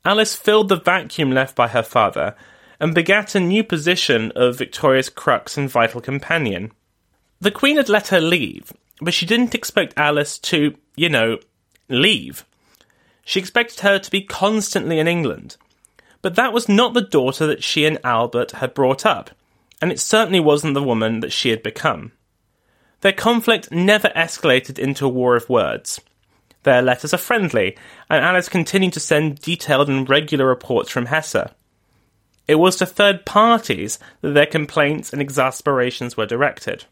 Alice 0.05 0.35
filled 0.35 0.69
the 0.69 0.77
vacuum 0.77 1.31
left 1.31 1.55
by 1.55 1.69
her 1.69 1.83
father 1.83 2.35
and 2.81 2.95
begat 2.95 3.37
a 3.37 3.41
new 3.41 3.63
position 3.63 4.33
of 4.35 4.59
Victoria's 4.59 5.09
crux 5.09 5.57
and 5.57 5.71
vital 5.71 6.01
companion. 6.01 6.73
The 7.41 7.53
Queen 7.53 7.77
had 7.77 7.89
let 7.89 8.09
her 8.09 8.21
leave, 8.21 8.73
but 9.01 9.15
she 9.15 9.27
didn't 9.27 9.55
expect 9.55 9.97
Alice 9.97 10.39
to, 10.41 10.77
you 10.97 11.09
know, 11.09 11.39
leave. 11.89 12.45
She 13.25 13.39
expected 13.39 13.81
her 13.81 14.01
to 14.01 14.11
be 14.11 14.23
constantly 14.23 14.99
in 14.99 15.07
England. 15.07 15.57
But 16.23 16.37
that 16.37 16.53
was 16.53 16.69
not 16.69 16.95
the 16.95 17.03
daughter 17.03 17.47
that 17.49 17.65
she 17.65 17.85
and 17.85 17.99
Albert 18.05 18.53
had 18.53 18.75
brought 18.75 19.05
up, 19.05 19.31
and 19.81 19.91
it 19.91 20.01
certainly 20.01 20.41
wasn't 20.41 20.75
the 20.75 20.83
woman 20.83 21.21
that 21.21 21.33
she 21.33 21.51
had 21.51 21.63
become. 21.63 22.13
Their 23.01 23.13
conflict 23.13 23.73
never 23.73 24.09
escalated 24.11 24.79
into 24.79 25.05
a 25.05 25.11
war 25.11 25.35
of 25.35 25.49
words. 25.49 26.01
Their 26.63 26.81
letters 26.81 27.13
are 27.13 27.19
friendly, 27.19 27.77
and 28.09 28.25
Alice 28.25 28.49
continued 28.49 28.93
to 28.93 29.01
send 29.01 29.41
detailed 29.41 29.89
and 29.89 30.09
regular 30.09 30.47
reports 30.47 30.89
from 30.91 31.07
Hesse. 31.07 31.51
It 32.47 32.55
was 32.57 32.77
to 32.77 32.87
third 32.87 33.25
parties 33.25 33.99
that 34.21 34.35
their 34.35 34.47
complaints 34.47 35.13
and 35.13 35.21
exasperations 35.21 36.17
were 36.17 36.27
directed. 36.27 36.85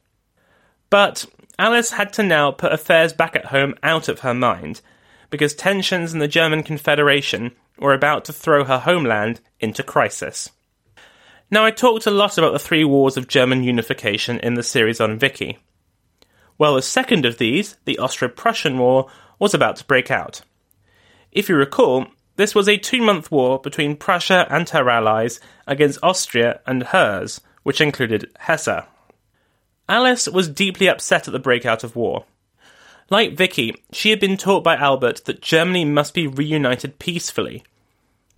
But 0.90 1.26
Alice 1.56 1.92
had 1.92 2.12
to 2.14 2.24
now 2.24 2.50
put 2.50 2.72
affairs 2.72 3.12
back 3.12 3.36
at 3.36 3.46
home 3.46 3.74
out 3.84 4.08
of 4.08 4.20
her 4.20 4.34
mind, 4.34 4.80
because 5.28 5.54
tensions 5.54 6.12
in 6.12 6.18
the 6.18 6.26
German 6.26 6.64
Confederation 6.64 7.52
were 7.80 7.94
about 7.94 8.24
to 8.26 8.32
throw 8.32 8.64
her 8.64 8.78
homeland 8.78 9.40
into 9.58 9.82
crisis. 9.82 10.50
Now, 11.50 11.64
I 11.64 11.72
talked 11.72 12.06
a 12.06 12.12
lot 12.12 12.38
about 12.38 12.52
the 12.52 12.58
three 12.58 12.84
wars 12.84 13.16
of 13.16 13.26
German 13.26 13.64
unification 13.64 14.38
in 14.38 14.54
the 14.54 14.62
series 14.62 15.00
on 15.00 15.18
Vicky. 15.18 15.58
Well, 16.58 16.76
the 16.76 16.82
second 16.82 17.24
of 17.24 17.38
these, 17.38 17.76
the 17.86 17.98
Austro 17.98 18.28
Prussian 18.28 18.78
War, 18.78 19.10
was 19.38 19.54
about 19.54 19.76
to 19.76 19.84
break 19.84 20.10
out. 20.10 20.42
If 21.32 21.48
you 21.48 21.56
recall, 21.56 22.06
this 22.36 22.54
was 22.54 22.68
a 22.68 22.76
two 22.76 23.02
month 23.02 23.30
war 23.30 23.58
between 23.58 23.96
Prussia 23.96 24.46
and 24.50 24.68
her 24.68 24.88
allies 24.88 25.40
against 25.66 25.98
Austria 26.02 26.60
and 26.66 26.84
hers, 26.84 27.40
which 27.62 27.80
included 27.80 28.30
Hesse. 28.38 28.84
Alice 29.88 30.28
was 30.28 30.48
deeply 30.48 30.88
upset 30.88 31.26
at 31.26 31.32
the 31.32 31.38
breakout 31.38 31.82
of 31.82 31.96
war. 31.96 32.24
Like 33.10 33.36
Vicky, 33.36 33.82
she 33.92 34.10
had 34.10 34.20
been 34.20 34.36
taught 34.36 34.62
by 34.62 34.76
Albert 34.76 35.24
that 35.24 35.42
Germany 35.42 35.84
must 35.84 36.14
be 36.14 36.28
reunited 36.28 37.00
peacefully, 37.00 37.64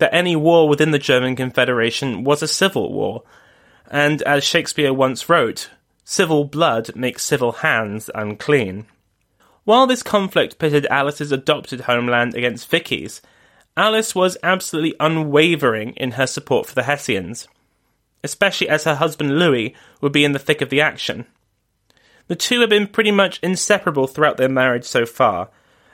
that 0.03 0.13
any 0.13 0.35
war 0.35 0.67
within 0.67 0.91
the 0.91 0.99
German 0.99 1.33
Confederation 1.33 2.25
was 2.25 2.43
a 2.43 2.47
civil 2.47 2.91
war, 2.91 3.23
and 3.89 4.21
as 4.23 4.43
Shakespeare 4.43 4.93
once 4.93 5.29
wrote, 5.29 5.69
civil 6.03 6.43
blood 6.43 6.93
makes 6.93 7.23
civil 7.23 7.53
hands 7.53 8.09
unclean. 8.13 8.85
While 9.63 9.87
this 9.87 10.03
conflict 10.03 10.59
pitted 10.59 10.85
Alice's 10.87 11.31
adopted 11.31 11.79
homeland 11.79 12.35
against 12.35 12.69
Vicky's, 12.69 13.21
Alice 13.77 14.13
was 14.13 14.37
absolutely 14.43 14.93
unwavering 14.99 15.93
in 15.93 16.11
her 16.11 16.27
support 16.27 16.67
for 16.67 16.75
the 16.75 16.83
Hessians, 16.83 17.47
especially 18.25 18.67
as 18.67 18.83
her 18.83 18.95
husband 18.95 19.39
Louis 19.39 19.73
would 20.01 20.11
be 20.11 20.25
in 20.25 20.33
the 20.33 20.37
thick 20.37 20.59
of 20.59 20.69
the 20.69 20.81
action. 20.81 21.27
The 22.27 22.35
two 22.35 22.59
had 22.59 22.69
been 22.69 22.87
pretty 22.87 23.11
much 23.11 23.39
inseparable 23.41 24.07
throughout 24.07 24.35
their 24.35 24.49
marriage 24.49 24.83
so 24.83 25.05
far, 25.05 25.47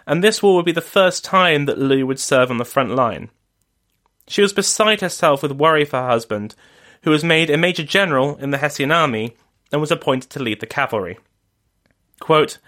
and 0.08 0.24
this 0.24 0.42
war 0.42 0.56
would 0.56 0.66
be 0.66 0.72
the 0.72 0.82
first 0.82 1.24
time 1.24 1.66
that 1.66 1.78
Louis 1.78 2.02
would 2.02 2.20
serve 2.20 2.50
on 2.50 2.58
the 2.58 2.66
front 2.66 2.96
line. 2.96 3.30
She 4.30 4.44
was 4.44 4.54
beside 4.54 5.02
herself 5.02 5.42
with 5.42 5.54
worry 5.54 5.84
for 5.86 5.98
her 5.98 6.08
husband, 6.08 6.54
who 7.02 7.10
was 7.10 7.24
made 7.24 7.50
a 7.50 7.58
major 7.58 7.84
general 7.84 8.38
in 8.38 8.52
the 8.52 8.60
Hessian 8.60 8.92
army 8.92 9.36
and 9.72 9.82
was 9.82 9.90
appointed 9.90 10.30
to 10.30 10.44
lead 10.44 10.60
the 10.60 10.68
cavalry. 10.68 11.18
Quote, 12.20 12.60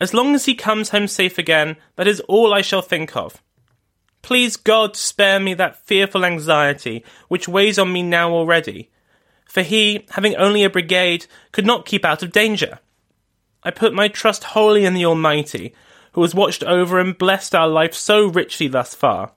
as 0.00 0.14
long 0.14 0.34
as 0.34 0.46
he 0.46 0.54
comes 0.54 0.88
home 0.88 1.06
safe 1.06 1.36
again, 1.36 1.76
that 1.96 2.08
is 2.08 2.20
all 2.20 2.54
I 2.54 2.62
shall 2.62 2.80
think 2.80 3.14
of. 3.14 3.42
Please 4.22 4.56
God 4.56 4.96
spare 4.96 5.38
me 5.38 5.52
that 5.52 5.84
fearful 5.84 6.24
anxiety 6.24 7.04
which 7.28 7.48
weighs 7.48 7.78
on 7.78 7.92
me 7.92 8.02
now 8.02 8.30
already, 8.30 8.90
for 9.46 9.60
he, 9.60 10.06
having 10.12 10.34
only 10.36 10.64
a 10.64 10.70
brigade, 10.70 11.26
could 11.52 11.66
not 11.66 11.84
keep 11.84 12.06
out 12.06 12.22
of 12.22 12.32
danger. 12.32 12.78
I 13.62 13.70
put 13.70 13.92
my 13.92 14.08
trust 14.08 14.44
wholly 14.44 14.86
in 14.86 14.94
the 14.94 15.04
Almighty, 15.04 15.74
who 16.12 16.22
has 16.22 16.34
watched 16.34 16.64
over 16.64 16.98
and 16.98 17.18
blessed 17.18 17.54
our 17.54 17.68
life 17.68 17.92
so 17.92 18.26
richly 18.26 18.68
thus 18.68 18.94
far. 18.94 19.32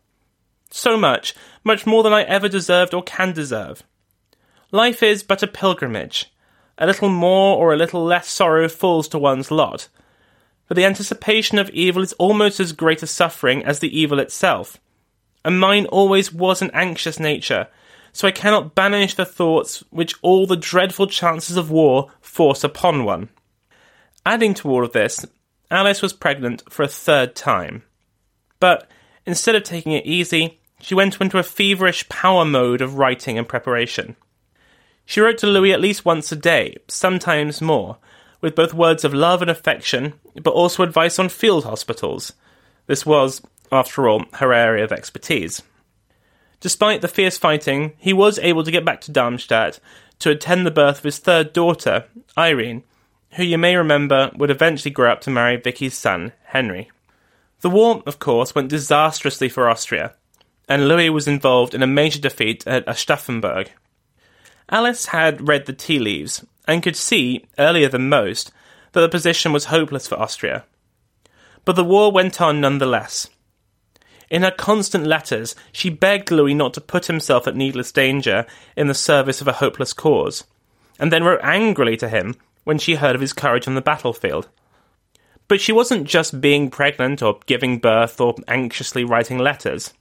So 0.70 0.98
much, 0.98 1.34
much 1.64 1.86
more 1.86 2.04
than 2.04 2.14
I 2.14 2.24
ever 2.24 2.50
deserved 2.50 2.94
or 2.94 3.04
can 3.04 3.34
deserve. 3.34 3.84
Life 4.72 5.02
is 5.02 5.24
but 5.24 5.44
a 5.44 5.48
pilgrimage, 5.48 6.32
a 6.78 6.86
little 6.86 7.10
more 7.10 7.58
or 7.58 7.74
a 7.74 7.78
little 7.78 8.04
less 8.04 8.30
sorrow 8.30 8.68
falls 8.68 9.08
to 9.10 9.20
one's 9.20 9.52
lot. 9.52 9.88
But 10.68 10.76
the 10.76 10.86
anticipation 10.86 11.58
of 11.58 11.70
evil 11.70 12.04
is 12.04 12.14
almost 12.14 12.60
as 12.60 12.74
great 12.74 13.02
a 13.02 13.08
suffering 13.08 13.64
as 13.64 13.80
the 13.80 13.98
evil 13.98 14.20
itself. 14.20 14.78
And 15.46 15.60
mine 15.60 15.86
always 15.86 16.34
was 16.34 16.62
an 16.62 16.72
anxious 16.74 17.20
nature, 17.20 17.68
so 18.12 18.28
I 18.28 18.32
cannot 18.32 18.76
banish 18.76 19.14
the 19.14 19.26
thoughts 19.26 19.84
which 19.90 20.16
all 20.22 20.46
the 20.46 20.58
dreadful 20.58 21.08
chances 21.08 21.56
of 21.56 21.72
war 21.72 22.12
force 22.20 22.64
upon 22.64 23.06
one. 23.06 23.30
Adding 24.26 24.56
to 24.56 24.70
all 24.70 24.84
of 24.84 24.92
this, 24.92 25.26
Alice 25.72 26.02
was 26.02 26.12
pregnant 26.12 26.64
for 26.70 26.84
a 26.84 26.88
third 26.90 27.36
time. 27.36 27.84
But 28.60 28.90
instead 29.28 29.56
of 29.56 29.64
taking 29.64 29.92
it 29.92 30.06
easy, 30.06 30.60
she 30.80 30.96
went 30.96 31.20
into 31.22 31.38
a 31.38 31.44
feverish 31.44 32.08
power 32.10 32.46
mode 32.46 32.82
of 32.82 32.98
writing 32.98 33.38
and 33.38 33.48
preparation. 33.48 34.16
She 35.06 35.22
wrote 35.22 35.38
to 35.40 35.48
Louis 35.48 35.74
at 35.74 35.82
least 35.82 36.06
once 36.06 36.32
a 36.32 36.36
day, 36.36 36.78
sometimes 36.88 37.62
more, 37.62 37.98
with 38.42 38.56
both 38.56 38.74
words 38.74 39.04
of 39.04 39.14
love 39.14 39.42
and 39.42 39.52
affection, 39.52 40.14
but 40.42 40.54
also 40.54 40.84
advice 40.84 41.20
on 41.20 41.30
field 41.30 41.66
hospitals. 41.66 42.34
This 42.88 43.06
was, 43.06 43.42
after 43.72 44.08
all, 44.08 44.26
her 44.34 44.54
area 44.54 44.84
of 44.84 44.92
expertise. 44.92 45.62
Despite 46.60 47.02
the 47.02 47.08
fierce 47.08 47.38
fighting, 47.38 47.94
he 47.98 48.14
was 48.14 48.40
able 48.40 48.64
to 48.64 48.72
get 48.72 48.86
back 48.86 49.02
to 49.02 49.12
Darmstadt 49.12 49.80
to 50.20 50.32
attend 50.32 50.66
the 50.66 50.72
birth 50.72 51.00
of 51.00 51.04
his 51.04 51.20
third 51.20 51.54
daughter, 51.54 52.06
Irene, 52.38 52.84
who 53.34 53.44
you 53.44 53.58
may 53.58 53.76
remember 53.76 54.32
would 54.36 54.50
eventually 54.50 54.92
grow 54.92 55.12
up 55.12 55.22
to 55.22 55.30
marry 55.30 55.58
Vicky's 55.58 55.96
son, 55.96 56.34
Henry. 56.46 56.90
The 57.62 57.70
war, 57.70 58.04
of 58.06 58.20
course, 58.20 58.54
went 58.54 58.70
disastrously 58.70 59.50
for 59.50 59.70
Austria, 59.70 60.14
and 60.70 60.88
Louis 60.88 61.10
was 61.10 61.28
involved 61.28 61.74
in 61.74 61.82
a 61.82 61.88
major 61.88 62.20
defeat 62.20 62.66
at 62.68 62.86
Aschaffenburg. 62.86 63.70
Alice 64.70 65.08
had 65.08 65.48
read 65.48 65.66
the 65.66 65.74
tea 65.74 65.98
leaves 65.98 66.46
and 66.68 66.84
could 66.84 66.96
see, 66.96 67.46
earlier 67.58 67.88
than 67.88 68.10
most, 68.10 68.52
that 68.92 69.02
the 69.02 69.10
position 69.10 69.54
was 69.54 69.66
hopeless 69.66 70.08
for 70.08 70.20
Austria. 70.20 70.66
But 71.66 71.76
the 71.76 71.84
war 71.84 72.12
went 72.12 72.42
on 72.42 72.62
nonetheless. 72.62 73.30
In 74.30 74.44
her 74.44 74.52
constant 74.52 75.08
letters, 75.08 75.56
she 75.72 75.90
begged 75.90 76.32
Louis 76.32 76.54
not 76.54 76.74
to 76.74 76.82
put 76.82 77.06
himself 77.06 77.48
at 77.48 77.56
needless 77.56 77.92
danger 77.92 78.46
in 78.76 78.88
the 78.88 78.94
service 78.94 79.40
of 79.42 79.48
a 79.48 79.54
hopeless 79.54 79.94
cause, 79.94 80.44
and 81.00 81.12
then 81.12 81.24
wrote 81.24 81.40
angrily 81.44 81.96
to 81.98 82.10
him 82.10 82.36
when 82.66 82.78
she 82.78 82.96
heard 82.96 83.16
of 83.16 83.22
his 83.22 83.34
courage 83.34 83.68
on 83.68 83.76
the 83.76 83.82
battlefield. 83.82 84.50
But 85.48 85.62
she 85.62 85.72
wasn't 85.72 86.08
just 86.08 86.42
being 86.42 86.70
pregnant 86.70 87.22
or 87.22 87.40
giving 87.46 87.80
birth 87.80 88.20
or 88.20 88.36
anxiously 88.48 89.04
writing 89.04 89.38
letters. 89.38 89.94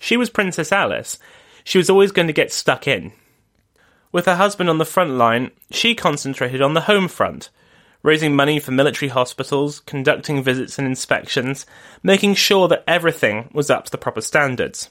She 0.00 0.16
was 0.16 0.30
Princess 0.30 0.72
Alice. 0.72 1.18
She 1.64 1.78
was 1.78 1.88
always 1.88 2.10
going 2.10 2.26
to 2.26 2.32
get 2.32 2.52
stuck 2.52 2.88
in. 2.88 3.12
With 4.10 4.26
her 4.26 4.36
husband 4.36 4.68
on 4.68 4.78
the 4.78 4.84
front 4.84 5.12
line, 5.12 5.52
she 5.70 5.94
concentrated 5.94 6.60
on 6.60 6.74
the 6.74 6.82
home 6.82 7.08
front, 7.08 7.48
raising 8.02 8.34
money 8.34 8.58
for 8.58 8.72
military 8.72 9.08
hospitals, 9.08 9.80
conducting 9.80 10.42
visits 10.42 10.78
and 10.78 10.86
inspections, 10.86 11.64
making 12.02 12.34
sure 12.34 12.66
that 12.68 12.84
everything 12.86 13.48
was 13.54 13.70
up 13.70 13.84
to 13.84 13.90
the 13.92 13.98
proper 13.98 14.20
standards. 14.20 14.90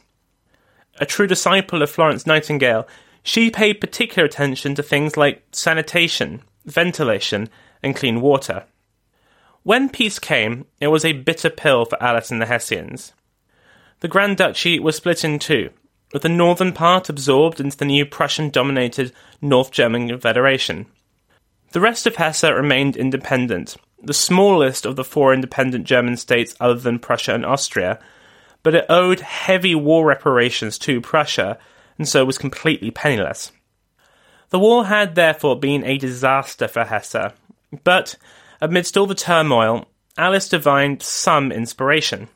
A 0.99 1.05
true 1.05 1.27
disciple 1.27 1.81
of 1.81 1.89
Florence 1.89 2.25
Nightingale, 2.25 2.87
she 3.23 3.51
paid 3.51 3.81
particular 3.81 4.25
attention 4.25 4.73
to 4.75 4.83
things 4.83 5.17
like 5.17 5.43
sanitation, 5.51 6.41
ventilation, 6.65 7.49
and 7.83 7.95
clean 7.95 8.21
water. 8.21 8.63
When 9.63 9.89
peace 9.89 10.17
came, 10.17 10.65
it 10.79 10.87
was 10.87 11.05
a 11.05 11.13
bitter 11.13 11.49
pill 11.49 11.85
for 11.85 12.01
Alice 12.01 12.31
and 12.31 12.41
the 12.41 12.47
Hessians. 12.47 13.13
The 13.99 14.07
Grand 14.07 14.37
Duchy 14.37 14.79
was 14.79 14.95
split 14.95 15.23
in 15.23 15.37
two, 15.37 15.69
with 16.11 16.23
the 16.23 16.29
northern 16.29 16.73
part 16.73 17.09
absorbed 17.09 17.59
into 17.59 17.77
the 17.77 17.85
new 17.85 18.05
Prussian 18.05 18.49
dominated 18.49 19.13
North 19.39 19.71
German 19.71 20.07
Confederation. 20.07 20.87
The 21.73 21.79
rest 21.79 22.07
of 22.07 22.15
Hesse 22.15 22.43
remained 22.43 22.97
independent, 22.97 23.77
the 24.01 24.13
smallest 24.13 24.85
of 24.85 24.95
the 24.95 25.03
four 25.03 25.33
independent 25.33 25.85
German 25.85 26.17
states 26.17 26.55
other 26.59 26.79
than 26.79 26.97
Prussia 26.97 27.35
and 27.35 27.45
Austria, 27.45 27.99
but 28.63 28.73
it 28.73 28.85
owed 28.89 29.19
heavy 29.19 29.75
war 29.75 30.05
reparations 30.05 30.79
to 30.79 31.01
Prussia 31.01 31.59
and 31.99 32.07
so 32.07 32.25
was 32.25 32.39
completely 32.39 32.89
penniless. 32.89 33.51
The 34.49 34.59
war 34.59 34.85
had 34.85 35.13
therefore 35.13 35.59
been 35.59 35.83
a 35.85 35.99
disaster 35.99 36.67
for 36.67 36.83
Hesse, 36.83 37.31
but 37.83 38.15
amidst 38.61 38.95
all 38.95 39.07
the 39.07 39.15
turmoil, 39.15 39.87
Alice 40.17 40.47
divined 40.47 41.01
some 41.01 41.51
inspiration. 41.51 42.29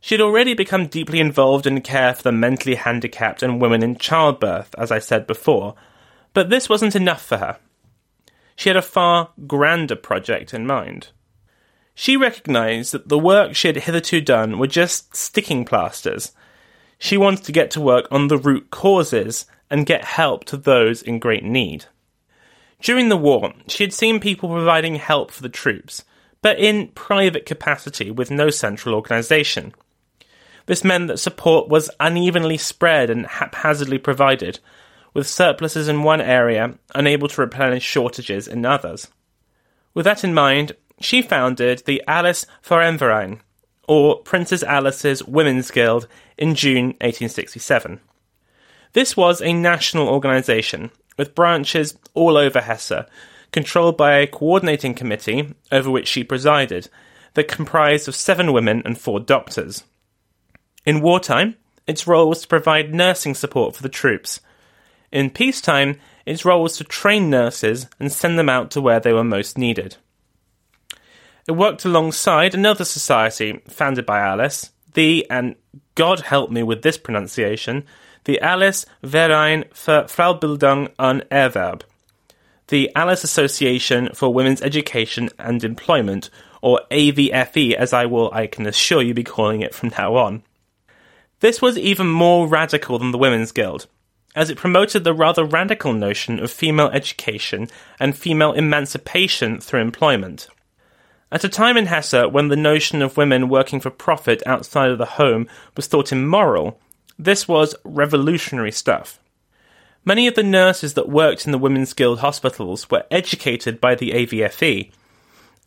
She 0.00 0.14
had 0.14 0.20
already 0.20 0.54
become 0.54 0.86
deeply 0.86 1.20
involved 1.20 1.66
in 1.66 1.80
care 1.80 2.14
for 2.14 2.22
the 2.22 2.32
mentally 2.32 2.76
handicapped 2.76 3.42
and 3.42 3.60
women 3.60 3.82
in 3.82 3.96
childbirth, 3.96 4.74
as 4.76 4.90
I 4.90 4.98
said 4.98 5.26
before, 5.26 5.74
but 6.32 6.50
this 6.50 6.68
wasn't 6.68 6.96
enough 6.96 7.24
for 7.24 7.38
her. 7.38 7.58
She 8.56 8.68
had 8.68 8.76
a 8.76 8.82
far 8.82 9.30
grander 9.46 9.96
project 9.96 10.54
in 10.54 10.66
mind. 10.66 11.08
She 11.94 12.16
recognised 12.16 12.92
that 12.92 13.08
the 13.08 13.18
work 13.18 13.54
she 13.54 13.68
had 13.68 13.76
hitherto 13.76 14.20
done 14.20 14.58
were 14.58 14.66
just 14.66 15.14
sticking 15.16 15.64
plasters. 15.64 16.32
She 16.98 17.16
wanted 17.16 17.44
to 17.44 17.52
get 17.52 17.70
to 17.72 17.80
work 17.80 18.06
on 18.10 18.28
the 18.28 18.38
root 18.38 18.70
causes 18.70 19.46
and 19.70 19.86
get 19.86 20.04
help 20.04 20.44
to 20.44 20.56
those 20.56 21.02
in 21.02 21.18
great 21.18 21.44
need. 21.44 21.86
During 22.84 23.08
the 23.08 23.16
war, 23.16 23.54
she 23.66 23.82
had 23.82 23.94
seen 23.94 24.20
people 24.20 24.50
providing 24.50 24.96
help 24.96 25.30
for 25.30 25.40
the 25.40 25.48
troops, 25.48 26.04
but 26.42 26.58
in 26.58 26.88
private 26.88 27.46
capacity 27.46 28.10
with 28.10 28.30
no 28.30 28.50
central 28.50 28.94
organisation. 28.94 29.72
This 30.66 30.84
meant 30.84 31.08
that 31.08 31.16
support 31.16 31.70
was 31.70 31.88
unevenly 31.98 32.58
spread 32.58 33.08
and 33.08 33.24
haphazardly 33.26 33.96
provided, 33.96 34.60
with 35.14 35.26
surpluses 35.26 35.88
in 35.88 36.02
one 36.02 36.20
area 36.20 36.74
unable 36.94 37.26
to 37.28 37.40
replenish 37.40 37.82
shortages 37.82 38.46
in 38.46 38.66
others. 38.66 39.08
With 39.94 40.04
that 40.04 40.22
in 40.22 40.34
mind, 40.34 40.72
she 41.00 41.22
founded 41.22 41.84
the 41.86 42.02
Alice 42.06 42.44
Frauenverein, 42.62 43.40
or 43.88 44.18
Princess 44.18 44.62
Alice's 44.62 45.24
Women's 45.24 45.70
Guild, 45.70 46.06
in 46.36 46.54
June 46.54 46.88
1867. 47.00 48.00
This 48.92 49.16
was 49.16 49.40
a 49.40 49.54
national 49.54 50.06
organisation 50.06 50.90
with 51.16 51.34
branches 51.34 51.96
all 52.14 52.36
over 52.36 52.60
Hesse, 52.60 53.04
controlled 53.52 53.96
by 53.96 54.14
a 54.14 54.26
coordinating 54.26 54.94
committee 54.94 55.54
over 55.70 55.90
which 55.90 56.08
she 56.08 56.24
presided, 56.24 56.88
that 57.34 57.48
comprised 57.48 58.08
of 58.08 58.14
seven 58.14 58.52
women 58.52 58.82
and 58.84 58.98
four 58.98 59.20
doctors. 59.20 59.84
In 60.84 61.00
wartime, 61.00 61.56
its 61.86 62.06
role 62.06 62.28
was 62.28 62.42
to 62.42 62.48
provide 62.48 62.94
nursing 62.94 63.34
support 63.34 63.76
for 63.76 63.82
the 63.82 63.88
troops. 63.88 64.40
In 65.12 65.30
peacetime, 65.30 66.00
its 66.26 66.44
role 66.44 66.62
was 66.62 66.76
to 66.78 66.84
train 66.84 67.30
nurses 67.30 67.86
and 68.00 68.10
send 68.10 68.38
them 68.38 68.48
out 68.48 68.70
to 68.72 68.80
where 68.80 69.00
they 69.00 69.12
were 69.12 69.24
most 69.24 69.58
needed. 69.58 69.96
It 71.46 71.52
worked 71.52 71.84
alongside 71.84 72.54
another 72.54 72.84
society 72.84 73.60
founded 73.68 74.06
by 74.06 74.20
Alice, 74.20 74.70
the, 74.94 75.28
and 75.30 75.56
God 75.94 76.20
help 76.20 76.50
me 76.50 76.62
with 76.62 76.82
this 76.82 76.96
pronunciation, 76.96 77.84
the 78.24 78.40
Alice 78.40 78.86
Verein 79.02 79.64
für 79.72 80.08
Fraubildung 80.08 80.88
und 80.98 81.22
Erwerb, 81.30 81.84
the 82.68 82.94
Alice 82.96 83.24
Association 83.24 84.08
for 84.14 84.32
Women's 84.32 84.62
Education 84.62 85.28
and 85.38 85.62
Employment, 85.62 86.30
or 86.62 86.80
AVFE 86.90 87.74
as 87.74 87.92
I 87.92 88.06
will, 88.06 88.30
I 88.32 88.46
can 88.46 88.66
assure 88.66 89.02
you, 89.02 89.12
be 89.12 89.22
calling 89.22 89.60
it 89.60 89.74
from 89.74 89.92
now 89.98 90.16
on. 90.16 90.42
This 91.40 91.60
was 91.60 91.76
even 91.76 92.08
more 92.08 92.48
radical 92.48 92.98
than 92.98 93.10
the 93.10 93.18
Women's 93.18 93.52
Guild, 93.52 93.86
as 94.34 94.48
it 94.48 94.56
promoted 94.56 95.04
the 95.04 95.12
rather 95.12 95.44
radical 95.44 95.92
notion 95.92 96.40
of 96.40 96.50
female 96.50 96.88
education 96.88 97.68
and 98.00 98.16
female 98.16 98.52
emancipation 98.52 99.60
through 99.60 99.82
employment. 99.82 100.48
At 101.30 101.44
a 101.44 101.48
time 101.48 101.76
in 101.76 101.86
Hesse 101.86 102.30
when 102.30 102.48
the 102.48 102.56
notion 102.56 103.02
of 103.02 103.16
women 103.16 103.48
working 103.48 103.80
for 103.80 103.90
profit 103.90 104.42
outside 104.46 104.90
of 104.90 104.98
the 104.98 105.04
home 105.04 105.48
was 105.76 105.86
thought 105.86 106.12
immoral, 106.12 106.80
this 107.18 107.46
was 107.46 107.74
revolutionary 107.84 108.72
stuff. 108.72 109.20
Many 110.04 110.26
of 110.26 110.34
the 110.34 110.42
nurses 110.42 110.94
that 110.94 111.08
worked 111.08 111.46
in 111.46 111.52
the 111.52 111.58
Women's 111.58 111.94
Guild 111.94 112.18
hospitals 112.18 112.90
were 112.90 113.06
educated 113.10 113.80
by 113.80 113.94
the 113.94 114.10
AVFE, 114.10 114.90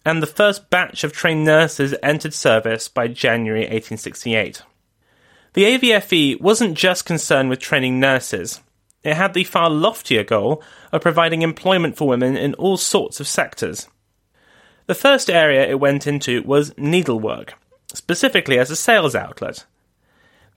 and 0.05 0.21
the 0.21 0.27
first 0.27 0.69
batch 0.69 1.03
of 1.03 1.11
trained 1.11 1.43
nurses 1.43 1.95
entered 2.03 2.33
service 2.33 2.87
by 2.87 3.07
January 3.07 3.61
1868. 3.61 4.61
The 5.53 5.63
AVFE 5.63 6.39
wasn't 6.39 6.77
just 6.77 7.05
concerned 7.05 7.49
with 7.49 7.59
training 7.59 7.99
nurses. 7.99 8.61
It 9.03 9.15
had 9.15 9.33
the 9.33 9.43
far 9.43 9.69
loftier 9.69 10.23
goal 10.23 10.61
of 10.91 11.01
providing 11.01 11.41
employment 11.41 11.97
for 11.97 12.07
women 12.07 12.37
in 12.37 12.53
all 12.55 12.77
sorts 12.77 13.19
of 13.19 13.27
sectors. 13.27 13.87
The 14.85 14.95
first 14.95 15.29
area 15.29 15.67
it 15.67 15.79
went 15.79 16.05
into 16.05 16.43
was 16.43 16.77
needlework, 16.77 17.55
specifically 17.93 18.59
as 18.59 18.69
a 18.69 18.75
sales 18.75 19.15
outlet. 19.15 19.65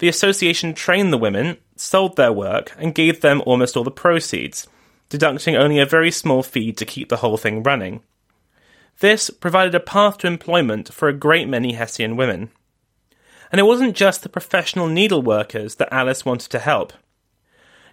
The 0.01 0.09
association 0.09 0.73
trained 0.73 1.13
the 1.13 1.19
women, 1.19 1.59
sold 1.77 2.17
their 2.17 2.33
work, 2.33 2.73
and 2.79 2.95
gave 2.95 3.21
them 3.21 3.43
almost 3.45 3.77
all 3.77 3.85
the 3.85 3.91
proceeds, 3.91 4.67
deducting 5.11 5.57
only 5.57 5.79
a 5.79 5.85
very 5.85 6.11
small 6.11 6.43
fee 6.43 6.73
to 6.73 6.87
keep 6.87 7.11
the 7.11 7.19
whole 7.19 7.37
thing 7.37 7.63
running. 7.63 8.01
This 9.01 9.29
provided 9.29 9.75
a 9.75 9.81
path 9.81 10.17
to 10.19 10.27
employment 10.27 10.91
for 10.93 11.09
a 11.09 11.13
great 11.13 11.49
many 11.49 11.75
Hessian 11.75 12.17
women. 12.17 12.51
And 13.53 13.61
it 13.61 13.65
wasn't 13.65 13.95
just 13.95 14.23
the 14.23 14.31
professional 14.31 14.89
needleworkers 14.89 15.77
that 15.77 15.93
Alice 15.93 16.25
wanted 16.25 16.51
to 16.51 16.59
help. 16.61 16.95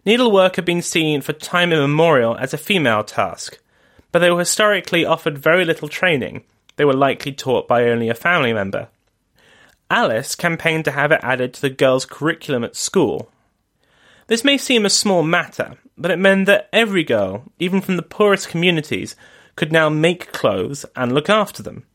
Needlework 0.05 0.55
had 0.55 0.63
been 0.63 0.81
seen 0.81 1.19
for 1.19 1.33
time 1.33 1.73
immemorial 1.73 2.37
as 2.37 2.53
a 2.53 2.57
female 2.57 3.03
task, 3.03 3.59
but 4.13 4.19
they 4.19 4.31
were 4.31 4.39
historically 4.39 5.03
offered 5.03 5.37
very 5.37 5.65
little 5.65 5.89
training. 5.89 6.45
They 6.77 6.85
were 6.85 6.93
likely 6.93 7.33
taught 7.33 7.67
by 7.67 7.89
only 7.89 8.07
a 8.07 8.13
family 8.13 8.53
member. 8.53 8.87
Alice 9.89 10.35
campaigned 10.35 10.85
to 10.85 10.91
have 10.91 11.11
it 11.11 11.19
added 11.23 11.53
to 11.53 11.61
the 11.61 11.69
girls' 11.69 12.05
curriculum 12.05 12.63
at 12.63 12.75
school. 12.75 13.31
This 14.27 14.43
may 14.43 14.57
seem 14.57 14.85
a 14.85 14.89
small 14.89 15.23
matter, 15.23 15.77
but 15.97 16.11
it 16.11 16.19
meant 16.19 16.45
that 16.47 16.67
every 16.73 17.03
girl, 17.03 17.43
even 17.59 17.79
from 17.79 17.95
the 17.95 18.03
poorest 18.03 18.49
communities, 18.49 19.15
could 19.55 19.71
now 19.71 19.89
make 19.89 20.31
clothes 20.33 20.85
and 20.95 21.13
look 21.13 21.29
after 21.29 21.63
them. 21.63 21.85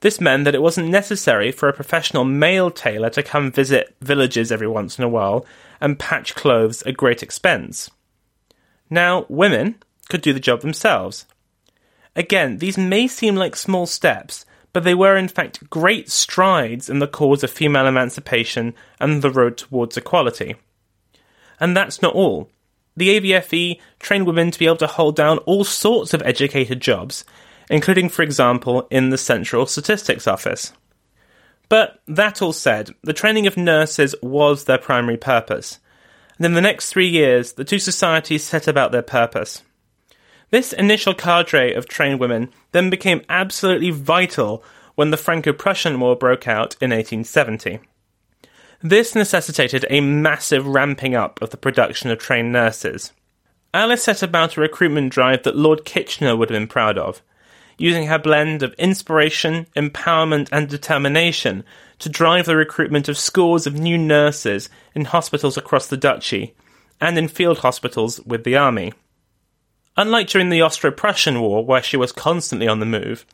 This 0.00 0.20
meant 0.20 0.44
that 0.44 0.54
it 0.54 0.62
wasn't 0.62 0.88
necessary 0.88 1.52
for 1.52 1.68
a 1.68 1.72
professional 1.72 2.24
male 2.24 2.70
tailor 2.70 3.10
to 3.10 3.22
come 3.22 3.52
visit 3.52 3.94
villages 4.00 4.50
every 4.50 4.66
once 4.66 4.98
in 4.98 5.04
a 5.04 5.08
while 5.08 5.46
and 5.80 5.98
patch 5.98 6.34
clothes 6.34 6.82
at 6.82 6.96
great 6.96 7.22
expense. 7.22 7.88
Now, 8.90 9.26
women 9.28 9.76
could 10.08 10.20
do 10.20 10.32
the 10.32 10.40
job 10.40 10.60
themselves. 10.60 11.26
Again, 12.16 12.58
these 12.58 12.76
may 12.76 13.06
seem 13.06 13.36
like 13.36 13.54
small 13.54 13.86
steps, 13.86 14.44
but 14.72 14.84
they 14.84 14.94
were 14.94 15.16
in 15.16 15.28
fact 15.28 15.68
great 15.70 16.10
strides 16.10 16.88
in 16.88 16.98
the 16.98 17.06
cause 17.06 17.42
of 17.44 17.50
female 17.50 17.86
emancipation 17.86 18.74
and 19.00 19.22
the 19.22 19.30
road 19.30 19.56
towards 19.56 19.96
equality. 19.96 20.56
And 21.60 21.76
that's 21.76 22.02
not 22.02 22.14
all. 22.14 22.48
The 22.96 23.20
AVFE 23.20 23.80
trained 24.00 24.26
women 24.26 24.50
to 24.50 24.58
be 24.58 24.66
able 24.66 24.76
to 24.76 24.86
hold 24.86 25.16
down 25.16 25.38
all 25.38 25.64
sorts 25.64 26.12
of 26.12 26.22
educated 26.22 26.80
jobs, 26.80 27.24
including, 27.70 28.08
for 28.08 28.22
example, 28.22 28.86
in 28.90 29.10
the 29.10 29.18
Central 29.18 29.66
Statistics 29.66 30.26
Office. 30.26 30.72
But 31.68 32.02
that 32.06 32.42
all 32.42 32.52
said, 32.52 32.90
the 33.02 33.14
training 33.14 33.46
of 33.46 33.56
nurses 33.56 34.14
was 34.22 34.64
their 34.64 34.78
primary 34.78 35.16
purpose. 35.16 35.78
And 36.36 36.44
in 36.44 36.52
the 36.54 36.60
next 36.60 36.90
three 36.90 37.08
years, 37.08 37.54
the 37.54 37.64
two 37.64 37.78
societies 37.78 38.44
set 38.44 38.68
about 38.68 38.92
their 38.92 39.02
purpose. 39.02 39.62
This 40.52 40.74
initial 40.74 41.14
cadre 41.14 41.72
of 41.72 41.88
trained 41.88 42.20
women 42.20 42.50
then 42.72 42.90
became 42.90 43.22
absolutely 43.30 43.88
vital 43.88 44.62
when 44.96 45.10
the 45.10 45.16
Franco 45.16 45.50
Prussian 45.54 45.98
War 45.98 46.14
broke 46.14 46.46
out 46.46 46.76
in 46.78 46.90
1870. 46.90 47.80
This 48.82 49.14
necessitated 49.14 49.86
a 49.88 50.02
massive 50.02 50.66
ramping 50.66 51.14
up 51.14 51.40
of 51.40 51.48
the 51.50 51.56
production 51.56 52.10
of 52.10 52.18
trained 52.18 52.52
nurses. 52.52 53.12
Alice 53.72 54.02
set 54.02 54.22
about 54.22 54.58
a 54.58 54.60
recruitment 54.60 55.10
drive 55.10 55.42
that 55.44 55.56
Lord 55.56 55.86
Kitchener 55.86 56.36
would 56.36 56.50
have 56.50 56.60
been 56.60 56.68
proud 56.68 56.98
of, 56.98 57.22
using 57.78 58.08
her 58.08 58.18
blend 58.18 58.62
of 58.62 58.74
inspiration, 58.74 59.68
empowerment, 59.74 60.50
and 60.52 60.68
determination 60.68 61.64
to 61.98 62.10
drive 62.10 62.44
the 62.44 62.56
recruitment 62.56 63.08
of 63.08 63.16
scores 63.16 63.66
of 63.66 63.80
new 63.80 63.96
nurses 63.96 64.68
in 64.94 65.06
hospitals 65.06 65.56
across 65.56 65.86
the 65.86 65.96
duchy 65.96 66.54
and 67.00 67.16
in 67.16 67.26
field 67.26 67.60
hospitals 67.60 68.20
with 68.26 68.44
the 68.44 68.54
army. 68.54 68.92
Unlike 69.96 70.28
during 70.28 70.48
the 70.48 70.62
Austro 70.62 70.90
Prussian 70.90 71.40
War, 71.40 71.64
where 71.64 71.82
she 71.82 71.96
was 71.96 72.12
constantly 72.12 72.66
on 72.66 72.80
the 72.80 72.86
move, 72.86 73.26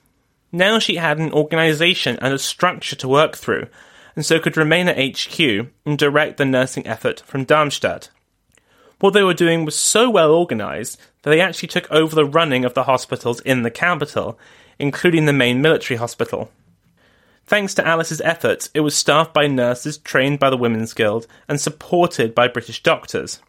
now 0.50 0.78
she 0.78 0.96
had 0.96 1.18
an 1.18 1.32
organisation 1.32 2.18
and 2.20 2.34
a 2.34 2.38
structure 2.38 2.96
to 2.96 3.08
work 3.08 3.36
through, 3.36 3.68
and 4.16 4.26
so 4.26 4.40
could 4.40 4.56
remain 4.56 4.88
at 4.88 4.98
HQ 4.98 5.38
and 5.86 5.98
direct 5.98 6.36
the 6.36 6.44
nursing 6.44 6.86
effort 6.86 7.20
from 7.20 7.44
Darmstadt. 7.44 8.10
What 8.98 9.12
they 9.12 9.22
were 9.22 9.34
doing 9.34 9.64
was 9.64 9.78
so 9.78 10.10
well 10.10 10.32
organised 10.32 10.98
that 11.22 11.30
they 11.30 11.40
actually 11.40 11.68
took 11.68 11.90
over 11.92 12.16
the 12.16 12.24
running 12.24 12.64
of 12.64 12.74
the 12.74 12.84
hospitals 12.84 13.40
in 13.42 13.62
the 13.62 13.70
capital, 13.70 14.38
including 14.78 15.26
the 15.26 15.32
main 15.32 15.62
military 15.62 15.98
hospital. 15.98 16.50
Thanks 17.46 17.74
to 17.74 17.86
Alice's 17.86 18.20
efforts, 18.22 18.68
it 18.74 18.80
was 18.80 18.96
staffed 18.96 19.32
by 19.32 19.46
nurses 19.46 19.98
trained 19.98 20.40
by 20.40 20.50
the 20.50 20.56
Women's 20.56 20.92
Guild 20.92 21.26
and 21.48 21.60
supported 21.60 22.34
by 22.34 22.48
British 22.48 22.82
doctors. 22.82 23.40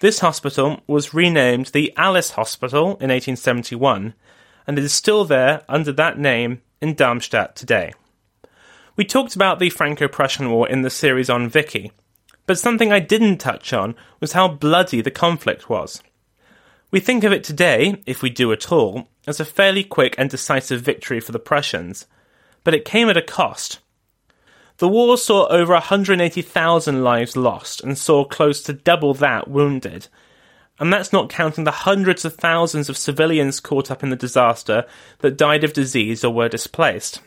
This 0.00 0.20
hospital 0.20 0.80
was 0.86 1.12
renamed 1.12 1.66
the 1.66 1.92
Alice 1.94 2.30
Hospital 2.30 2.92
in 3.02 3.10
1871, 3.10 4.14
and 4.66 4.78
it 4.78 4.82
is 4.82 4.94
still 4.94 5.26
there 5.26 5.62
under 5.68 5.92
that 5.92 6.18
name 6.18 6.62
in 6.80 6.94
Darmstadt 6.94 7.54
today. 7.54 7.92
We 8.96 9.04
talked 9.04 9.36
about 9.36 9.58
the 9.58 9.68
Franco 9.68 10.08
Prussian 10.08 10.50
War 10.50 10.66
in 10.66 10.80
the 10.80 10.88
series 10.88 11.28
on 11.28 11.50
Vicky, 11.50 11.92
but 12.46 12.58
something 12.58 12.90
I 12.90 12.98
didn't 12.98 13.38
touch 13.38 13.74
on 13.74 13.94
was 14.20 14.32
how 14.32 14.48
bloody 14.48 15.02
the 15.02 15.10
conflict 15.10 15.68
was. 15.68 16.02
We 16.90 17.00
think 17.00 17.22
of 17.22 17.32
it 17.32 17.44
today, 17.44 18.02
if 18.06 18.22
we 18.22 18.30
do 18.30 18.52
at 18.52 18.72
all, 18.72 19.06
as 19.26 19.38
a 19.38 19.44
fairly 19.44 19.84
quick 19.84 20.14
and 20.16 20.30
decisive 20.30 20.80
victory 20.80 21.20
for 21.20 21.32
the 21.32 21.38
Prussians, 21.38 22.06
but 22.64 22.72
it 22.72 22.86
came 22.86 23.10
at 23.10 23.18
a 23.18 23.22
cost. 23.22 23.80
The 24.80 24.88
war 24.88 25.18
saw 25.18 25.46
over 25.48 25.74
180,000 25.74 27.04
lives 27.04 27.36
lost 27.36 27.82
and 27.82 27.98
saw 27.98 28.24
close 28.24 28.62
to 28.62 28.72
double 28.72 29.12
that 29.12 29.46
wounded. 29.46 30.08
And 30.78 30.90
that's 30.90 31.12
not 31.12 31.28
counting 31.28 31.64
the 31.64 31.70
hundreds 31.70 32.24
of 32.24 32.36
thousands 32.36 32.88
of 32.88 32.96
civilians 32.96 33.60
caught 33.60 33.90
up 33.90 34.02
in 34.02 34.08
the 34.08 34.16
disaster 34.16 34.86
that 35.18 35.36
died 35.36 35.64
of 35.64 35.74
disease 35.74 36.24
or 36.24 36.32
were 36.32 36.48
displaced. 36.48 37.20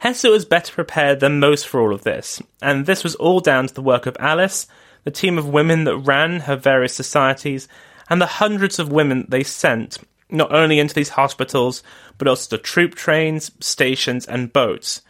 Hesse 0.00 0.24
was 0.24 0.44
better 0.44 0.72
prepared 0.72 1.20
than 1.20 1.38
most 1.38 1.68
for 1.68 1.80
all 1.80 1.94
of 1.94 2.02
this, 2.02 2.42
and 2.60 2.84
this 2.84 3.04
was 3.04 3.14
all 3.14 3.38
down 3.38 3.68
to 3.68 3.74
the 3.74 3.80
work 3.80 4.06
of 4.06 4.16
Alice, 4.18 4.66
the 5.04 5.12
team 5.12 5.38
of 5.38 5.48
women 5.48 5.84
that 5.84 5.96
ran 5.98 6.40
her 6.40 6.56
various 6.56 6.94
societies, 6.94 7.68
and 8.10 8.20
the 8.20 8.26
hundreds 8.26 8.80
of 8.80 8.90
women 8.90 9.24
they 9.28 9.44
sent, 9.44 9.98
not 10.30 10.52
only 10.52 10.80
into 10.80 10.96
these 10.96 11.10
hospitals, 11.10 11.84
but 12.18 12.26
also 12.26 12.56
to 12.56 12.60
troop 12.60 12.96
trains, 12.96 13.52
stations, 13.60 14.26
and 14.26 14.52
boats, 14.52 15.02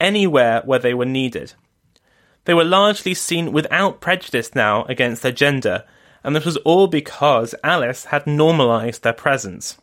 anywhere 0.00 0.62
where 0.64 0.78
they 0.78 0.94
were 0.94 1.04
needed. 1.04 1.52
They 2.44 2.54
were 2.54 2.64
largely 2.64 3.14
seen 3.14 3.52
without 3.52 4.00
prejudice 4.00 4.54
now 4.54 4.84
against 4.84 5.22
their 5.22 5.32
gender, 5.32 5.84
and 6.24 6.34
this 6.34 6.44
was 6.44 6.56
all 6.58 6.86
because 6.86 7.54
Alice 7.62 8.06
had 8.06 8.26
normalised 8.26 9.02
their 9.02 9.12
presence. 9.12 9.78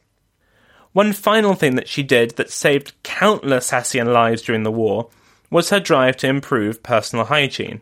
One 0.93 1.13
final 1.13 1.53
thing 1.53 1.75
that 1.75 1.87
she 1.87 2.01
did 2.01 2.31
that 2.31 2.49
saved 2.49 2.93
countless 3.03 3.69
Hessian 3.69 4.11
lives 4.11 4.41
during 4.41 4.63
the 4.63 4.71
war 4.71 5.09
was 5.51 5.69
her 5.69 5.79
drive 5.79 6.17
to 6.17 6.27
improve 6.27 6.83
personal 6.83 7.25
hygiene. 7.25 7.81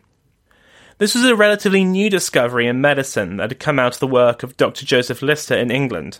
This 0.98 1.14
was 1.14 1.24
a 1.24 1.36
relatively 1.36 1.84
new 1.84 2.08
discovery 2.08 2.66
in 2.66 2.80
medicine 2.80 3.36
that 3.36 3.50
had 3.50 3.58
come 3.58 3.78
out 3.78 3.94
of 3.94 4.00
the 4.00 4.06
work 4.06 4.42
of 4.42 4.56
Dr. 4.56 4.86
Joseph 4.86 5.22
Lister 5.22 5.56
in 5.56 5.70
England. 5.70 6.18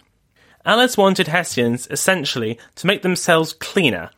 Alice 0.64 0.96
wanted 0.96 1.28
Hessians 1.28 1.86
essentially 1.90 2.58
to 2.74 2.86
make 2.86 3.02
themselves 3.02 3.52
cleaner 3.52 4.10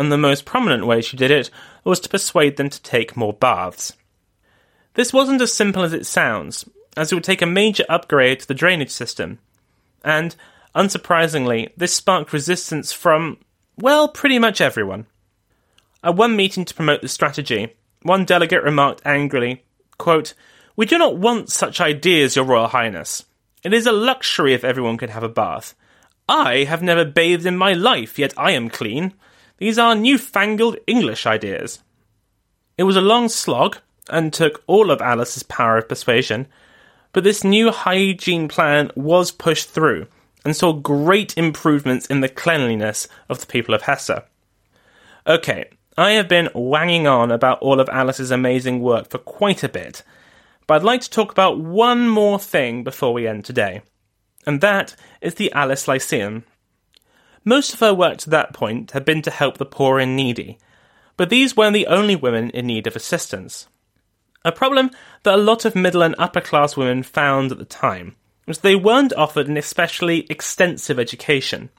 and 0.00 0.10
the 0.10 0.16
most 0.16 0.46
prominent 0.46 0.86
way 0.86 1.02
she 1.02 1.14
did 1.14 1.30
it 1.30 1.50
was 1.84 2.00
to 2.00 2.08
persuade 2.08 2.56
them 2.56 2.70
to 2.70 2.80
take 2.80 3.18
more 3.18 3.34
baths. 3.34 3.92
This 4.94 5.12
wasn't 5.12 5.42
as 5.42 5.52
simple 5.52 5.82
as 5.82 5.92
it 5.92 6.06
sounds, 6.06 6.66
as 6.96 7.12
it 7.12 7.14
would 7.14 7.22
take 7.22 7.42
a 7.42 7.46
major 7.46 7.84
upgrade 7.86 8.40
to 8.40 8.48
the 8.48 8.54
drainage 8.54 8.88
system. 8.88 9.40
And, 10.02 10.34
unsurprisingly, 10.74 11.72
this 11.76 11.92
sparked 11.92 12.32
resistance 12.32 12.92
from, 12.92 13.40
well, 13.76 14.08
pretty 14.08 14.38
much 14.38 14.62
everyone. 14.62 15.04
At 16.02 16.16
one 16.16 16.34
meeting 16.34 16.64
to 16.64 16.74
promote 16.74 17.02
the 17.02 17.08
strategy, 17.08 17.74
one 18.00 18.24
delegate 18.24 18.62
remarked 18.62 19.02
angrily, 19.04 19.64
quote, 19.98 20.32
We 20.76 20.86
do 20.86 20.96
not 20.96 21.18
want 21.18 21.50
such 21.50 21.78
ideas, 21.78 22.36
Your 22.36 22.46
Royal 22.46 22.68
Highness. 22.68 23.26
It 23.62 23.74
is 23.74 23.86
a 23.86 23.92
luxury 23.92 24.54
if 24.54 24.64
everyone 24.64 24.96
could 24.96 25.10
have 25.10 25.24
a 25.24 25.28
bath. 25.28 25.74
I 26.26 26.64
have 26.64 26.82
never 26.82 27.04
bathed 27.04 27.44
in 27.44 27.58
my 27.58 27.74
life, 27.74 28.18
yet 28.18 28.32
I 28.38 28.52
am 28.52 28.70
clean. 28.70 29.12
These 29.60 29.78
are 29.78 29.94
newfangled 29.94 30.78
English 30.86 31.26
ideas. 31.26 31.80
It 32.78 32.84
was 32.84 32.96
a 32.96 33.02
long 33.02 33.28
slog 33.28 33.76
and 34.08 34.32
took 34.32 34.64
all 34.66 34.90
of 34.90 35.02
Alice's 35.02 35.42
power 35.42 35.76
of 35.76 35.88
persuasion, 35.88 36.46
but 37.12 37.24
this 37.24 37.44
new 37.44 37.70
hygiene 37.70 38.48
plan 38.48 38.90
was 38.96 39.30
pushed 39.30 39.68
through 39.68 40.06
and 40.46 40.56
saw 40.56 40.72
great 40.72 41.36
improvements 41.36 42.06
in 42.06 42.22
the 42.22 42.28
cleanliness 42.28 43.06
of 43.28 43.40
the 43.40 43.46
people 43.46 43.74
of 43.74 43.82
Hesse. 43.82 44.22
Okay, 45.26 45.68
I 45.98 46.12
have 46.12 46.26
been 46.28 46.48
wanging 46.54 47.06
on 47.06 47.30
about 47.30 47.58
all 47.60 47.80
of 47.80 47.88
Alice's 47.90 48.30
amazing 48.30 48.80
work 48.80 49.10
for 49.10 49.18
quite 49.18 49.62
a 49.62 49.68
bit, 49.68 50.02
but 50.66 50.76
I'd 50.76 50.82
like 50.82 51.02
to 51.02 51.10
talk 51.10 51.30
about 51.30 51.60
one 51.60 52.08
more 52.08 52.38
thing 52.38 52.82
before 52.82 53.12
we 53.12 53.26
end 53.26 53.44
today, 53.44 53.82
and 54.46 54.62
that 54.62 54.96
is 55.20 55.34
the 55.34 55.52
Alice 55.52 55.86
Lyceum. 55.86 56.44
Most 57.44 57.72
of 57.72 57.80
her 57.80 57.94
work 57.94 58.18
to 58.18 58.30
that 58.30 58.52
point 58.52 58.90
had 58.90 59.04
been 59.04 59.22
to 59.22 59.30
help 59.30 59.58
the 59.58 59.66
poor 59.66 59.98
and 59.98 60.14
needy, 60.14 60.58
but 61.16 61.30
these 61.30 61.56
weren't 61.56 61.74
the 61.74 61.86
only 61.86 62.16
women 62.16 62.50
in 62.50 62.66
need 62.66 62.86
of 62.86 62.96
assistance. 62.96 63.68
A 64.44 64.52
problem 64.52 64.90
that 65.22 65.34
a 65.34 65.42
lot 65.42 65.64
of 65.64 65.74
middle 65.74 66.02
and 66.02 66.14
upper 66.18 66.40
class 66.40 66.76
women 66.76 67.02
found 67.02 67.52
at 67.52 67.58
the 67.58 67.64
time 67.64 68.16
was 68.46 68.58
they 68.58 68.74
weren't 68.74 69.12
offered 69.14 69.48
an 69.48 69.56
especially 69.56 70.26
extensive 70.30 70.98
education. 70.98 71.70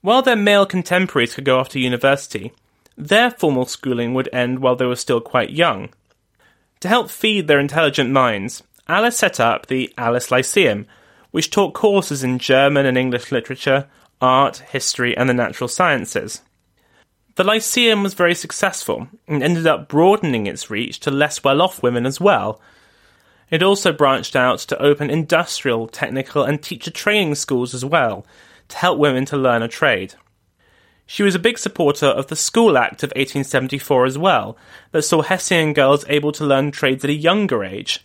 While 0.00 0.22
their 0.22 0.36
male 0.36 0.66
contemporaries 0.66 1.34
could 1.34 1.44
go 1.44 1.58
off 1.58 1.68
to 1.70 1.80
university, 1.80 2.52
their 2.96 3.30
formal 3.30 3.66
schooling 3.66 4.14
would 4.14 4.28
end 4.32 4.60
while 4.60 4.76
they 4.76 4.86
were 4.86 4.96
still 4.96 5.20
quite 5.20 5.50
young. 5.50 5.90
To 6.80 6.88
help 6.88 7.10
feed 7.10 7.46
their 7.46 7.60
intelligent 7.60 8.10
minds, 8.10 8.62
Alice 8.88 9.18
set 9.18 9.40
up 9.40 9.66
the 9.66 9.92
Alice 9.98 10.30
Lyceum, 10.30 10.86
which 11.30 11.50
taught 11.50 11.74
courses 11.74 12.22
in 12.22 12.38
German 12.38 12.86
and 12.86 12.96
English 12.96 13.32
literature, 13.32 13.88
art, 14.20 14.58
history, 14.58 15.16
and 15.16 15.28
the 15.28 15.34
natural 15.34 15.68
sciences. 15.68 16.42
The 17.36 17.44
Lyceum 17.44 18.02
was 18.02 18.14
very 18.14 18.34
successful 18.34 19.08
and 19.28 19.42
ended 19.42 19.66
up 19.66 19.88
broadening 19.88 20.46
its 20.46 20.70
reach 20.70 21.00
to 21.00 21.10
less 21.10 21.44
well 21.44 21.60
off 21.60 21.82
women 21.82 22.06
as 22.06 22.18
well. 22.18 22.60
It 23.50 23.62
also 23.62 23.92
branched 23.92 24.34
out 24.34 24.58
to 24.60 24.82
open 24.82 25.10
industrial, 25.10 25.86
technical, 25.86 26.44
and 26.44 26.62
teacher 26.62 26.90
training 26.90 27.34
schools 27.34 27.74
as 27.74 27.84
well, 27.84 28.26
to 28.68 28.76
help 28.76 28.98
women 28.98 29.26
to 29.26 29.36
learn 29.36 29.62
a 29.62 29.68
trade. 29.68 30.14
She 31.04 31.22
was 31.22 31.36
a 31.36 31.38
big 31.38 31.58
supporter 31.58 32.06
of 32.06 32.26
the 32.26 32.34
School 32.34 32.76
Act 32.76 33.04
of 33.04 33.10
1874 33.10 34.06
as 34.06 34.18
well, 34.18 34.56
that 34.90 35.02
saw 35.02 35.22
Hessian 35.22 35.72
girls 35.74 36.04
able 36.08 36.32
to 36.32 36.44
learn 36.44 36.72
trades 36.72 37.04
at 37.04 37.10
a 37.10 37.14
younger 37.14 37.62
age. 37.62 38.04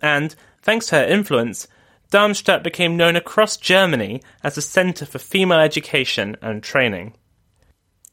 And, 0.00 0.34
thanks 0.62 0.86
to 0.86 0.96
her 0.96 1.04
influence, 1.04 1.68
Darmstadt 2.10 2.62
became 2.62 2.96
known 2.96 3.16
across 3.16 3.56
Germany 3.56 4.22
as 4.42 4.56
a 4.56 4.62
centre 4.62 5.04
for 5.04 5.18
female 5.18 5.60
education 5.60 6.36
and 6.40 6.62
training. 6.62 7.14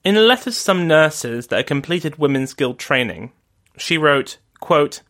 In 0.03 0.17
a 0.17 0.21
letter 0.21 0.45
to 0.45 0.51
some 0.51 0.87
nurses 0.87 1.47
that 1.47 1.57
had 1.57 1.67
completed 1.67 2.17
women's 2.17 2.53
guild 2.53 2.77
training, 2.77 3.31
she 3.77 3.97
wrote, 3.97 4.37
quote, 4.59 5.01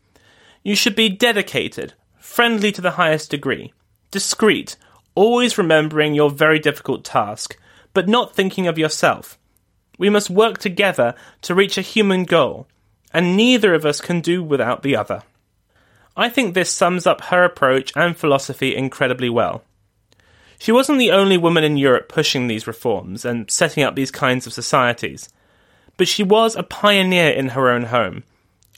You 0.62 0.76
should 0.76 0.94
be 0.94 1.08
dedicated, 1.08 1.94
friendly 2.18 2.72
to 2.72 2.80
the 2.80 2.92
highest 2.92 3.30
degree, 3.30 3.72
discreet, 4.10 4.76
always 5.14 5.58
remembering 5.58 6.14
your 6.14 6.30
very 6.30 6.58
difficult 6.58 7.04
task, 7.04 7.58
but 7.92 8.08
not 8.08 8.34
thinking 8.34 8.66
of 8.66 8.78
yourself. 8.78 9.38
We 9.98 10.10
must 10.10 10.30
work 10.30 10.58
together 10.58 11.14
to 11.42 11.54
reach 11.54 11.76
a 11.76 11.82
human 11.82 12.24
goal, 12.24 12.68
and 13.12 13.36
neither 13.36 13.74
of 13.74 13.84
us 13.84 14.00
can 14.00 14.20
do 14.20 14.42
without 14.42 14.82
the 14.82 14.94
other. 14.94 15.22
I 16.16 16.28
think 16.28 16.54
this 16.54 16.70
sums 16.70 17.06
up 17.06 17.20
her 17.22 17.44
approach 17.44 17.92
and 17.94 18.16
philosophy 18.16 18.74
incredibly 18.74 19.28
well. 19.28 19.62
She 20.58 20.72
wasn't 20.72 20.98
the 20.98 21.10
only 21.10 21.36
woman 21.36 21.64
in 21.64 21.76
Europe 21.76 22.08
pushing 22.08 22.46
these 22.46 22.66
reforms 22.66 23.24
and 23.24 23.50
setting 23.50 23.82
up 23.82 23.94
these 23.94 24.10
kinds 24.10 24.46
of 24.46 24.54
societies, 24.54 25.28
but 25.96 26.08
she 26.08 26.22
was 26.22 26.56
a 26.56 26.62
pioneer 26.62 27.30
in 27.30 27.50
her 27.50 27.68
own 27.68 27.84
home 27.84 28.24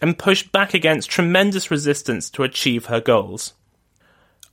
and 0.02 0.18
pushed 0.18 0.50
back 0.50 0.74
against 0.74 1.10
tremendous 1.10 1.70
resistance 1.70 2.30
to 2.30 2.42
achieve 2.42 2.86
her 2.86 3.00
goals. 3.00 3.54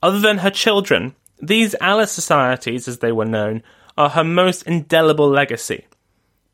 Other 0.02 0.20
than 0.20 0.38
her 0.38 0.50
children, 0.50 1.14
these 1.40 1.74
Alice 1.80 2.12
societies, 2.12 2.86
as 2.88 2.98
they 2.98 3.12
were 3.12 3.24
known, 3.24 3.62
are 3.96 4.10
her 4.10 4.24
most 4.24 4.62
indelible 4.62 5.28
legacy. 5.28 5.86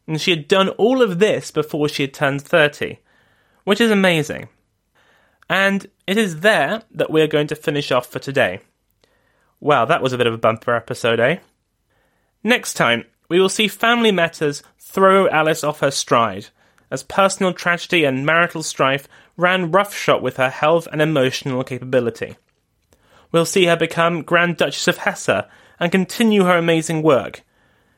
And 0.06 0.20
she 0.20 0.30
had 0.30 0.48
done 0.48 0.70
all 0.70 1.02
of 1.02 1.18
this 1.18 1.50
before 1.50 1.88
she 1.88 2.02
had 2.02 2.14
turned 2.14 2.42
30, 2.42 2.98
which 3.64 3.80
is 3.80 3.90
amazing. 3.90 4.48
And 5.48 5.86
it 6.12 6.18
is 6.18 6.40
there 6.40 6.82
that 6.90 7.10
we're 7.10 7.26
going 7.26 7.46
to 7.46 7.56
finish 7.56 7.90
off 7.90 8.06
for 8.06 8.18
today. 8.18 8.60
Wow, 9.60 9.86
that 9.86 10.02
was 10.02 10.12
a 10.12 10.18
bit 10.18 10.26
of 10.26 10.34
a 10.34 10.38
bumper 10.38 10.74
episode, 10.74 11.18
eh? 11.18 11.38
Next 12.44 12.74
time, 12.74 13.06
we 13.30 13.40
will 13.40 13.48
see 13.48 13.66
family 13.66 14.12
matters 14.12 14.62
throw 14.78 15.26
Alice 15.30 15.64
off 15.64 15.80
her 15.80 15.90
stride, 15.90 16.48
as 16.90 17.02
personal 17.02 17.54
tragedy 17.54 18.04
and 18.04 18.26
marital 18.26 18.62
strife 18.62 19.08
ran 19.38 19.72
roughshod 19.72 20.20
with 20.20 20.36
her 20.36 20.50
health 20.50 20.86
and 20.92 21.00
emotional 21.00 21.64
capability. 21.64 22.36
We'll 23.30 23.46
see 23.46 23.64
her 23.64 23.76
become 23.76 24.20
Grand 24.20 24.58
Duchess 24.58 24.88
of 24.88 24.98
Hesse 24.98 25.46
and 25.80 25.90
continue 25.90 26.44
her 26.44 26.58
amazing 26.58 27.02
work, 27.02 27.40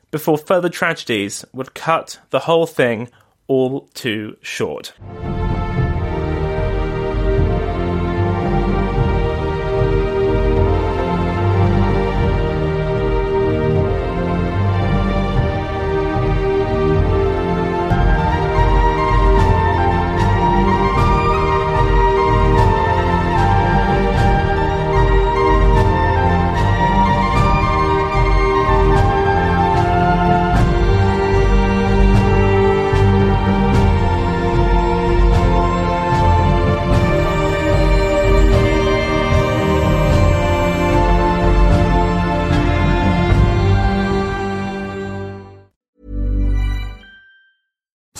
before 0.09 0.37
further 0.37 0.69
tragedies 0.69 1.43
would 1.51 1.73
cut 1.73 2.21
the 2.29 2.39
whole 2.39 2.65
thing 2.65 3.09
all 3.47 3.89
too 3.93 4.37
short. 4.41 4.93